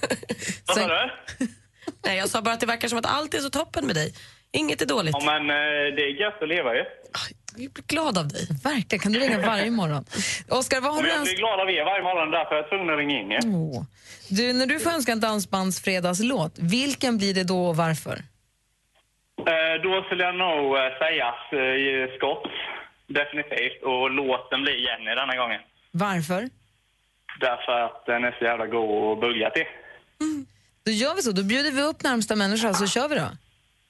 Vad 0.67 0.77
sa 0.77 0.89
du? 0.89 1.11
Nej, 2.05 2.19
jag 2.19 2.29
sa 2.29 2.43
bara 2.43 2.55
att 2.55 2.61
det 2.61 2.67
verkar 2.67 2.89
som 2.89 2.99
att 2.99 3.07
allt 3.07 3.35
är 3.35 3.39
så 3.39 3.51
toppen 3.51 3.87
med 3.87 3.95
dig. 3.95 4.15
Inget 4.53 4.83
är 4.83 4.87
dåligt. 4.87 5.17
Ja, 5.21 5.25
men 5.39 5.51
eh, 5.51 5.95
det 5.97 6.03
är 6.03 6.21
gött 6.21 6.43
att 6.43 6.49
leva 6.49 6.75
ju. 6.75 6.85
Jag 7.59 7.71
blir 7.73 7.85
glad 7.87 8.19
av 8.19 8.29
dig. 8.29 8.47
verkligen, 8.65 9.01
kan 9.03 9.13
du 9.13 9.19
ringa 9.21 9.39
varje 9.47 9.71
morgon? 9.71 10.05
Oskar, 10.49 10.81
vad 10.81 10.95
har 10.95 11.03
du 11.03 11.09
jag 11.09 11.15
blir 11.15 11.21
önskat? 11.21 11.39
glad 11.39 11.61
av 11.61 11.71
er 11.71 11.85
varje 11.85 12.03
morgon, 12.03 12.31
därför 12.31 12.55
är 12.55 12.57
jag 12.59 12.69
tvungen 12.69 12.91
att 12.91 12.99
ringa 12.99 13.21
in 13.21 13.33
er. 13.33 13.41
Åh. 13.47 13.83
Du, 14.29 14.53
när 14.53 14.67
du 14.67 14.81
får 14.81 14.91
önska 14.91 15.13
en 15.13 15.21
dansbandsfredagslåt, 15.21 16.53
vilken 16.59 17.19
blir 17.19 17.35
det 17.35 17.45
då 17.45 17.67
och 17.67 17.77
varför? 17.77 18.17
Eh, 19.53 19.75
Då 19.83 20.03
skulle 20.07 20.25
jag 20.25 20.35
nog 20.35 20.77
eh, 20.77 20.83
säga 21.03 21.27
eh, 21.53 22.17
Scott. 22.17 22.47
Definitivt. 23.09 23.83
Och 23.83 24.11
låten 24.11 24.63
blir 24.63 24.75
Jenny 24.87 25.15
denna 25.15 25.37
gången. 25.37 25.61
Varför? 25.91 26.49
Därför 27.41 27.73
att 27.81 28.07
den 28.07 28.25
är 28.25 28.37
så 28.39 28.45
jävla 28.45 28.67
god 28.67 29.13
att 29.13 29.21
bugga 29.21 29.51
till. 29.51 29.65
Då 30.85 30.91
gör 30.93 31.15
vi 31.15 31.23
så, 31.23 31.33
då 31.33 31.43
bjuder 31.43 31.71
vi 31.71 31.83
upp 31.83 32.03
närmsta 32.03 32.37
människa 32.37 32.75
så 32.75 32.87
kör 32.87 33.09
vi 33.09 33.15
då. 33.15 33.29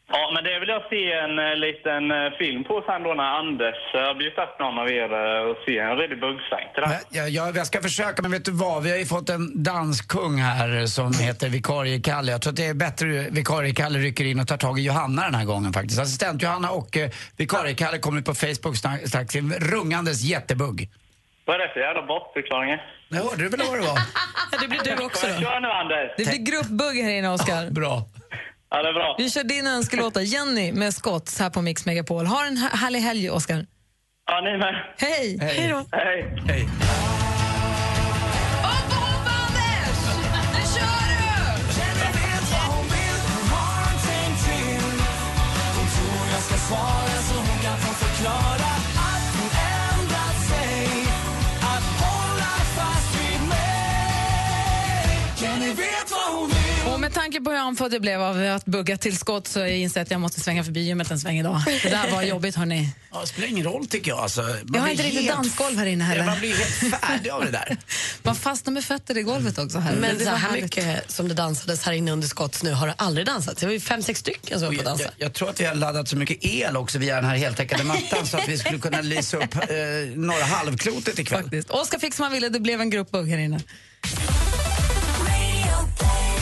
Ja, 0.08 0.30
men 0.34 0.44
det 0.44 0.58
vill 0.60 0.68
jag 0.68 0.82
se 0.90 1.12
en 1.12 1.38
eh, 1.38 1.56
liten 1.66 2.10
eh, 2.10 2.38
film 2.38 2.64
på 2.64 2.82
sen 2.86 3.02
då 3.02 3.14
när 3.14 3.24
Anders 3.40 3.94
eh, 3.94 4.00
har 4.00 4.14
bjudit 4.14 4.38
upp 4.38 4.58
någon 4.60 4.78
av 4.78 4.88
er 4.90 5.10
eh, 5.12 5.50
och 5.50 5.56
se 5.66 5.78
en 5.78 5.96
redig 5.96 6.20
buggsväng 6.20 6.66
till 6.74 6.82
den. 6.82 6.90
Jag, 7.10 7.28
jag, 7.30 7.56
jag 7.56 7.66
ska 7.66 7.82
försöka, 7.82 8.22
men 8.22 8.30
vet 8.30 8.44
du 8.44 8.50
vad? 8.50 8.82
Vi 8.82 8.90
har 8.90 8.98
ju 8.98 9.06
fått 9.06 9.28
en 9.30 9.62
danskung 9.62 10.36
här 10.38 10.86
som 10.86 11.12
heter 11.20 11.48
Vikarie 11.48 12.00
Kalle. 12.00 12.32
Jag 12.32 12.42
tror 12.42 12.50
att 12.52 12.56
det 12.56 12.66
är 12.66 12.74
bättre 12.74 13.06
Vikarie 13.30 13.74
Kalle 13.74 13.98
rycker 13.98 14.24
in 14.24 14.40
och 14.40 14.48
tar 14.48 14.56
tag 14.56 14.78
i 14.78 14.82
Johanna 14.82 15.22
den 15.22 15.34
här 15.34 15.44
gången 15.44 15.72
faktiskt. 15.72 16.00
Assistent 16.00 16.42
Johanna 16.42 16.70
och 16.70 16.96
eh, 16.96 17.10
Vikarie 17.36 17.74
Kalle 17.74 17.98
kommer 17.98 18.18
ut 18.18 18.24
på 18.26 18.34
Facebook 18.34 18.76
strax 19.06 19.36
i 19.36 19.38
en 19.38 19.52
rungandes 19.52 20.22
jättebugg. 20.22 20.88
Vad 21.44 21.54
är 21.56 21.60
det 21.60 21.72
för 21.72 21.80
jävla 21.80 22.06
bortförklaringar? 22.06 22.78
Det 23.08 23.16
hörde 23.16 23.42
du 23.42 23.48
väl 23.48 23.60
vad 23.68 23.78
det 23.78 23.86
var? 23.86 23.98
det 24.60 24.68
blir 24.68 24.96
du 24.96 25.04
också 25.04 25.26
då. 25.26 25.32
Kör 25.32 25.60
nu, 25.60 25.68
Anders. 25.68 26.10
Det 26.16 26.24
blir 26.24 26.52
gruppbugg 26.52 26.96
här 27.04 27.10
inne, 27.10 27.28
Oscar. 27.28 27.70
Bra. 27.70 28.02
Ja, 28.70 28.82
det 28.82 28.88
är 28.88 28.92
bra. 28.92 29.14
Vi 29.18 29.30
kör 29.30 29.44
din 29.44 29.66
önskelåta, 29.66 30.22
Jenny 30.22 30.72
med 30.72 30.94
Scott 30.94 31.36
här 31.38 31.50
på 31.50 31.62
Mix 31.62 31.86
Megapol. 31.86 32.26
Ha 32.26 32.46
en 32.46 32.56
här- 32.56 32.76
härlig 32.76 33.00
helg, 33.00 33.30
Oscar. 33.30 33.66
Ja, 34.26 34.40
ni 34.40 34.58
med. 34.58 34.74
Hej! 34.98 35.38
Hej. 35.40 35.68
då! 35.68 35.86
Hej. 35.96 36.42
Hej. 36.48 36.68
Hur 57.78 57.84
andfådd 57.84 57.94
jag 57.94 58.02
blev 58.02 58.22
av 58.22 58.56
att 58.56 58.64
bugga 58.64 58.96
till 58.96 59.16
skott 59.18 59.46
så 59.48 59.66
inser 59.66 60.00
jag 60.00 60.04
att 60.04 60.10
jag 60.10 60.20
måste 60.20 60.40
svänga 60.40 60.64
förbi 60.64 60.80
gymmet 60.80 61.10
en 61.10 61.18
sväng 61.20 61.38
idag. 61.38 61.62
Det 61.82 61.88
där 61.88 62.10
var 62.10 62.22
jobbigt, 62.22 62.56
hörni. 62.56 62.88
Ja, 63.12 63.20
det 63.20 63.26
spelar 63.26 63.48
ingen 63.48 63.64
roll 63.64 63.86
tycker 63.86 64.10
jag. 64.10 64.18
Alltså, 64.18 64.40
man 64.42 64.60
Jag 64.74 64.80
har 64.80 64.88
inte 64.88 65.02
riktigt 65.02 65.20
helt- 65.22 65.36
dansgolv 65.36 65.78
här 65.78 65.86
inne 65.86 66.04
Ja, 66.04 66.08
heller. 66.08 66.24
man 66.26 66.38
blir 66.38 66.54
helt 66.56 66.94
färdig 67.00 67.30
av 67.30 67.44
det 67.44 67.50
där. 67.50 67.76
Man 68.22 68.36
fastnar 68.36 68.72
med 68.72 68.84
fötter 68.84 69.18
i 69.18 69.22
golvet 69.22 69.58
också. 69.58 69.78
här. 69.78 69.96
Men 69.96 70.18
det 70.18 70.24
så 70.24 70.30
var 70.30 70.36
här 70.38 70.52
mycket 70.52 71.10
som 71.10 71.28
det 71.28 71.34
dansades 71.34 71.82
här 71.82 71.92
inne 71.92 72.10
under 72.12 72.28
skotts 72.28 72.62
nu 72.62 72.72
har 72.72 72.86
det 72.86 72.94
aldrig 72.98 73.26
dansats. 73.26 73.60
Det 73.60 73.66
var 73.66 73.72
ju 73.72 73.80
fem, 73.80 74.02
sex 74.02 74.20
stycken 74.20 74.58
som 74.60 74.66
var 74.68 74.74
på 74.74 74.78
Jag, 74.78 74.84
dansa. 74.84 75.04
jag, 75.04 75.12
jag 75.26 75.32
tror 75.32 75.50
att 75.50 75.60
vi 75.60 75.64
har 75.64 75.74
laddat 75.74 76.08
så 76.08 76.16
mycket 76.16 76.44
el 76.44 76.76
också 76.76 76.98
via 76.98 77.16
den 77.16 77.24
här 77.24 77.36
heltäckande 77.36 77.84
mattan 77.84 78.26
så 78.26 78.36
att 78.36 78.48
vi 78.48 78.58
skulle 78.58 78.78
kunna 78.78 79.00
lysa 79.00 79.36
upp 79.36 79.54
eh, 79.54 79.60
norra 80.14 80.44
halvklotet 80.44 81.18
ikväll. 81.18 81.42
Faktiskt. 81.42 81.70
Oskar 81.70 81.98
fick 81.98 82.14
som 82.14 82.22
han 82.22 82.32
ville, 82.32 82.48
det 82.48 82.60
blev 82.60 82.80
en 82.80 82.90
gruppbugg 82.90 83.28
här 83.28 83.38
inne. 83.38 83.60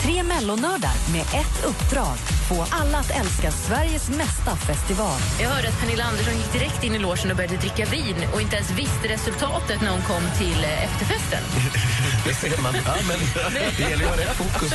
Tre 0.05 0.23
mellonördar 0.23 1.11
med 1.13 1.21
ett 1.21 1.65
uppdrag. 1.65 2.17
Få 2.49 2.65
alla 2.69 2.97
att 2.97 3.09
älska 3.09 3.51
Sveriges 3.51 4.09
mesta 4.09 4.55
festival. 4.55 5.19
Jag 5.41 5.49
hörde 5.49 5.67
att 5.67 5.79
Pernilla 5.79 6.03
Andersson 6.03 6.33
gick 6.37 6.53
direkt 6.53 6.83
in 6.83 6.95
i 6.95 6.99
logen 6.99 7.31
och 7.31 7.37
började 7.37 7.57
dricka 7.57 7.85
vin 7.85 8.15
och 8.33 8.41
inte 8.41 8.55
ens 8.55 8.71
visste 8.71 9.07
resultatet 9.07 9.81
när 9.81 9.89
hon 9.89 10.01
kom 10.01 10.21
till 10.37 10.63
eh, 10.63 10.83
efterfesten. 10.83 11.43
Det 12.27 12.33
ser 12.33 12.61
man. 12.61 12.73
Ja, 12.85 12.95
men 13.07 13.19
det 13.53 13.89
gäller 13.89 14.03
ju 14.03 14.09
att 14.09 14.15
ha 14.15 14.25
rätt 14.25 14.37
fokus. 14.37 14.73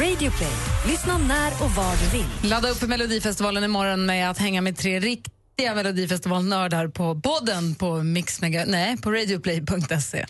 Radio 0.00 0.30
Play. 0.30 0.56
Lyssna 0.86 1.18
när 1.18 1.50
och 1.62 1.70
var 1.70 1.96
du 1.96 2.18
vill. 2.18 2.50
Ladda 2.50 2.68
upp 2.68 2.78
för 2.78 2.86
Melodifestivalen 2.86 3.64
imorgon 3.64 4.06
med 4.06 4.30
att 4.30 4.38
hänga 4.38 4.60
med 4.60 4.76
tre 4.76 5.00
riktiga 5.00 5.74
Melodifestivalnördar 5.74 6.88
på 6.88 7.20
podden 7.20 7.74
på, 7.74 8.02
Mixmega, 8.02 8.64
nej, 8.66 8.96
på 8.96 9.10
radioplay.se. 9.10 10.26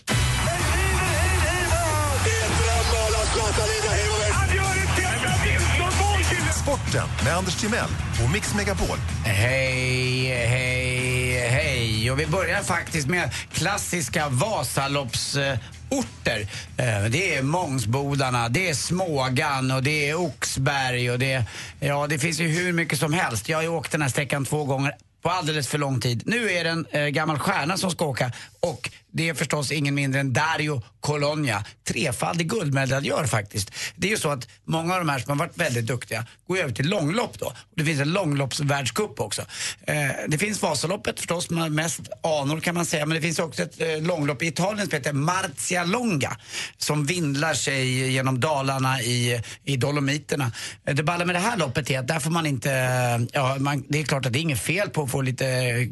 Sporten 6.95 7.09
med 7.25 7.37
Anders 7.37 7.55
Timell 7.55 7.89
och 8.25 8.31
Mix 8.33 8.55
Megapol. 8.55 8.99
Hej, 9.25 10.27
hej, 10.47 11.49
hej. 11.49 12.11
Och 12.11 12.21
vi 12.21 12.27
börjar 12.27 12.63
faktiskt 12.63 13.09
med 13.09 13.31
klassiska 13.53 14.29
Vasaloppsorter. 14.29 16.41
Eh, 16.77 17.05
Det 17.11 17.35
är 17.35 17.43
Mångsbodarna, 17.43 18.49
det 18.49 18.69
är 18.69 18.75
Smågan 18.75 19.71
och 19.71 19.83
det 19.83 20.11
är 20.11 20.15
Oxberg 20.15 21.11
och 21.11 21.19
det, 21.19 21.45
ja, 21.81 22.07
det 22.07 22.19
finns 22.19 22.41
ju 22.41 22.49
hur 22.49 22.73
mycket 22.73 22.99
som 22.99 23.13
helst. 23.13 23.49
Jag 23.49 23.59
har 23.59 23.63
ju 23.63 23.69
åkt 23.69 23.93
den 23.93 24.03
här 24.03 24.09
sträckan 24.09 24.45
två 24.45 24.65
gånger 24.65 24.93
på 25.23 25.31
alldeles 25.31 25.69
för 25.69 25.79
lång 25.79 26.01
tid. 26.01 26.23
Nu 26.27 26.51
är 26.51 26.65
det 26.65 26.71
en 26.71 26.87
eh, 26.91 27.07
gammal 27.07 27.39
stjärna 27.39 27.77
som 27.77 27.91
ska 27.91 28.05
åka 28.05 28.33
och 28.61 28.91
det 29.16 29.29
är 29.29 29.35
förstås 29.35 29.72
ingen 29.72 29.94
mindre 29.94 30.20
än 30.20 30.33
Dario 30.33 30.83
Colonia. 31.00 31.64
Trefaldig 31.88 32.50
guldmedaljör 32.50 33.27
faktiskt. 33.27 33.70
Det 33.96 34.07
är 34.07 34.11
ju 34.11 34.16
så 34.16 34.31
att 34.31 34.48
många 34.64 34.94
av 34.94 34.98
de 34.98 35.09
här 35.09 35.18
som 35.18 35.31
har 35.31 35.46
varit 35.46 35.59
väldigt 35.59 35.87
duktiga 35.87 36.27
går 36.48 36.59
över 36.59 36.72
till 36.72 36.88
långlopp 36.88 37.38
då. 37.38 37.53
Det 37.77 37.85
finns 37.85 38.00
en 38.00 38.12
långloppsvärldscup 38.12 39.20
också. 39.20 39.42
Eh, 39.87 39.94
det 40.29 40.38
finns 40.38 40.62
Vasaloppet 40.62 41.18
förstås, 41.18 41.46
som 41.46 41.59
har 41.59 41.68
mest 41.68 42.00
anor 42.22 42.61
kan 42.61 42.74
man 42.74 42.87
säga. 42.87 43.07
Men 43.07 43.14
det 43.14 43.20
finns 43.20 43.38
också 43.38 43.62
ett 43.62 43.81
eh, 43.81 44.03
långlopp 44.03 44.42
i 44.42 44.46
Italien 44.46 44.88
som 44.88 44.96
heter 44.96 45.12
Marcialonga. 45.12 46.37
Som 46.79 47.07
vindlar 47.07 47.55
sig 47.55 48.12
genom 48.12 48.40
dalarna 48.40 49.00
i, 49.00 49.42
i 49.64 49.77
Dolomiterna. 49.77 50.53
Eh, 50.87 50.94
det 50.94 51.03
balla 51.03 51.24
med 51.24 51.35
det 51.35 51.40
här 51.40 51.57
loppet 51.57 51.90
är 51.90 51.98
att 51.98 52.09
där 52.09 52.20
får 52.20 52.31
man 52.31 52.46
inte, 52.46 52.72
eh, 52.72 53.27
ja 53.33 53.57
man, 53.59 53.85
det 53.88 54.00
är 54.00 54.05
klart 54.05 54.27
att 54.27 54.33
det 54.33 54.38
är 54.38 54.42
inget 54.42 54.61
fel 54.61 54.90
på 54.90 55.03
att 55.03 55.11
få 55.11 55.22
lite 55.22 55.46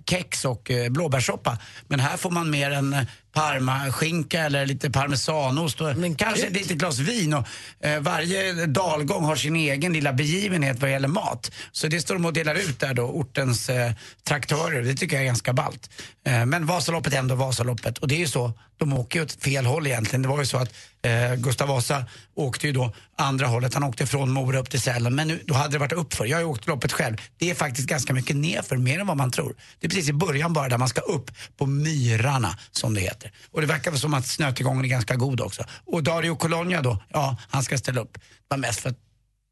kex 0.06 0.44
och 0.44 0.70
eh, 0.70 0.90
blåbärssoppa. 0.90 1.58
Men 1.88 2.00
här 2.00 2.16
får 2.16 2.30
man 2.30 2.50
mer 2.50 2.70
en 2.70 3.06
parmaskinka 3.32 4.40
eller 4.40 4.66
lite 4.66 4.90
parmesanost 4.90 5.80
och 5.80 5.88
kanske 6.18 6.46
ett 6.46 6.52
litet 6.52 6.76
glas 6.76 6.98
vin. 6.98 7.34
Och, 7.34 7.46
eh, 7.80 8.00
varje 8.00 8.66
dalgång 8.66 9.24
har 9.24 9.36
sin 9.36 9.56
egen 9.56 9.92
lilla 9.92 10.12
begivenhet 10.12 10.80
vad 10.80 10.90
gäller 10.90 11.08
mat. 11.08 11.52
Så 11.72 11.86
det 11.86 12.00
står 12.00 12.14
de 12.14 12.24
och 12.24 12.32
delar 12.32 12.54
ut 12.54 12.80
där 12.80 12.94
då, 12.94 13.02
ortens 13.02 13.68
eh, 13.70 13.92
traktörer. 14.24 14.82
Det 14.82 14.94
tycker 14.94 15.16
jag 15.16 15.22
är 15.22 15.26
ganska 15.26 15.52
ballt. 15.52 15.90
Eh, 16.26 16.46
men 16.46 16.66
Vasaloppet 16.66 17.12
är 17.14 17.18
ändå 17.18 17.34
Vasaloppet. 17.34 17.98
Och 17.98 18.08
det 18.08 18.14
är 18.14 18.18
ju 18.18 18.28
så, 18.28 18.52
de 18.78 18.92
åker 18.92 19.18
ju 19.18 19.24
åt 19.24 19.32
fel 19.32 19.66
håll 19.66 19.86
egentligen. 19.86 20.22
Det 20.22 20.28
var 20.28 20.38
ju 20.38 20.46
så 20.46 20.56
att 20.58 20.74
eh, 21.02 21.34
Gustav 21.34 21.68
Vasa 21.68 22.04
åkte 22.34 22.66
ju 22.66 22.72
då 22.72 22.92
andra 23.16 23.46
hållet. 23.46 23.74
Han 23.74 23.82
åkte 23.82 24.06
från 24.06 24.30
Mora 24.30 24.58
upp 24.58 24.70
till 24.70 24.80
Sälen. 24.80 25.14
Men 25.14 25.28
nu, 25.28 25.42
då 25.46 25.54
hade 25.54 25.72
det 25.72 25.78
varit 25.78 25.92
uppför. 25.92 26.26
Jag 26.26 26.36
har 26.36 26.42
ju 26.42 26.46
åkt 26.46 26.66
loppet 26.66 26.92
själv. 26.92 27.16
Det 27.38 27.50
är 27.50 27.54
faktiskt 27.54 27.88
ganska 27.88 28.12
mycket 28.12 28.36
nerför, 28.36 28.76
mer 28.76 28.98
än 28.98 29.06
vad 29.06 29.16
man 29.16 29.30
tror. 29.30 29.54
Det 29.80 29.86
är 29.86 29.88
precis 29.90 30.08
i 30.08 30.12
början 30.12 30.52
bara 30.52 30.68
där 30.68 30.78
man 30.78 30.88
ska 30.88 31.00
upp 31.00 31.30
på 31.56 31.66
myrarna, 31.66 32.58
som 32.70 32.94
det 32.94 33.00
heter. 33.00 33.32
Och 33.50 33.60
det 33.60 33.66
verkar 33.66 33.92
som 33.92 34.14
att 34.14 34.26
snötillgången 34.26 34.84
är 34.84 34.88
ganska 34.88 35.16
god 35.16 35.40
också. 35.40 35.64
Och 35.86 36.02
Dario 36.02 36.36
Colonia 36.36 36.82
då, 36.82 36.98
ja, 37.08 37.36
han 37.50 37.62
ska 37.62 37.78
ställa 37.78 38.00
upp. 38.00 38.14
Det 38.14 38.20
var 38.48 38.58
mest 38.58 38.80
för 38.80 38.90
att 38.90 38.98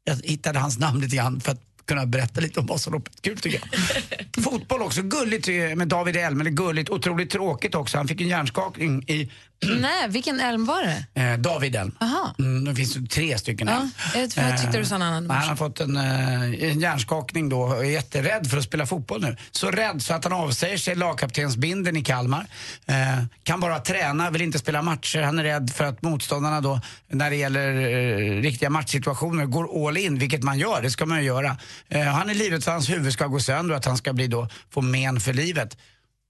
jag 0.03 0.15
hittade 0.23 0.59
hans 0.59 0.79
namn 0.79 1.01
lite 1.01 1.15
grann 1.15 1.41
för 1.41 1.51
att 1.51 1.61
kunna 1.85 2.05
berätta 2.05 2.41
lite 2.41 2.59
om 2.59 2.65
Vasaloppet. 2.65 3.21
Kul 3.21 3.37
tycker 3.37 3.61
jag. 3.61 4.43
Fotboll 4.43 4.81
också, 4.81 5.01
gulligt 5.01 5.47
eh, 5.47 5.75
med 5.75 5.87
David 5.87 6.15
Elm, 6.15 6.41
eller 6.41 6.51
gulligt, 6.51 6.89
otroligt 6.89 7.29
tråkigt 7.29 7.75
också. 7.75 7.97
Han 7.97 8.07
fick 8.07 8.21
en 8.21 8.27
hjärnskakning 8.27 9.03
i 9.07 9.31
Nej, 9.81 10.07
vilken 10.09 10.39
elm 10.39 10.65
var 10.65 10.81
det? 10.83 11.21
eh, 11.21 11.37
David 11.37 11.75
Elm. 11.75 11.91
Aha. 12.01 12.35
Mm, 12.39 12.65
det 12.65 12.75
finns 12.75 12.97
tre 13.09 13.37
stycken 13.37 13.67
Ja, 13.67 13.87
Elm. 14.15 14.29
jag 14.35 14.61
tyckte 14.61 14.77
du 14.77 14.85
sa 14.85 14.95
en 14.95 15.01
annan. 15.01 15.29
Eh, 15.31 15.35
Han 15.37 15.49
har 15.49 15.55
fått 15.55 15.79
en, 15.79 15.97
eh, 15.97 16.43
en 16.43 16.79
hjärnskakning 16.79 17.49
då 17.49 17.61
och 17.61 17.85
är 17.85 17.89
jätterädd 17.89 18.47
för 18.49 18.57
att 18.57 18.63
spela 18.63 18.85
fotboll 18.85 19.21
nu. 19.21 19.37
Så 19.51 19.71
rädd 19.71 20.01
så 20.01 20.13
att 20.13 20.23
han 20.23 20.33
avsäger 20.33 20.77
sig 20.77 20.95
lagkaptensbinden 20.95 21.97
i 21.97 22.03
Kalmar. 22.03 22.45
Eh, 22.85 22.95
kan 23.43 23.59
bara 23.59 23.79
träna, 23.79 24.29
vill 24.29 24.41
inte 24.41 24.59
spela 24.59 24.81
matcher. 24.81 25.21
Han 25.21 25.39
är 25.39 25.43
rädd 25.43 25.69
för 25.75 25.83
att 25.85 26.01
motståndarna 26.01 26.61
då, 26.61 26.81
när 27.11 27.29
det 27.29 27.35
gäller 27.35 27.73
eh, 27.75 28.41
riktiga 28.41 28.69
matchsituationer, 28.69 29.45
går 29.45 29.87
all 29.87 29.97
in, 29.97 30.19
vilket 30.19 30.43
man 30.43 30.59
gör. 30.59 30.81
Det 30.81 30.91
ska 30.91 31.05
man 31.05 31.17
ju 31.19 31.23
göra. 31.25 31.57
Eh, 31.89 32.01
han 32.03 32.29
är 32.29 32.33
livet 32.33 32.63
för 32.63 32.71
hans 32.71 32.89
huvud 32.89 33.13
ska 33.13 33.27
gå 33.27 33.39
sönder 33.39 33.71
och 33.73 33.77
att 33.77 33.85
han 33.85 33.97
ska 33.97 34.13
bli 34.13 34.27
då, 34.27 34.47
få 34.73 34.81
men 34.81 35.19
för 35.19 35.33
livet. 35.33 35.77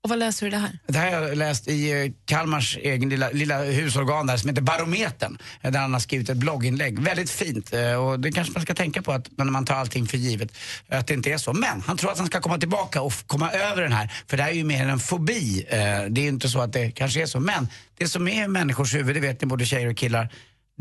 Och 0.04 0.10
vad 0.10 0.20
läser 0.20 0.46
du 0.46 0.50
det 0.50 0.58
här? 0.58 0.80
Det 0.88 0.98
här 0.98 1.16
har 1.16 1.28
jag 1.28 1.38
läst 1.38 1.68
i 1.68 1.92
eh, 1.92 2.12
Kalmars 2.26 2.78
egen 2.78 3.10
lilla, 3.10 3.30
lilla 3.30 3.64
husorgan 3.64 4.28
där 4.28 4.38
som 4.38 4.50
heter 4.50 4.62
Barometern. 4.62 5.38
Eh, 5.62 5.72
där 5.72 5.80
han 5.80 5.94
har 5.94 6.00
skrivit 6.00 6.30
ett 6.30 6.38
blogginlägg. 6.38 7.00
Väldigt 7.00 7.30
fint 7.30 7.74
eh, 7.74 7.94
och 7.94 8.20
det 8.20 8.32
kanske 8.32 8.54
man 8.54 8.64
ska 8.64 8.74
tänka 8.74 9.02
på 9.02 9.12
att 9.12 9.38
när 9.38 9.46
man 9.46 9.66
tar 9.66 9.76
allting 9.76 10.08
för 10.08 10.18
givet 10.18 10.58
att 10.90 11.08
det 11.08 11.14
inte 11.14 11.32
är 11.32 11.38
så. 11.38 11.54
Men 11.54 11.82
han 11.82 11.98
tror 11.98 12.12
att 12.12 12.18
han 12.18 12.28
ska 12.28 12.42
komma 12.42 12.58
tillbaka 12.58 13.02
och 13.02 13.14
komma 13.28 13.52
över 13.52 13.82
den 13.82 13.92
här. 13.92 14.12
För 14.28 14.38
det 14.38 14.44
här 14.44 14.50
är 14.50 14.56
ju 14.56 14.64
mer 14.64 14.88
en 14.88 15.00
fobi. 15.00 15.66
Det 15.70 15.78
är 15.78 16.24
ju 16.24 16.28
inte 16.28 16.50
så 16.50 16.62
att 16.62 16.74
det 16.74 16.92
kanske 16.92 17.22
är 17.22 17.26
så. 17.26 17.40
Men 17.40 17.68
det 17.98 18.08
som 18.08 18.28
är 18.28 18.44
i 18.44 18.48
människors 18.48 18.96
huvud, 18.96 19.16
det 19.16 19.20
vet 19.20 19.42
ni 19.42 19.48
både 19.48 19.66
tjejer 19.66 19.90
och 19.90 19.98
killar, 19.98 20.30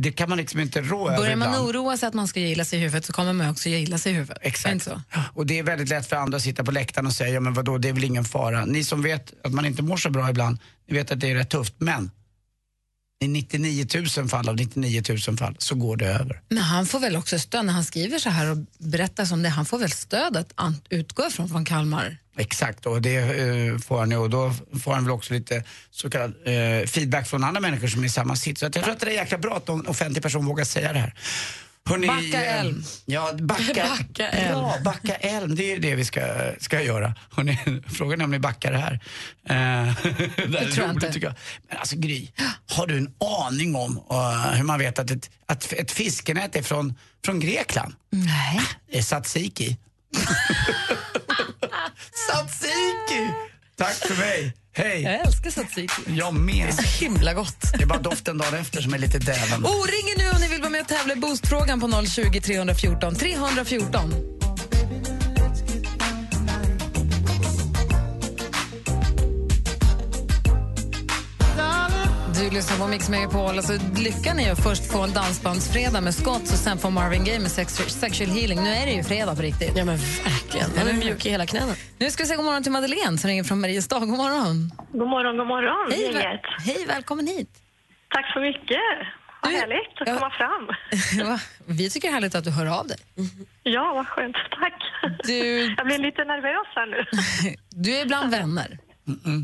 det 0.00 0.12
kan 0.12 0.28
man 0.28 0.38
liksom 0.38 0.60
inte 0.60 0.80
rå 0.80 1.08
över 1.08 1.18
Börjar 1.18 1.36
man 1.36 1.60
oroa 1.60 1.96
sig 1.96 2.06
att 2.06 2.14
man 2.14 2.28
ska 2.28 2.40
gilla 2.40 2.64
sig 2.64 2.78
i 2.78 2.82
huvudet 2.82 3.04
så 3.04 3.12
kommer 3.12 3.32
man 3.32 3.50
också 3.50 3.68
gilla 3.68 3.98
sig 3.98 4.12
i 4.12 4.14
huvudet. 4.14 4.38
Exakt. 4.40 4.88
Och 5.34 5.46
det 5.46 5.58
är 5.58 5.62
väldigt 5.62 5.88
lätt 5.88 6.06
för 6.06 6.16
andra 6.16 6.36
att 6.36 6.42
sitta 6.42 6.64
på 6.64 6.70
läktaren 6.70 7.06
och 7.06 7.12
säga, 7.12 7.30
ja 7.30 7.40
men 7.40 7.54
vadå, 7.54 7.78
det 7.78 7.88
är 7.88 7.92
väl 7.92 8.04
ingen 8.04 8.24
fara. 8.24 8.64
Ni 8.64 8.84
som 8.84 9.02
vet 9.02 9.32
att 9.44 9.52
man 9.52 9.66
inte 9.66 9.82
mår 9.82 9.96
så 9.96 10.10
bra 10.10 10.30
ibland, 10.30 10.58
ni 10.88 10.96
vet 10.96 11.12
att 11.12 11.20
det 11.20 11.30
är 11.30 11.34
rätt 11.34 11.50
tufft. 11.50 11.74
Men 11.78 12.10
i 13.22 13.28
99 13.28 13.87
000 14.16 14.28
fall 14.28 14.48
av 14.48 14.56
99 14.56 15.02
000 15.28 15.37
fall 15.37 15.54
så 15.59 15.74
går 15.74 15.96
det 15.96 16.06
över. 16.06 16.40
Men 16.48 16.59
han 16.59 16.87
får 16.87 17.00
väl 17.00 17.16
också 17.16 17.38
stöd 17.38 17.64
när 17.64 17.72
han 17.72 17.85
skriver 17.85 18.18
så 18.18 18.30
här 18.30 18.50
och 18.50 18.56
berättar 18.78 19.24
som 19.24 19.42
det. 19.42 19.48
Han 19.48 19.66
får 19.66 19.78
väl 19.78 19.90
stöd 19.90 20.37
att 20.37 20.52
utgå 20.88 21.26
ifrån 21.26 21.48
från 21.48 21.64
Kalmar? 21.64 22.16
Exakt, 22.37 22.87
och 22.87 23.02
det 23.02 23.16
eh, 23.16 23.78
får 23.78 23.98
han 23.98 24.11
ju. 24.11 24.16
Och 24.16 24.30
då 24.30 24.54
får 24.83 24.94
han 24.94 25.04
väl 25.04 25.12
också 25.12 25.35
lite 25.35 25.64
så 25.90 26.11
kallad 26.11 26.35
eh, 26.44 26.87
feedback 26.87 27.28
från 27.28 27.44
andra 27.44 27.61
människor 27.61 27.88
som 27.88 28.02
är 28.02 28.06
i 28.06 28.11
samma 28.11 28.37
sits. 28.37 28.61
Så 28.61 28.64
jag 28.64 28.72
tror 28.72 28.90
att 28.90 29.00
det 29.00 29.06
är 29.06 29.11
jäkla 29.11 29.38
bra 29.38 29.56
att 29.56 29.68
någon 29.68 29.87
offentlig 29.87 30.22
person 30.22 30.46
vågar 30.46 30.64
säga 30.64 30.92
det 30.92 30.98
här. 30.98 31.14
Hörrni, 31.88 32.06
Backa 32.06 32.44
eh, 32.44 32.60
Elm. 32.60 32.84
Ja, 33.06 33.32
backa, 33.40 33.64
Backa 33.74 34.28
Elm. 34.28 34.58
Ja, 34.58 34.76
backa 34.84 35.14
Elm. 35.14 35.54
Det 35.54 35.72
är 35.72 35.78
det 35.78 35.94
vi 35.94 36.04
ska, 36.04 36.20
ska 36.58 36.82
göra. 36.82 37.14
Hörrni, 37.30 37.58
frågan 37.88 38.20
är 38.20 38.24
om 38.24 38.30
ni 38.30 38.38
backar 38.38 38.72
det 38.72 38.78
här. 38.78 38.92
Eh, 39.44 39.94
det 40.36 40.59
är 40.59 40.70
tror 40.70 40.86
jag 40.86 40.94
inte. 40.94 41.18
jag. 41.18 41.34
Men 41.68 41.78
alltså 41.78 41.96
Gry, 41.96 42.28
har 42.70 42.86
du 42.86 42.98
en 42.98 43.14
aning 43.46 43.76
om 43.76 44.00
eh, 44.11 44.52
hur 44.52 44.64
man 44.64 44.78
vet 44.78 44.98
att 44.98 45.11
ett, 45.11 45.30
att 45.46 45.72
ett 45.72 45.90
fiskenät 45.90 46.57
är 46.57 46.62
från, 46.62 46.94
från 47.24 47.40
Grekland? 47.40 47.94
Nej. 48.11 48.61
Det 48.90 48.98
är 48.98 49.02
tzatziki. 49.02 49.76
tzatziki! 52.12 53.30
Tack 53.76 53.94
för 53.94 54.16
mig. 54.16 54.55
Hej! 54.83 55.03
Jag 55.03 55.14
älskar 55.26 55.51
tzatziki. 55.51 55.89
Jag 56.07 56.35
med. 56.35 56.66
Det 56.66 56.68
är 56.68 56.72
så 56.72 57.05
himla 57.05 57.35
gott. 57.35 57.72
Det 57.76 57.83
är 57.83 57.87
bara 57.87 57.99
doften 57.99 58.39
dagen 58.39 58.55
efter 58.55 58.81
som 58.81 58.95
är 58.95 58.99
lite 58.99 59.18
däven. 59.18 59.64
Oh, 59.64 59.87
ring 59.87 60.14
nu 60.18 60.31
om 60.31 60.41
ni 60.41 60.49
vill 60.49 60.61
vara 60.61 60.70
med 60.70 60.81
och 60.81 60.89
tävla 60.89 61.12
i 61.12 61.16
Boostfrågan 61.16 61.81
på 61.81 62.07
020 62.07 62.41
314 62.41 63.14
314. 63.14 64.14
Du 72.35 72.51
lyssnar 72.51 72.78
på 72.78 72.87
Mix 72.87 73.09
Megapol. 73.09 73.57
Alltså, 73.57 73.72
lyckan 73.97 74.39
är 74.39 74.45
ju 74.45 74.51
att 74.51 74.62
först 74.62 74.87
få 74.87 75.01
en 75.01 75.12
dansbandsfredag 75.12 76.03
med 76.03 76.14
Scott 76.14 76.43
och 76.43 76.59
sen 76.59 76.78
få 76.78 76.91
Marvin 76.91 77.24
Gaye 77.24 77.39
med 77.39 77.51
sex, 77.51 77.81
Sexual 77.89 78.31
Healing. 78.31 78.62
Nu 78.62 78.70
är 78.70 78.87
det 78.87 78.93
ju 78.93 79.05
fredag 79.05 79.35
på 79.35 79.43
riktigt. 79.43 79.72
Ja, 79.74 79.85
men 79.85 79.99
verkligen. 80.55 80.86
Man 80.86 80.88
är 80.94 80.98
mjuk 81.07 81.26
i 81.26 81.30
hela 81.30 81.46
knäna. 81.46 81.74
Nu 81.98 82.11
ska 82.11 82.22
vi 82.22 82.26
säga 82.26 82.36
god 82.36 82.44
morgon 82.44 82.62
till 82.62 82.72
Madeleine 82.72 83.18
som 83.18 83.28
ringer 83.28 83.44
från 83.44 83.61
Mariestad. 83.61 83.98
God 83.98 84.09
morgon. 84.09 84.72
God 84.92 85.09
morgon, 85.09 85.36
god 85.36 85.46
morgon. 85.46 85.92
Hej, 85.92 86.12
väl- 86.12 86.38
hej 86.64 86.84
välkommen 86.86 87.26
hit. 87.26 87.48
Tack 88.14 88.32
så 88.32 88.40
mycket. 88.40 88.78
Vad 89.42 89.53
härligt 89.53 90.01
att 90.01 90.07
komma 90.18 90.30
fram. 90.30 91.38
Vi 91.76 91.90
tycker 91.90 92.09
det 92.09 92.11
är 92.11 92.14
härligt 92.14 92.34
att 92.34 92.44
du 92.44 92.51
hör 92.51 92.78
av 92.80 92.86
dig. 92.86 92.96
Ja, 93.62 93.92
vad 93.94 94.07
skönt. 94.09 94.36
Tack. 94.61 94.82
Du... 95.24 95.34
Jag 95.76 95.86
blir 95.86 95.98
lite 95.98 96.24
nervös 96.24 96.66
här 96.74 96.86
nu. 96.86 97.05
Du 97.70 97.96
är 97.96 98.07
bland 98.07 98.30
vänner. 98.30 98.78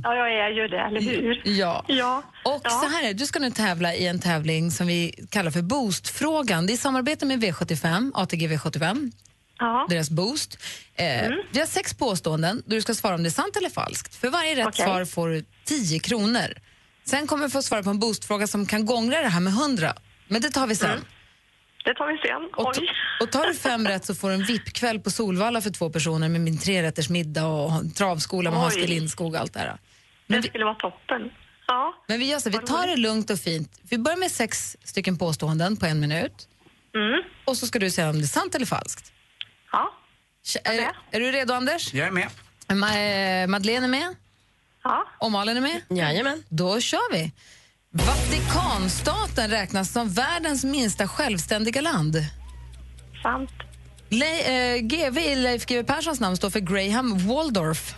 Ja, 0.05 0.15
jag 0.15 0.35
är 0.35 0.49
ju 0.51 0.69
det, 0.69 0.81
eller 0.81 1.01
hur? 1.01 1.43
Ja. 1.45 1.85
Ja. 1.89 2.23
Och 2.45 2.61
Ja. 2.65 2.71
så 2.71 2.89
här 2.89 3.03
är 3.05 3.07
det, 3.09 3.13
du 3.13 3.27
ska 3.27 3.39
nu 3.39 3.51
tävla 3.51 3.95
i 3.95 4.07
en 4.07 4.21
tävling 4.21 4.71
som 4.71 4.87
vi 4.87 5.27
kallar 5.31 5.51
för 5.51 5.63
Boostfrågan. 5.63 6.67
Det 6.67 6.73
är 6.73 6.75
i 6.75 6.77
samarbete 6.77 7.27
med 7.27 7.45
V75, 7.45 8.11
ATG 8.15 8.49
V75, 8.49 9.13
Ja. 9.59 9.87
deras 9.89 10.11
Boost. 10.11 10.59
Eh, 10.95 11.31
Vi 11.51 11.59
har 11.59 11.67
sex 11.67 11.95
påståenden 11.95 12.63
där 12.67 12.77
du 12.77 12.83
ska 12.83 12.95
svara 12.95 13.15
om 13.15 13.23
det 13.23 13.29
är 13.29 13.31
sant 13.31 13.57
eller 13.57 13.71
falskt. 13.71 14.15
För 14.15 14.29
varje 14.31 14.57
rätt 14.57 14.67
Okej. 14.67 14.85
svar 14.85 15.05
får 15.05 15.29
du 15.29 15.45
10 15.65 15.99
kronor. 15.99 16.55
Sen 17.05 17.27
kommer 17.27 17.45
du 17.45 17.51
få 17.51 17.63
svara 17.63 17.83
på 17.83 17.91
en 17.91 17.99
Boostfråga 17.99 18.47
som 18.47 18.67
kan 18.67 18.87
gångra 18.87 19.23
det 19.23 19.29
här 19.29 19.41
med 19.41 19.53
100. 19.53 19.95
Men 20.29 20.43
det 20.43 20.51
tar 20.51 20.67
vi 20.67 20.77
sen. 20.77 21.05
Det 21.85 21.95
tar 21.95 22.07
vi 22.13 22.19
sen. 22.19 22.67
Och, 22.67 22.75
t- 22.75 22.81
Oj. 22.81 22.89
och 23.21 23.33
tar 23.33 23.47
du 23.47 23.55
fem 23.69 23.87
rätt 23.89 24.05
så 24.05 24.15
får 24.15 24.29
du 24.29 24.35
en 24.35 24.45
VIP-kväll 24.45 25.01
på 25.01 25.11
Solvalla 25.11 25.61
för 25.61 25.71
två 25.71 25.91
personer 25.91 26.29
med 26.29 26.41
min 26.41 26.59
trerätters 26.59 27.09
middag 27.09 27.47
och 27.47 27.73
travskola 27.95 28.51
med 28.51 28.59
Oj. 28.59 28.63
Hans. 28.63 28.77
Lindskog 28.89 29.35
och 29.35 29.41
allt 29.41 29.53
det 29.53 29.61
här. 29.61 29.79
Det 30.27 30.43
skulle 30.43 30.65
vara 30.65 30.75
toppen. 30.75 31.23
Ja. 31.67 31.95
Men 32.09 32.19
vi 32.19 32.27
gör 32.31 32.39
så, 32.39 32.51
vi 32.51 32.59
tar 32.59 32.87
det 32.87 32.97
lugnt 32.97 33.31
och 33.31 33.39
fint. 33.39 33.81
Vi 33.91 33.99
börjar 33.99 34.19
med 34.19 34.31
sex 34.31 34.77
stycken 34.85 35.19
påståenden 35.19 35.77
på 35.77 35.87
en 35.87 36.01
minut. 36.01 36.49
Mm. 36.95 37.23
Och 37.45 37.57
så 37.57 37.67
ska 37.67 37.79
du 37.79 37.91
säga 37.91 38.11
om 38.11 38.19
det 38.19 38.25
är 38.25 38.27
sant 38.27 38.55
eller 38.55 38.67
falskt. 38.67 39.13
Ja. 39.73 39.93
Är, 40.65 40.93
är 41.11 41.21
du 41.21 41.33
redo, 41.33 41.55
Anders? 41.55 41.95
Jag 41.95 42.07
är 42.07 42.11
med. 42.11 42.29
Ma- 42.69 43.43
eh, 43.43 43.47
Madeleine 43.47 43.87
är 43.87 43.91
med? 43.91 44.15
Ja. 44.85 45.05
Och 45.19 45.33
Malin 45.33 45.57
är 45.57 45.61
med? 45.61 45.81
Jajamän. 45.89 46.43
Då 46.49 46.81
kör 46.81 47.13
vi. 47.13 47.33
Vatikanstaten 47.91 49.51
räknas 49.51 49.93
som 49.93 50.09
världens 50.09 50.65
minsta 50.65 51.09
självständiga 51.09 51.81
land. 51.81 52.17
Sant. 53.23 53.51
Le- 54.09 54.75
eh, 54.75 54.81
GV 54.83 55.19
i 55.19 55.35
Leif 55.37 55.67
GW 55.67 55.83
Perssons 55.85 56.21
namn 56.21 56.37
står 56.37 56.51
för 56.51 56.61
Graham 56.61 57.19
Waldorf. 57.29 57.95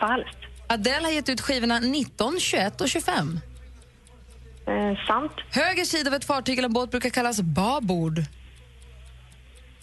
Falskt. 0.00 0.36
Adele 0.66 1.04
har 1.06 1.10
gett 1.12 1.28
ut 1.28 1.40
skivorna 1.40 1.80
19, 1.80 2.40
21 2.40 2.80
och 2.80 2.88
25. 2.88 3.40
Eh, 4.66 5.06
sant. 5.06 5.32
Höger 5.50 5.84
sida 5.84 6.10
av 6.10 6.14
ett 6.14 6.24
fartyg 6.24 6.58
eller 6.58 6.68
en 6.68 6.72
båt 6.72 6.90
brukar 6.90 7.10
kallas 7.10 7.40
babord. 7.40 8.24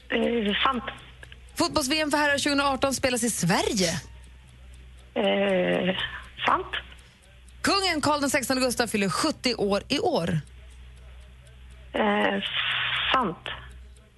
Eh, 0.09 0.55
sant. 0.63 0.83
Fotbolls-VM 1.55 2.11
för 2.11 2.17
herrar 2.17 2.37
2018 2.37 2.93
spelas 2.93 3.23
i 3.23 3.29
Sverige. 3.29 3.89
Eh, 5.13 5.95
sant. 6.45 6.75
Kungen 7.61 8.01
Carl 8.01 8.29
XVI 8.29 8.59
Gustaf 8.59 8.89
fyller 8.91 9.09
70 9.09 9.55
år 9.55 9.83
i 9.87 9.99
år. 9.99 10.39
Eh, 11.93 12.43
sant. 13.13 13.47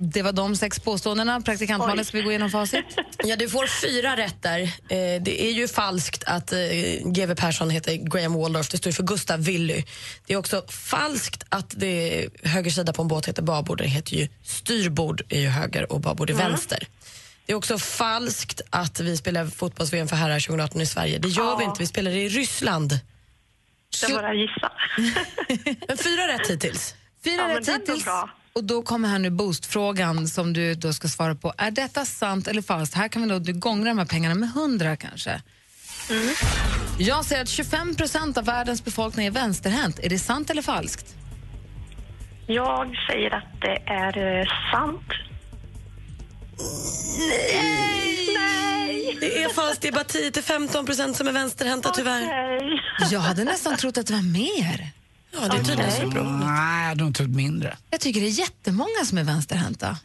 Det 0.02 0.22
var 0.22 0.32
de 0.32 0.56
sex 0.56 0.80
påståendena. 0.80 1.42
Praktikant 1.42 1.80
Malin, 1.88 2.06
ska 2.06 2.18
vi 2.18 2.24
gå 2.24 2.30
igenom 2.30 2.50
facit? 2.50 2.86
Ja, 3.24 3.36
du 3.36 3.50
får 3.50 3.68
fyra 3.82 4.18
rätt 4.18 4.42
där. 4.42 4.60
Eh, 4.62 5.22
det 5.22 5.44
är 5.44 5.52
ju 5.52 5.68
falskt 5.68 6.24
att 6.24 6.52
eh, 6.54 6.60
GW 7.06 7.36
Persson 7.36 7.70
heter 7.70 7.94
Graham 7.96 8.34
Waldorf. 8.34 8.70
Det 8.70 8.78
står 8.78 8.90
ju 8.90 8.94
för 8.94 9.04
Gustav 9.04 9.40
Willy. 9.44 9.84
Det 10.28 10.34
är 10.34 10.38
också 10.38 10.64
falskt 10.70 11.44
att 11.50 11.74
det 11.78 12.28
höger 12.44 12.72
sida 12.72 12.94
på 12.94 13.02
en 13.02 13.08
båt 13.08 13.26
heter 13.28 13.42
babord. 13.42 13.78
Det 13.78 13.84
heter 13.88 14.16
ju 14.16 14.28
styrbord 14.44 15.22
är 15.30 15.40
ju 15.40 15.48
höger 15.48 15.92
och 15.92 16.00
babord 16.02 16.30
är 16.30 16.34
Mm. 16.34 16.48
vänster. 16.48 16.88
Det 17.46 17.52
är 17.54 17.58
också 17.58 17.78
falskt 17.78 18.62
att 18.70 19.00
vi 19.00 19.18
spelar 19.18 19.46
fotbolls-VM 19.48 20.08
för 20.08 20.16
herrar 20.16 20.40
2018 20.40 20.82
i 20.82 20.86
Sverige. 20.86 21.20
Det 21.20 21.28
gör 21.28 21.58
vi 21.58 21.64
Ja. 21.64 21.70
inte. 21.70 21.80
Vi 21.80 21.88
spelar 21.88 22.12
i 22.12 22.30
Ryssland. 22.30 23.00
Jag 24.02 24.12
bara 24.12 24.34
gissa. 24.34 24.72
Men 25.88 25.98
fyra 25.98 26.28
rätt 26.28 26.50
hittills. 26.50 26.96
Fyra 27.24 27.34
Ja, 27.36 27.48
men 27.48 27.56
rätt 27.58 27.66
det 27.66 27.72
hittills. 27.72 28.06
Och 28.54 28.64
då 28.64 28.82
kommer 28.82 29.10
här 29.10 29.20
nu 29.20 29.30
boostfrågan 29.30 30.28
som 30.28 30.54
du 30.54 30.76
då 30.76 30.94
ska 30.94 31.08
svara 31.08 31.36
på. 31.36 31.54
Är 31.58 31.72
detta 31.72 32.06
sant 32.06 32.48
eller 32.48 32.62
falskt? 32.62 32.96
Här 32.96 33.08
kan 33.08 33.22
vi 33.22 33.30
då 33.30 33.40
du 33.40 33.54
gångra 33.54 33.90
de 33.90 33.98
här 33.98 34.06
pengarna 34.06 34.36
med 34.36 34.50
100 34.50 34.96
kanske. 34.96 35.42
Mm. 36.10 36.34
Jag 37.00 37.26
säger 37.26 37.42
att 37.42 37.50
25 37.50 37.96
procent 37.96 38.38
av 38.38 38.46
världens 38.46 38.86
befolkning 38.86 39.28
är 39.28 39.32
vänsterhänt. 39.32 40.00
Är 40.00 40.10
det 40.10 40.20
sant 40.20 40.50
eller 40.50 40.62
falskt? 40.62 41.16
Jag 42.48 42.96
säger 43.10 43.36
att 43.36 43.62
det 43.62 43.92
är 43.92 44.40
eh, 44.40 44.46
sant. 44.72 45.08
Nej! 47.30 49.18
Det 49.20 49.44
är 49.44 49.50
falskt. 49.50 49.82
Det 49.82 49.88
är 49.88 49.92
bara 49.92 50.04
10-15 50.04 50.86
procent 50.86 51.18
som 51.18 51.28
är 51.28 51.32
vänsterhänta 51.32 51.90
tyvärr. 51.90 52.22
Nej. 52.22 52.82
Jag 53.12 53.20
hade 53.20 53.44
nästan 53.44 53.78
trott 53.78 53.98
att 53.98 54.08
det 54.08 54.14
var 54.14 54.22
mer. 54.22 54.99
Ja, 55.32 55.40
det 55.40 55.58
är 55.58 55.64
tydligen 55.64 55.92
så 55.92 56.08
bra. 56.08 56.24
Nej, 56.24 56.96
nog 56.96 57.16
trott 57.16 57.30
mindre. 57.30 57.78
Jag 57.90 58.00
tycker 58.00 58.22
det 58.22 58.28
är 58.28 58.40
jättemånga 58.40 59.06
som 59.06 59.18
är 59.18 59.24
vänsterhänta. 59.24 59.98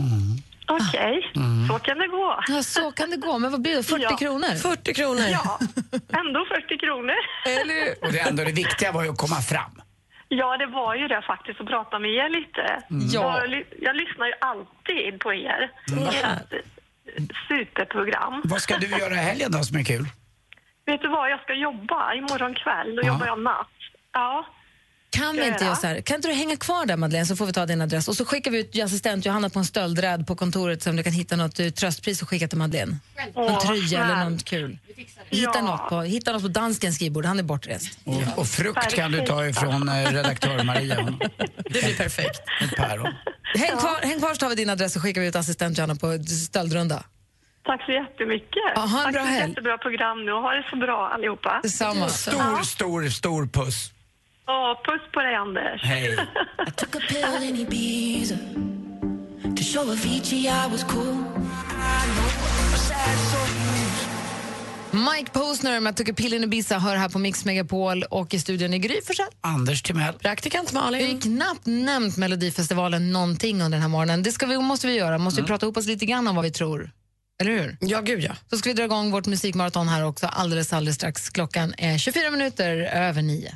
Okej, 0.66 1.30
så 1.68 1.78
kan 1.78 1.98
det 1.98 2.08
gå. 2.08 2.40
Ja, 2.48 2.62
så 2.62 2.92
kan 2.92 3.10
det 3.10 3.16
gå. 3.16 3.38
Men 3.38 3.50
vad 3.52 3.62
blir 3.62 3.76
det? 3.76 3.82
40 3.82 4.02
Ja. 4.02 4.16
kronor? 4.16 4.54
40 4.56 4.94
kronor. 4.94 5.24
Ja, 5.30 5.58
ändå 6.20 6.44
40 6.48 6.78
kronor. 6.78 7.14
Eller? 7.46 7.94
Och 8.06 8.12
det, 8.12 8.18
ändå, 8.18 8.44
det 8.44 8.52
viktiga 8.52 8.92
var 8.92 9.02
ju 9.04 9.10
att 9.10 9.18
komma 9.18 9.36
fram. 9.40 9.80
Ja, 10.28 10.56
det 10.56 10.66
var 10.66 10.94
ju 10.94 11.08
det 11.08 11.22
faktiskt, 11.26 11.60
att 11.60 11.66
prata 11.66 11.98
med 11.98 12.10
er 12.10 12.28
lite. 12.28 12.82
Ja. 13.14 13.40
Jag, 13.40 13.64
jag 13.80 13.96
lyssnar 13.96 14.26
ju 14.26 14.32
alltid 14.40 15.20
på 15.20 15.34
er. 15.34 15.70
Ert 16.12 16.52
eh, 16.52 17.24
superprogram. 17.48 18.42
Vad 18.44 18.60
ska 18.62 18.76
du 18.78 18.86
göra 18.88 19.14
i 19.14 19.16
helgen 19.16 19.52
då 19.52 19.58
som 19.62 19.76
är 19.76 19.84
kul? 19.84 20.06
Vet 20.86 21.00
du 21.02 21.08
vad, 21.08 21.30
jag 21.30 21.40
ska 21.40 21.54
jobba 21.54 22.14
imorgon 22.14 22.54
kväll. 22.54 22.96
Då 22.96 23.02
Ja. 23.02 23.06
jobbar 23.06 23.26
jag 23.26 23.40
natt. 23.42 23.68
Ja. 24.12 24.46
Kan 25.14 25.36
vi 25.36 25.46
inte 25.46 25.64
göra 25.64 25.76
så 25.76 25.86
här? 25.86 26.00
Kan 26.00 26.16
inte 26.16 26.28
du 26.28 26.34
hänga 26.34 26.56
kvar 26.56 26.86
där 26.86 26.96
Madeleine 26.96 27.26
så 27.26 27.36
får 27.36 27.46
vi 27.46 27.52
ta 27.52 27.66
din 27.66 27.80
adress 27.80 28.08
och 28.08 28.16
så 28.16 28.24
skickar 28.24 28.50
vi 28.50 28.58
ut 28.58 28.82
assistent 28.82 29.24
Johanna 29.26 29.50
på 29.50 29.58
en 29.58 29.64
stöldräd 29.64 30.26
på 30.26 30.36
kontoret 30.36 30.82
så 30.82 30.90
om 30.90 30.96
du 30.96 31.02
kan 31.02 31.12
hitta 31.12 31.36
något 31.36 31.60
eh, 31.60 31.68
tröstpris 31.68 32.22
och 32.22 32.28
skicka 32.28 32.48
till 32.48 32.58
Madeleine. 32.58 32.96
Åh, 33.34 33.52
Någon 33.52 33.60
tröja 33.60 34.04
eller 34.04 34.30
något 34.30 34.44
kul. 34.44 34.78
Hitta, 35.30 35.50
Ja. 35.54 35.60
något 35.62 35.88
på, 35.88 36.00
hitta 36.02 36.32
något 36.32 36.42
på 36.42 36.48
danskens 36.48 36.96
skrivbord, 36.96 37.24
han 37.24 37.38
är 37.38 37.42
bortrest. 37.42 37.98
Och, 38.04 38.22
och 38.38 38.46
frukt 38.48 38.94
kan 38.94 39.12
du 39.12 39.20
ta 39.26 39.46
ifrån 39.46 39.88
eh, 39.88 40.12
redaktör 40.12 40.62
Maria. 40.64 40.96
Det 41.56 41.70
blir 41.70 41.96
perfekt. 41.96 42.42
Ett 42.62 42.76
päron. 42.76 43.14
Häng 43.54 43.76
kvar, 43.78 44.06
häng 44.06 44.18
kvar 44.18 44.28
så 44.28 44.36
tar 44.36 44.48
vi 44.48 44.54
din 44.54 44.70
adress 44.70 44.96
och 44.96 45.02
skickar 45.02 45.20
vi 45.20 45.26
ut 45.26 45.36
assistent 45.36 45.78
Johanna 45.78 45.94
på 45.94 46.18
stöldrunda. 46.48 47.04
Tack 47.66 47.84
så 47.86 47.92
jättemycket. 47.92 48.62
Ja, 48.74 48.80
ha 48.80 48.98
en 48.98 49.04
Tack 49.04 49.12
bra 49.14 49.24
för 49.24 49.32
ett 49.32 49.48
jättebra 49.48 49.78
program 49.78 50.24
nu. 50.24 50.32
Ha 50.32 50.52
det 50.52 50.66
så 50.70 50.76
bra 50.76 51.08
allihopa. 51.14 51.60
Detsamma. 51.62 52.08
Stor, 52.08 52.62
stor, 52.62 53.08
stor 53.08 53.46
puss. 53.46 53.90
Åh, 54.48 54.74
puss 54.84 55.12
på 55.12 55.20
dig 55.20 55.34
Anders. 55.34 55.82
Hej. 55.84 56.16
took 56.76 56.96
a 56.96 56.98
pill 57.08 57.48
in 57.48 57.56
Ibiza 57.56 58.34
to 59.56 59.62
show 59.62 59.90
Avicii 59.90 60.40
I 60.48 60.68
was 60.70 60.84
cool. 60.84 61.24
I. 61.70 62.10
Mike 64.90 65.30
Posner 65.32 65.80
med 65.80 65.96
Took 65.96 66.08
a 66.08 66.12
pill 66.16 66.34
in 66.34 66.44
Ibiza 66.44 66.78
hör 66.78 66.96
här 66.96 67.08
på 67.08 67.18
Mix 67.18 67.44
Megapol 67.44 68.02
och 68.02 68.34
i 68.34 68.38
studion 68.38 68.74
i 68.74 68.78
Gry 68.78 69.00
Forssell. 69.06 69.26
Anders 69.40 69.82
Timell. 69.82 70.14
Praktikant 70.14 70.72
Vi 70.72 70.76
har 70.76 70.84
Malin. 70.84 71.20
knappt 71.20 71.66
nämnt 71.66 72.16
Melodifestivalen 72.16 73.12
någonting 73.12 73.56
under 73.62 73.70
den 73.70 73.82
här 73.82 73.88
morgonen. 73.88 74.22
Det 74.22 74.32
ska 74.32 74.46
vi, 74.46 74.58
måste 74.58 74.86
vi 74.86 74.92
göra. 74.94 75.18
Måste 75.18 75.38
Mm. 75.40 75.44
vi 75.46 75.48
prata 75.48 75.66
ihop 75.66 75.76
oss 75.76 75.86
lite 75.86 76.06
grann 76.06 76.28
om 76.28 76.36
vad 76.36 76.44
vi 76.44 76.50
tror. 76.50 76.90
Eller 77.40 77.50
hur? 77.52 77.76
Ja, 77.80 78.00
gud 78.00 78.22
ja. 78.22 78.32
Så 78.50 78.56
ska 78.56 78.68
vi 78.70 78.74
dra 78.74 78.84
igång 78.84 79.10
vårt 79.10 79.26
musikmaraton 79.26 79.88
här 79.88 80.04
också 80.04 80.26
alldeles, 80.26 80.72
alldeles 80.72 80.96
strax. 80.96 81.30
Klockan 81.30 81.74
är 81.78 81.98
24 81.98 82.30
minuter 82.30 82.76
över 82.78 83.22
nio. 83.22 83.52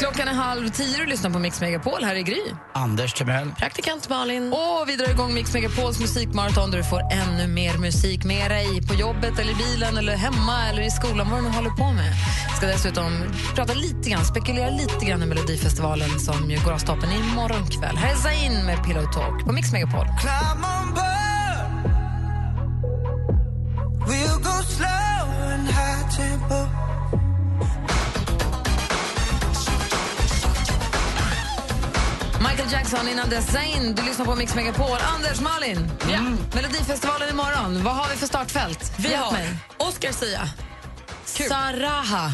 Klockan 0.00 0.28
är 0.28 0.32
halv 0.32 0.68
tio 0.68 1.02
och 1.02 1.08
lyssnar 1.08 1.30
på 1.30 1.38
Mix 1.38 1.60
Megapol. 1.60 2.04
Här 2.04 2.14
är 2.14 2.20
Gry. 2.20 2.40
Anders 2.74 3.12
Timell. 3.12 3.54
Praktikant 3.58 4.08
Malin. 4.08 4.52
Och 4.52 4.88
vi 4.88 4.96
drar 4.96 5.10
igång 5.10 5.34
Mix 5.34 5.54
Megapols 5.54 6.00
musikmaraton 6.00 6.70
där 6.70 6.78
du 6.78 6.84
får 6.84 7.00
ännu 7.12 7.46
mer 7.46 7.78
musik 7.78 8.24
med 8.24 8.50
dig 8.50 8.86
på 8.88 8.94
jobbet, 8.94 9.38
eller 9.38 9.52
i 9.52 9.54
bilen, 9.54 9.96
eller 9.96 10.16
hemma 10.16 10.68
eller 10.68 10.82
i 10.82 10.90
skolan, 10.90 11.30
vad 11.30 11.38
du 11.38 11.42
nu 11.42 11.50
håller 11.50 11.70
på 11.70 11.92
med. 11.92 12.12
Ska 12.56 12.66
dessutom 12.66 13.24
prata 13.54 13.74
lite 13.74 14.10
grann, 14.10 14.24
spekulera 14.24 14.70
lite 14.70 15.04
grann 15.04 15.22
i 15.22 15.26
Melodifestivalen 15.26 16.20
som 16.20 16.50
ju 16.50 16.58
går 16.64 16.72
av 16.72 16.78
stapeln 16.78 17.12
imorgon 17.12 17.66
kväll. 17.66 17.96
Här 17.96 18.12
är 18.12 18.16
Zain 18.16 18.66
med 18.66 18.84
Pillow 18.84 19.12
Talk 19.12 19.44
på 19.46 19.52
Mix 19.52 19.72
Megapol. 19.72 20.06
Climb 20.20 20.64
on 20.64 20.94
board. 20.94 21.10
We'll 24.08 24.38
go 24.38 24.62
slow 24.62 25.52
and 25.52 25.68
high 25.68 26.16
tempo. 26.16 26.89
Michael 32.60 32.80
Jackson 32.80 33.08
innan 33.08 33.30
dess 33.30 33.52
Zayn. 33.52 33.94
Du 33.94 34.02
lyssnar 34.02 34.26
på 34.26 34.34
Mix 34.34 34.54
Megapol. 34.54 34.98
Anders, 35.16 35.40
Malin. 35.40 35.90
Ja. 36.12 36.20
Melodifestivalen 36.54 37.30
imorgon. 37.30 37.84
Vad 37.84 37.94
har 37.94 38.10
vi 38.10 38.16
för 38.16 38.26
startfält? 38.26 38.92
Vi 38.98 39.08
Hjälp 39.08 39.24
har 39.24 39.32
mig. 39.32 39.48
Oscar 39.76 40.12
Sia, 40.12 40.48
Saraha, 41.24 42.32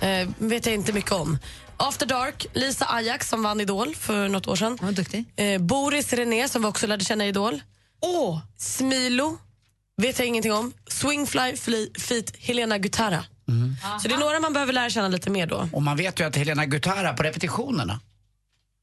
eh, 0.00 0.28
vet 0.38 0.66
jag 0.66 0.74
inte 0.74 0.92
mycket 0.92 1.12
om. 1.12 1.38
After 1.76 2.06
Dark, 2.06 2.46
Lisa 2.52 2.86
Ajax 2.88 3.28
som 3.28 3.42
vann 3.42 3.60
Idol 3.60 3.94
för 3.94 4.28
något 4.28 4.48
år 4.48 4.56
sedan. 4.56 4.78
Ja, 4.82 4.90
duktig. 4.90 5.24
Eh, 5.36 5.60
Boris 5.60 6.12
René 6.12 6.48
som 6.48 6.62
vi 6.62 6.68
också 6.68 6.86
lärde 6.86 7.04
känna 7.04 7.24
i 7.26 7.28
Idol. 7.28 7.62
Åh! 8.00 8.40
Smilo, 8.56 9.38
vet 9.96 10.18
jag 10.18 10.28
ingenting 10.28 10.52
om. 10.52 10.72
Swingfly 10.86 11.56
feat 11.98 12.36
Helena 12.38 12.78
Gutara. 12.78 13.24
Så 14.02 14.08
det 14.08 14.14
är 14.14 14.18
några 14.18 14.40
man 14.40 14.52
behöver 14.52 14.72
lära 14.72 14.90
känna 14.90 15.08
lite 15.08 15.30
mer 15.30 15.46
då. 15.46 15.68
Och 15.72 15.82
man 15.82 15.96
vet 15.96 16.20
ju 16.20 16.26
att 16.26 16.36
Helena 16.36 16.66
Gutara 16.66 17.12
på 17.12 17.22
repetitionerna 17.22 18.00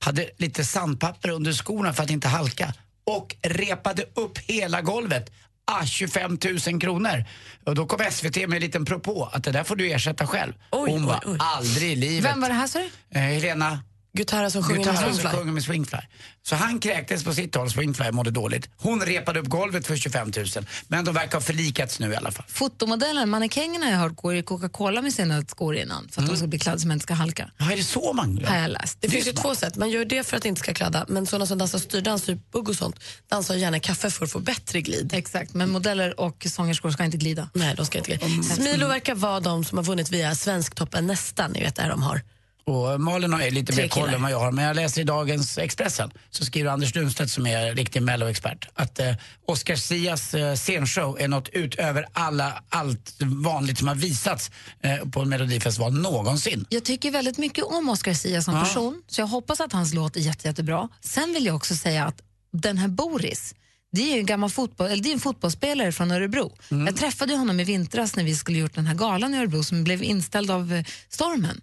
hade 0.05 0.29
lite 0.37 0.65
sandpapper 0.65 1.29
under 1.29 1.53
skorna 1.53 1.93
för 1.93 2.03
att 2.03 2.09
inte 2.09 2.27
halka 2.27 2.73
och 3.05 3.35
repade 3.41 4.03
upp 4.13 4.37
hela 4.37 4.81
golvet. 4.81 5.31
Ah, 5.67 5.85
25 5.85 6.37
000 6.67 6.81
kronor. 6.81 7.25
Och 7.65 7.75
då 7.75 7.85
kom 7.85 7.99
SVT 8.11 8.35
med 8.35 8.53
en 8.53 8.61
liten 8.61 8.85
propå 8.85 9.29
att 9.33 9.43
det 9.43 9.51
där 9.51 9.63
får 9.63 9.75
du 9.75 9.91
ersätta 9.91 10.27
själv. 10.27 10.53
Oj, 10.71 10.91
Hon 10.91 11.01
oj, 11.01 11.07
var 11.07 11.23
oj. 11.25 11.37
aldrig 11.39 11.91
i 11.91 11.95
livet. 11.95 12.31
Vem 12.31 12.41
var 12.41 12.47
det 12.49 12.53
här, 12.55 12.67
sa 12.67 12.79
du? 12.79 13.19
Eh, 13.19 13.21
Helena 13.25 13.79
Gutara 14.15 14.49
som 14.49 14.63
sjunger 14.63 14.75
med 14.75 14.85
Gutara 14.85 15.03
som 15.05 15.13
Swingfly. 15.13 15.39
sjunger 15.39 15.53
med 15.53 15.63
Swingfly. 15.63 15.99
Så 16.43 16.55
han 16.55 16.79
kräktes 16.79 17.23
på 17.23 17.33
sitt 17.33 17.55
håll, 17.55 17.69
Swingfly 17.69 18.11
mådde 18.11 18.31
dåligt. 18.31 18.69
Hon 18.77 19.01
repade 19.01 19.39
upp 19.39 19.47
golvet 19.47 19.87
för 19.87 19.95
25 19.97 20.31
000. 20.35 20.45
Men 20.87 21.05
de 21.05 21.13
verkar 21.13 21.33
ha 21.33 21.41
förlikats 21.41 21.99
nu 21.99 22.11
i 22.11 22.15
alla 22.15 22.31
fall. 22.31 22.45
Fotomodellen, 22.47 23.29
mannekängerna 23.29 23.85
har 23.85 23.91
jag 23.91 23.99
hört 23.99 24.15
går 24.15 24.35
i 24.35 24.41
Coca-Cola 24.43 25.01
med 25.01 25.13
sina 25.13 25.41
skor 25.41 25.75
innan 25.75 26.09
för 26.11 26.21
att 26.21 26.27
de 26.27 26.37
ska 26.37 26.47
bli 26.47 26.59
klädda 26.59 26.79
så 26.79 26.87
man 26.87 26.95
inte 26.95 27.03
ska 27.03 27.13
halka. 27.13 27.49
Ja, 27.57 27.71
är 27.71 27.77
det 27.77 27.83
så 27.83 28.13
man 28.13 28.37
gör? 28.37 28.47
Har 28.47 28.57
jag 28.57 28.71
läst. 28.71 28.97
Det 29.01 29.09
finns 29.09 29.27
ju 29.27 29.31
två 29.31 29.55
sätt. 29.55 29.75
Man 29.75 29.89
gör 29.89 30.05
det 30.05 30.27
för 30.27 30.37
att 30.37 30.43
det 30.43 30.49
inte 30.49 30.59
ska 30.59 30.73
kladda, 30.73 31.05
men 31.07 31.25
sådana 31.25 31.45
som 31.45 31.57
dansar 31.57 31.79
styrdans, 31.79 32.23
typ 32.23 32.51
bugg 32.51 32.69
och 32.69 32.75
sånt, 32.75 32.99
dansar 33.29 33.55
gärna 33.55 33.79
kaffe 33.79 34.09
för 34.09 34.25
att 34.25 34.31
få 34.31 34.39
bättre 34.39 34.81
glid. 34.81 35.13
Exakt, 35.13 35.53
men 35.53 35.69
modeller 35.69 36.19
och 36.19 36.47
sångerskor 36.49 36.91
ska 36.91 37.03
inte 37.03 37.17
glida. 37.17 37.49
Nej, 37.53 37.75
de 37.75 37.85
ska 37.85 37.97
inte 37.97 38.17
glida. 38.17 38.43
Smilo 38.43 38.87
verkar 38.87 39.15
vara 39.15 39.39
de 39.39 39.63
som 39.65 39.77
har 39.77 39.85
vunnit 39.85 40.11
via 40.11 40.35
Svensktoppen 40.35 41.07
nästan, 41.07 41.51
ni 41.51 41.59
vet 41.59 41.75
där 41.75 41.89
de 41.89 42.03
har. 42.03 42.21
Och 42.67 43.01
Malin 43.01 43.33
har 43.33 43.51
lite 43.51 43.73
Tre 43.73 43.83
mer 43.83 43.89
koll 43.89 44.09
än 44.09 44.21
vad 44.21 44.31
jag 44.31 44.39
har. 44.39 44.51
Men 44.51 44.65
jag 44.65 44.75
läser 44.75 45.01
i 45.01 45.03
dagens 45.03 45.57
Expressen 45.57 46.11
så 46.29 46.45
skriver 46.45 46.71
Anders 46.71 46.95
Lundstedt 46.95 47.31
som 47.31 47.47
är 47.47 47.75
riktig 47.75 48.01
melloexpert 48.01 48.67
att 48.73 48.99
eh, 48.99 49.13
Oscar 49.45 49.75
Sias 49.75 50.33
eh, 50.33 50.55
scenshow 50.55 51.17
är 51.19 51.27
något 51.27 51.49
utöver 51.49 52.05
alla, 52.13 52.63
allt 52.69 53.15
vanligt 53.21 53.77
som 53.77 53.87
har 53.87 53.95
visats 53.95 54.51
eh, 54.81 54.97
på 54.97 55.21
en 55.21 55.29
melodifestival 55.29 55.93
någonsin. 55.93 56.65
Jag 56.69 56.83
tycker 56.83 57.11
väldigt 57.11 57.37
mycket 57.37 57.63
om 57.63 57.89
Oscar 57.89 58.13
Sia 58.13 58.41
som 58.41 58.53
Ja. 58.53 58.59
person, 58.63 59.01
så 59.07 59.21
jag 59.21 59.27
hoppas 59.27 59.61
att 59.61 59.73
hans 59.73 59.93
låt 59.93 60.15
är 60.15 60.19
jätte, 60.19 60.47
jättebra. 60.47 60.89
Sen 61.01 61.33
vill 61.33 61.45
jag 61.45 61.55
också 61.55 61.75
säga 61.75 62.05
att 62.05 62.21
den 62.51 62.77
här 62.77 62.87
Boris, 62.87 63.55
det 63.91 64.13
är 64.13 64.17
en 64.19 64.25
gammal 64.25 64.49
fotboll, 64.49 64.87
eller 64.87 65.03
det 65.03 65.09
är 65.09 65.13
en 65.13 65.19
fotbollsspelare 65.19 65.91
från 65.91 66.11
Örebro. 66.11 66.57
Jag 66.69 66.95
träffade 66.95 67.35
honom 67.35 67.59
i 67.59 67.63
vintras 67.63 68.15
när 68.15 68.23
vi 68.23 68.35
skulle 68.35 68.57
gjort 68.57 68.75
den 68.75 68.87
här 68.87 68.95
galan 68.95 69.33
i 69.33 69.37
Örebro 69.37 69.63
som 69.63 69.83
blev 69.83 70.03
inställd 70.03 70.51
av 70.51 70.73
eh, 70.73 70.85
stormen. 71.09 71.61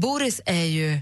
Boris 0.00 0.40
är 0.46 0.64
ju 0.64 1.00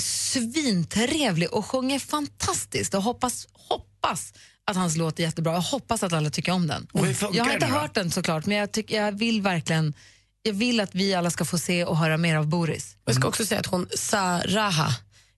svintrevlig 0.00 1.52
och 1.54 1.66
sjunger 1.66 1.98
fantastiskt 1.98 2.94
och 2.94 3.02
hoppas, 3.02 3.48
hoppas 3.52 4.32
att 4.64 4.76
hans 4.76 4.96
låt 4.96 5.18
är 5.18 5.22
jättebra. 5.22 5.52
Jag 5.52 5.60
hoppas 5.60 6.02
att 6.02 6.12
alla 6.12 6.30
tycker 6.30 6.52
om 6.52 6.66
den. 6.66 6.86
Jag 7.32 7.44
har 7.44 7.52
inte 7.54 7.66
hört 7.66 7.94
den 7.94 8.10
såklart, 8.10 8.46
men 8.46 8.56
jag, 8.56 8.72
tycker, 8.72 9.02
jag 9.04 9.12
vill 9.18 9.42
verkligen 9.42 9.94
jag 10.42 10.52
vill 10.52 10.80
att 10.80 10.94
vi 10.94 11.14
alla 11.14 11.30
ska 11.30 11.44
få 11.44 11.58
se 11.58 11.84
och 11.84 11.96
höra 11.98 12.16
mer 12.16 12.36
av 12.36 12.46
Boris. 12.46 12.96
Jag 13.04 13.14
ska 13.14 13.28
också 13.28 13.46
säga 13.46 13.60
att 13.60 13.66
hon, 13.66 13.88
Saraha, 13.96 14.94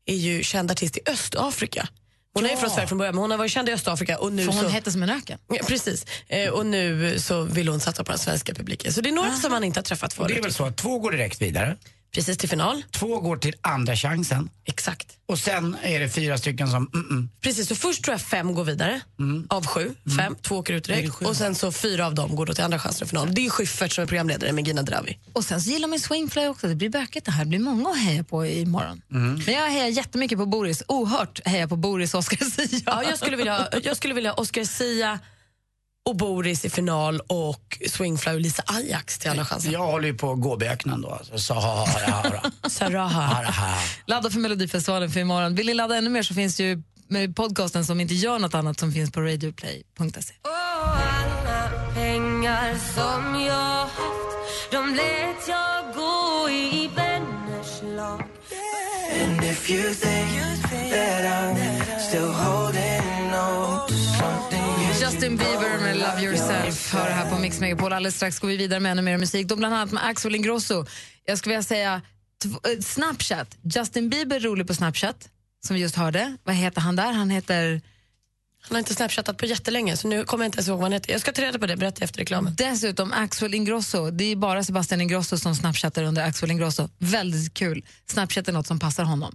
är 0.07 0.15
ju 0.15 0.43
känd 0.43 0.71
artist 0.71 0.97
i 0.97 1.01
Östafrika. 1.07 1.89
Hon 2.35 2.45
är 2.47 2.51
Ja. 2.51 2.57
från 2.57 2.71
Sverige 2.71 2.87
från 2.89 2.99
början, 2.99 3.15
men 3.15 3.23
hon 3.23 3.31
har 3.31 3.39
varit 3.39 3.53
känd 3.53 3.69
i 3.69 3.73
Östafrika. 3.73 4.19
Och 4.19 4.33
nu 4.33 4.45
För 4.45 4.53
hon 4.53 4.63
så... 4.63 4.69
hette 4.69 4.93
som 4.93 5.03
en 5.03 5.11
öken. 5.11 5.39
Ja, 5.49 5.57
precis. 5.67 6.05
Eh, 6.29 6.49
och 6.51 6.67
nu 6.67 7.19
så 7.19 7.43
vill 7.43 7.69
hon 7.69 7.81
satsa 7.81 8.05
på 8.05 8.13
den 8.13 8.19
svenska 8.19 8.55
publiken. 8.55 8.93
Så 8.93 9.01
det 9.01 9.09
är 9.09 9.13
några 9.13 9.37
som 9.37 9.51
man 9.51 9.65
inte 9.65 9.79
har 9.79 9.85
träffat 9.85 10.11
Och 10.11 10.17
förut. 10.17 10.29
det 10.29 10.39
är 10.39 10.43
väl 10.43 10.53
så 10.55 10.65
att 10.65 10.77
två 10.77 10.99
går 10.99 11.11
direkt 11.13 11.43
vidare. 11.43 11.77
Precis 12.13 12.39
till 12.39 12.49
final. 12.49 12.85
Två 12.91 13.21
går 13.21 13.37
till 13.37 13.55
andra 13.61 13.97
chansen. 13.97 14.51
Exakt. 14.65 15.07
Och 15.27 15.39
sen 15.39 15.77
är 15.83 16.01
det 16.01 16.09
fyra 16.09 16.39
stycken 16.39 16.69
som 16.69 16.91
mm, 16.95 17.11
mm. 17.11 17.29
Precis, 17.41 17.69
så 17.69 17.75
först 17.75 18.05
tror 18.05 18.15
jag 18.15 18.21
fem 18.21 18.55
går 18.55 18.65
vidare 18.65 19.01
av 19.49 19.67
sju. 19.67 19.95
Fem, 20.19 20.37
två 20.43 20.57
åker 20.57 20.75
ut 20.75 20.85
direkt. 20.85 21.23
Och 21.23 21.37
sen 21.37 21.55
så 21.55 21.73
fyra 21.73 22.07
av 22.07 22.15
dem 22.15 22.37
går 22.37 22.47
då 22.47 22.55
till 22.55 22.65
andra 22.65 22.79
chansen 22.79 23.07
i 23.07 23.09
final. 23.09 23.35
Det 23.35 23.47
är 23.47 23.51
Schyffert 23.51 23.93
som 23.93 24.03
är 24.03 24.09
programledare 24.09 24.53
med 24.53 24.67
Gina 24.67 24.83
Dravi. 24.83 25.19
Och 25.33 25.45
sen 25.45 25.61
så 25.61 25.71
gillar 25.71 25.89
man 25.89 26.01
Swingfly 26.01 26.47
också. 26.47 26.69
Det 26.69 26.75
blir 26.75 26.91
bökigt 26.91 27.27
det 27.27 27.33
här. 27.33 27.45
Det 27.45 27.49
blir 27.49 27.59
många 27.59 27.91
att 27.91 27.99
heja 27.99 28.25
på 28.25 28.47
imorgon. 28.47 29.03
Mm. 29.13 29.43
Men 29.47 29.55
jag 29.55 29.71
hejar 29.71 29.89
jättemycket 29.89 30.39
på 30.39 30.47
Boris. 30.47 30.83
Ohört 30.89 31.41
hejar 31.45 31.67
på 31.67 31.77
Boris 31.77 32.15
och 32.15 32.19
Oscar 32.19 32.45
Sia. 32.45 32.81
Ja, 32.87 33.03
jag, 33.03 33.19
skulle 33.19 33.37
vilja, 33.37 33.69
jag 33.83 33.97
skulle 33.97 34.15
vilja 34.15 34.35
Oscar 34.35 34.65
Sia 34.65 35.19
och 36.09 36.17
Boris 36.17 36.65
i 36.65 36.71
final 36.71 37.21
och 37.27 37.79
Swingfly 37.89 38.33
och 38.33 38.41
Lisa 38.41 38.63
Ajax 38.67 39.19
till 39.19 39.31
andra 39.31 39.45
chansen. 39.45 39.73
Jag 39.73 39.87
håller 39.87 40.09
ju 40.09 40.15
på 40.15 40.35
gåböknen 40.35 41.01
då. 41.01 41.11
Alltså, 41.11 41.39
Sahara. 41.39 42.51
Saraha. 42.69 43.75
Ladda 44.07 44.31
för 44.31 44.39
Melodifestivalen 44.39 45.11
för 45.11 45.21
imorgon. 45.21 45.55
Vill 45.55 45.67
ni 45.67 45.75
ladda 45.75 45.97
ännu 45.97 46.11
mer 46.11 46.23
så 46.23 46.35
finns 46.35 46.61
ju 46.61 46.83
med 47.09 47.37
podcasten 47.37 47.85
som 47.85 48.01
inte 48.01 48.15
gör 48.15 48.39
något 48.39 48.55
annat 48.55 48.81
som 48.81 48.93
finns 48.93 49.13
på 49.13 49.21
radioplay.se. 49.21 50.35
alla 50.43 51.71
pengar 51.95 52.75
som 52.95 53.41
jag 53.41 53.81
haft 53.81 54.71
De 54.71 54.95
lät 54.95 55.49
jag 55.49 55.95
gå 55.95 56.51
i 56.51 56.91
vänners 56.95 57.83
lag 57.97 58.23
And 59.21 59.41
Justin 65.19 65.37
Bieber 65.37 65.79
med 65.79 65.97
Love 65.97 66.23
Yourself 66.23 66.93
hör 66.93 67.11
här 67.11 67.31
på 67.31 67.39
Mix 67.39 67.61
Megapol. 67.61 67.93
Alldeles 67.93 68.17
strax 68.17 68.39
går 68.39 68.49
vi 68.49 68.57
vidare 68.57 68.81
med 68.81 68.93
ännu 68.93 69.03
mer 69.03 69.19
musik. 69.19 69.47
Då 69.47 69.57
bland 69.57 69.75
annat 69.75 69.93
med 69.93 70.07
Axel 70.07 70.35
Ingrosso. 70.35 70.85
Jag 71.25 71.39
skulle 71.39 71.53
vilja 71.53 71.63
säga 71.63 72.03
eh, 72.45 72.81
Snapchat. 72.81 73.57
Justin 73.63 74.09
Bieber 74.09 74.41
rolig 74.41 74.67
på 74.67 74.75
Snapchat, 74.75 75.29
som 75.67 75.75
vi 75.75 75.83
just 75.83 75.97
hörde. 75.97 76.37
Vad 76.45 76.55
heter 76.55 76.81
han 76.81 76.97
där? 76.97 77.13
Han 77.13 77.31
heter... 77.31 77.83
Han 78.61 78.75
har 78.75 78.79
inte 78.79 78.95
snapchattat 78.95 79.37
på 79.37 79.47
jättelänge 79.47 79.97
så 79.97 80.09
nu 80.09 80.25
kommer 80.25 80.45
jag 80.45 80.49
inte 80.49 80.59
ens 80.59 80.69
ihåg 80.69 80.79
vad 80.79 80.85
han 80.85 80.93
heter. 80.93 81.13
Jag 81.13 81.21
ska 81.21 81.33
ta 81.33 81.43
reda 81.43 81.59
på 81.59 81.67
det, 81.67 81.77
berätta 81.77 82.05
efter 82.05 82.19
reklamen. 82.19 82.55
Dessutom 82.57 83.13
Axel 83.13 83.55
Ingrosso. 83.55 84.11
Det 84.11 84.25
är 84.25 84.37
bara 84.37 84.65
Sebastian 84.65 85.01
Ingrosso 85.01 85.39
som 85.39 85.55
snapchattar 85.55 86.03
under 86.03 86.25
Axel 86.25 86.51
Ingrosso. 86.51 86.89
Väldigt 86.99 87.55
kul. 87.55 87.85
Snapchat 88.07 88.49
är 88.49 88.53
något 88.53 88.67
som 88.67 88.79
passar 88.79 89.05
honom. 89.05 89.35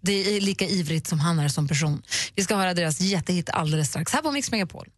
Det 0.00 0.36
är 0.36 0.40
lika 0.40 0.66
ivrigt 0.66 1.06
som 1.06 1.18
han 1.18 1.38
är 1.38 1.48
som 1.48 1.68
person. 1.68 2.02
Vi 2.34 2.44
ska 2.44 2.56
höra 2.56 2.74
deras 2.74 3.00
jättehit 3.00 3.50
alldeles 3.50 3.88
strax 3.88 4.12
här 4.12 4.22
på 4.22 4.32
Mix 4.32 4.50
Megapol. 4.50 4.88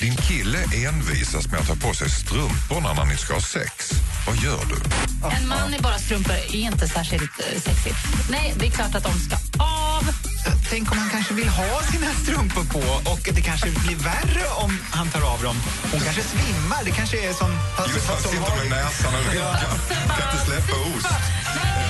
Din 0.00 0.16
kille 0.16 0.58
envisas 0.88 1.48
med 1.50 1.60
att 1.60 1.66
ta 1.66 1.88
på 1.88 1.94
sig 1.94 2.10
strumporna 2.10 2.92
när 2.92 3.04
ni 3.04 3.16
ska 3.16 3.34
ha 3.34 3.40
sex. 3.40 3.90
Vad 4.26 4.36
gör 4.36 4.60
du? 4.68 4.76
En 5.36 5.48
man 5.48 5.74
i 5.74 5.78
bara 5.82 5.98
strumpor 5.98 6.32
är 6.32 6.54
inte 6.54 6.88
särskilt 6.88 7.22
eh, 7.22 7.60
sexigt. 7.60 7.96
Nej, 8.30 8.54
det 8.58 8.66
är 8.66 8.70
klart 8.70 8.94
att 8.94 9.04
de 9.04 9.12
ska 9.12 9.36
av. 9.58 10.35
Tänk 10.70 10.92
om 10.92 10.98
han 10.98 11.10
kanske 11.10 11.34
vill 11.34 11.48
ha 11.48 11.82
sina 11.92 12.10
strumpor 12.22 12.64
på 12.64 13.10
och 13.12 13.20
det 13.34 13.40
kanske 13.40 13.70
blir 13.70 13.96
värre 13.96 14.44
om 14.64 14.78
han 14.90 15.08
tar 15.08 15.32
av 15.32 15.42
dem. 15.42 15.56
Hon 15.92 16.00
kanske 16.00 16.22
svimmar. 16.22 16.80
Det 16.84 16.90
kanske 16.90 17.28
är 17.28 17.32
som... 17.32 17.50
Just 17.94 18.08
han 18.08 18.20
sitter 18.20 18.56
med 18.56 18.70
näsan 18.70 19.14
och 19.14 19.34
vinkar. 19.34 19.68
Kan 20.16 20.30
inte 20.32 20.44
släppa 20.46 20.76
ost. 20.96 21.06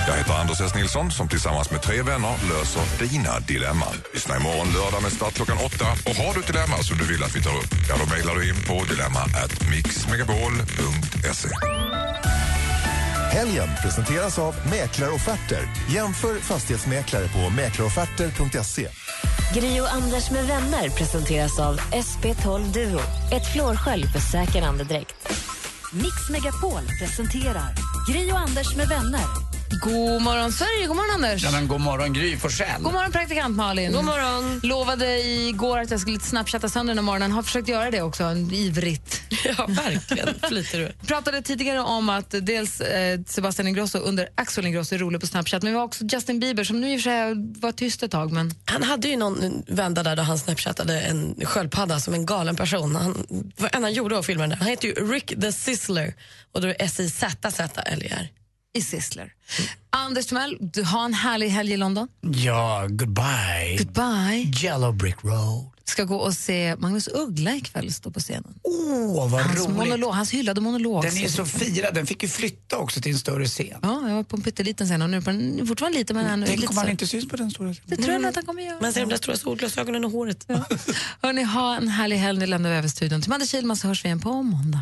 Jag 0.07 0.17
heter 0.17 0.33
Anders 0.33 0.61
S. 0.61 0.75
Nilsson 0.75 1.11
som 1.11 1.27
tillsammans 1.27 1.71
med 1.71 1.81
tre 1.81 2.01
vänner 2.01 2.35
löser 2.49 3.07
dina 3.07 3.39
dilemman. 3.39 3.95
Lyssna 4.13 4.37
imorgon 4.37 4.67
lördag 4.73 5.01
med 5.01 5.11
start 5.11 5.33
klockan 5.33 5.57
åtta. 5.57 5.85
Och 6.05 6.15
har 6.15 6.33
du 6.33 6.39
ett 6.39 6.47
dilemma 6.47 6.77
som 6.83 6.97
du 6.97 7.05
vill 7.05 7.23
att 7.23 7.35
vi 7.35 7.41
tar 7.43 7.55
upp, 7.57 7.73
ja 7.89 7.95
då 7.99 8.05
mejlar 8.15 8.35
du 8.35 8.49
in 8.49 8.63
på 8.67 8.83
dilemma 8.83 9.19
at 9.19 9.69
mixmegapol.se. 9.69 11.49
Helgen 13.31 13.67
presenteras 13.81 14.39
av 14.39 14.55
Mäklarofferter. 14.69 15.59
Jämför 15.89 16.39
fastighetsmäklare 16.39 17.27
på 17.27 17.49
mäklarofferter.se. 17.49 18.87
Grio 19.53 19.81
och 19.81 19.93
Anders 19.93 20.31
med 20.31 20.45
vänner 20.47 20.89
presenteras 20.89 21.59
av 21.59 21.79
SP12 21.79 22.73
Duo. 22.73 22.99
Ett 23.31 23.53
flårskölj 23.53 24.03
för 24.07 24.19
säker 24.19 24.61
andedräkt. 24.61 25.15
Mix 25.93 26.29
Megapol 26.31 26.81
presenterar 26.99 27.73
Grio 28.09 28.31
och 28.31 28.39
Anders 28.39 28.75
med 28.75 28.87
vänner. 28.87 29.46
God 29.69 30.21
morgon, 30.21 30.51
Sverige. 30.51 30.87
God 30.87 30.95
morgon, 30.95 31.15
Anders. 31.15 31.43
Ja, 31.43 31.51
men 31.51 31.67
god 31.67 31.81
morgon, 31.81 32.13
Gry 32.13 32.37
Forssell. 32.37 32.81
God 32.81 32.93
morgon, 32.93 33.11
praktikant 33.11 33.55
Malin. 33.55 33.91
God 33.91 34.05
morgon. 34.05 34.59
Lovade 34.63 35.19
igår 35.23 35.79
att 35.79 35.91
jag 35.91 35.99
skulle 35.99 36.19
snapchatta 36.19 36.69
sönder 36.69 36.91
den 36.91 36.97
här 36.97 37.05
morgonen. 37.05 37.31
Har 37.31 37.43
försökt 37.43 37.67
göra 37.67 37.91
det 37.91 38.01
också, 38.01 38.23
ivrigt. 38.51 39.21
Ja, 39.57 39.65
verkligen. 39.67 40.27
Flyter 40.47 40.79
du. 40.79 40.91
pratade 41.07 41.41
tidigare 41.41 41.79
om 41.79 42.09
att 42.09 42.35
dels 42.41 42.81
eh, 42.81 43.19
Sebastian 43.27 43.67
Ingrosso 43.67 43.99
under 43.99 44.29
Axel 44.35 44.65
Ingrosso 44.65 44.95
är 44.95 44.99
rolig 44.99 45.21
på 45.21 45.27
Snapchat, 45.27 45.63
men 45.63 45.71
vi 45.71 45.77
har 45.77 45.85
också 45.85 46.03
Justin 46.05 46.39
Bieber 46.39 46.63
som 46.63 46.81
nu 46.81 46.93
i 46.93 46.97
och 46.97 47.01
för 47.01 47.09
sig 47.09 47.33
var 47.61 47.71
tyst 47.71 48.03
ett 48.03 48.11
tag. 48.11 48.31
Men... 48.31 48.53
Han 48.65 48.83
hade 48.83 49.07
ju 49.07 49.17
någon 49.17 49.63
vända 49.67 50.03
där 50.03 50.15
då 50.15 50.23
han 50.23 50.39
snapchattade 50.39 51.01
en 51.01 51.35
sköldpadda 51.43 51.99
som 51.99 52.13
en 52.13 52.25
galen 52.25 52.55
person. 52.55 52.95
Han, 52.95 53.25
vad 53.57 53.75
än 53.75 53.83
han 53.83 53.93
gjorde 53.93 54.17
av 54.17 54.23
filmen 54.23 54.49
där. 54.49 54.57
Han 54.57 54.67
heter 54.67 54.87
ju 54.87 54.93
Rick 54.93 55.41
the 55.41 55.51
Sizzler 55.51 56.13
och 56.51 56.61
då 56.61 56.67
är 56.67 56.73
det 56.73 56.83
S-I-Z-Z-L-E-R. 56.83 58.29
I 58.73 58.81
Sizzler. 58.81 59.33
Anders 59.89 60.25
Timell, 60.25 60.57
du 60.59 60.83
har 60.83 61.05
en 61.05 61.13
härlig 61.13 61.49
helg 61.49 61.73
i 61.73 61.77
London. 61.77 62.07
Ja, 62.21 62.85
goodbye. 62.89 63.77
Goodbye. 63.77 64.51
Yellow 64.63 64.95
brick 64.97 65.23
road. 65.23 65.65
Ska 65.85 66.03
gå 66.03 66.15
och 66.15 66.33
se 66.33 66.75
Magnus 66.75 67.07
Uggla 67.07 67.55
ikväll 67.55 67.93
stå 67.93 68.11
på 68.11 68.19
scenen. 68.19 68.59
Åh, 68.63 69.31
vad 69.31 69.41
hans, 69.41 69.59
roligt. 69.59 69.77
monolog, 69.77 70.13
hans 70.13 70.31
hyllade 70.31 70.61
monolog. 70.61 71.03
Den 71.03 71.17
är 71.17 71.27
så 71.27 71.45
firad, 71.45 71.93
den 71.93 72.05
fick 72.05 72.23
ju 72.23 72.29
flytta 72.29 72.77
också 72.77 73.01
till 73.01 73.11
en 73.11 73.17
större 73.19 73.45
scen. 73.45 73.79
Ja, 73.81 74.07
jag 74.07 74.15
var 74.15 74.23
på 74.23 74.35
en 74.35 74.41
pytteliten 74.41 74.87
scen 74.87 75.01
och 75.01 75.09
nu 75.09 75.17
är 75.17 75.21
på 75.21 75.29
en 75.29 75.67
fortfarande 75.67 75.97
liten 75.97 76.15
men 76.15 76.25
ändå 76.25 76.47
Tänk 76.47 76.59
lite 76.59 76.71
om 76.71 76.77
han 76.77 76.89
inte 76.89 77.07
syns 77.07 77.27
på 77.27 77.35
den 77.35 77.51
stora 77.51 77.73
scenen. 77.73 77.89
Det 77.89 77.95
tror 77.95 78.11
jag 78.11 78.21
nog 78.21 78.29
att 78.29 78.35
han 78.35 78.45
kommer 78.45 78.61
göra. 78.61 78.77
Man 78.81 78.93
ser 78.93 79.01
de 79.01 79.09
där 79.09 79.17
stora 79.17 79.37
solglasögonen 79.37 80.05
och 80.05 80.11
håret. 80.11 80.45
Ja. 80.47 80.63
Hörni, 81.21 81.43
ha 81.43 81.75
en 81.77 81.87
härlig 81.87 82.17
helg. 82.17 82.39
Nu 82.39 82.45
lämnar 82.45 82.69
vi 82.69 82.75
över 82.75 82.87
studion 82.87 83.21
till 83.21 83.29
Madde 83.29 83.45
Kihlman 83.47 83.77
så 83.77 83.87
hörs 83.87 84.05
vi 84.05 84.07
igen 84.07 84.19
på 84.19 84.43
måndag. 84.43 84.81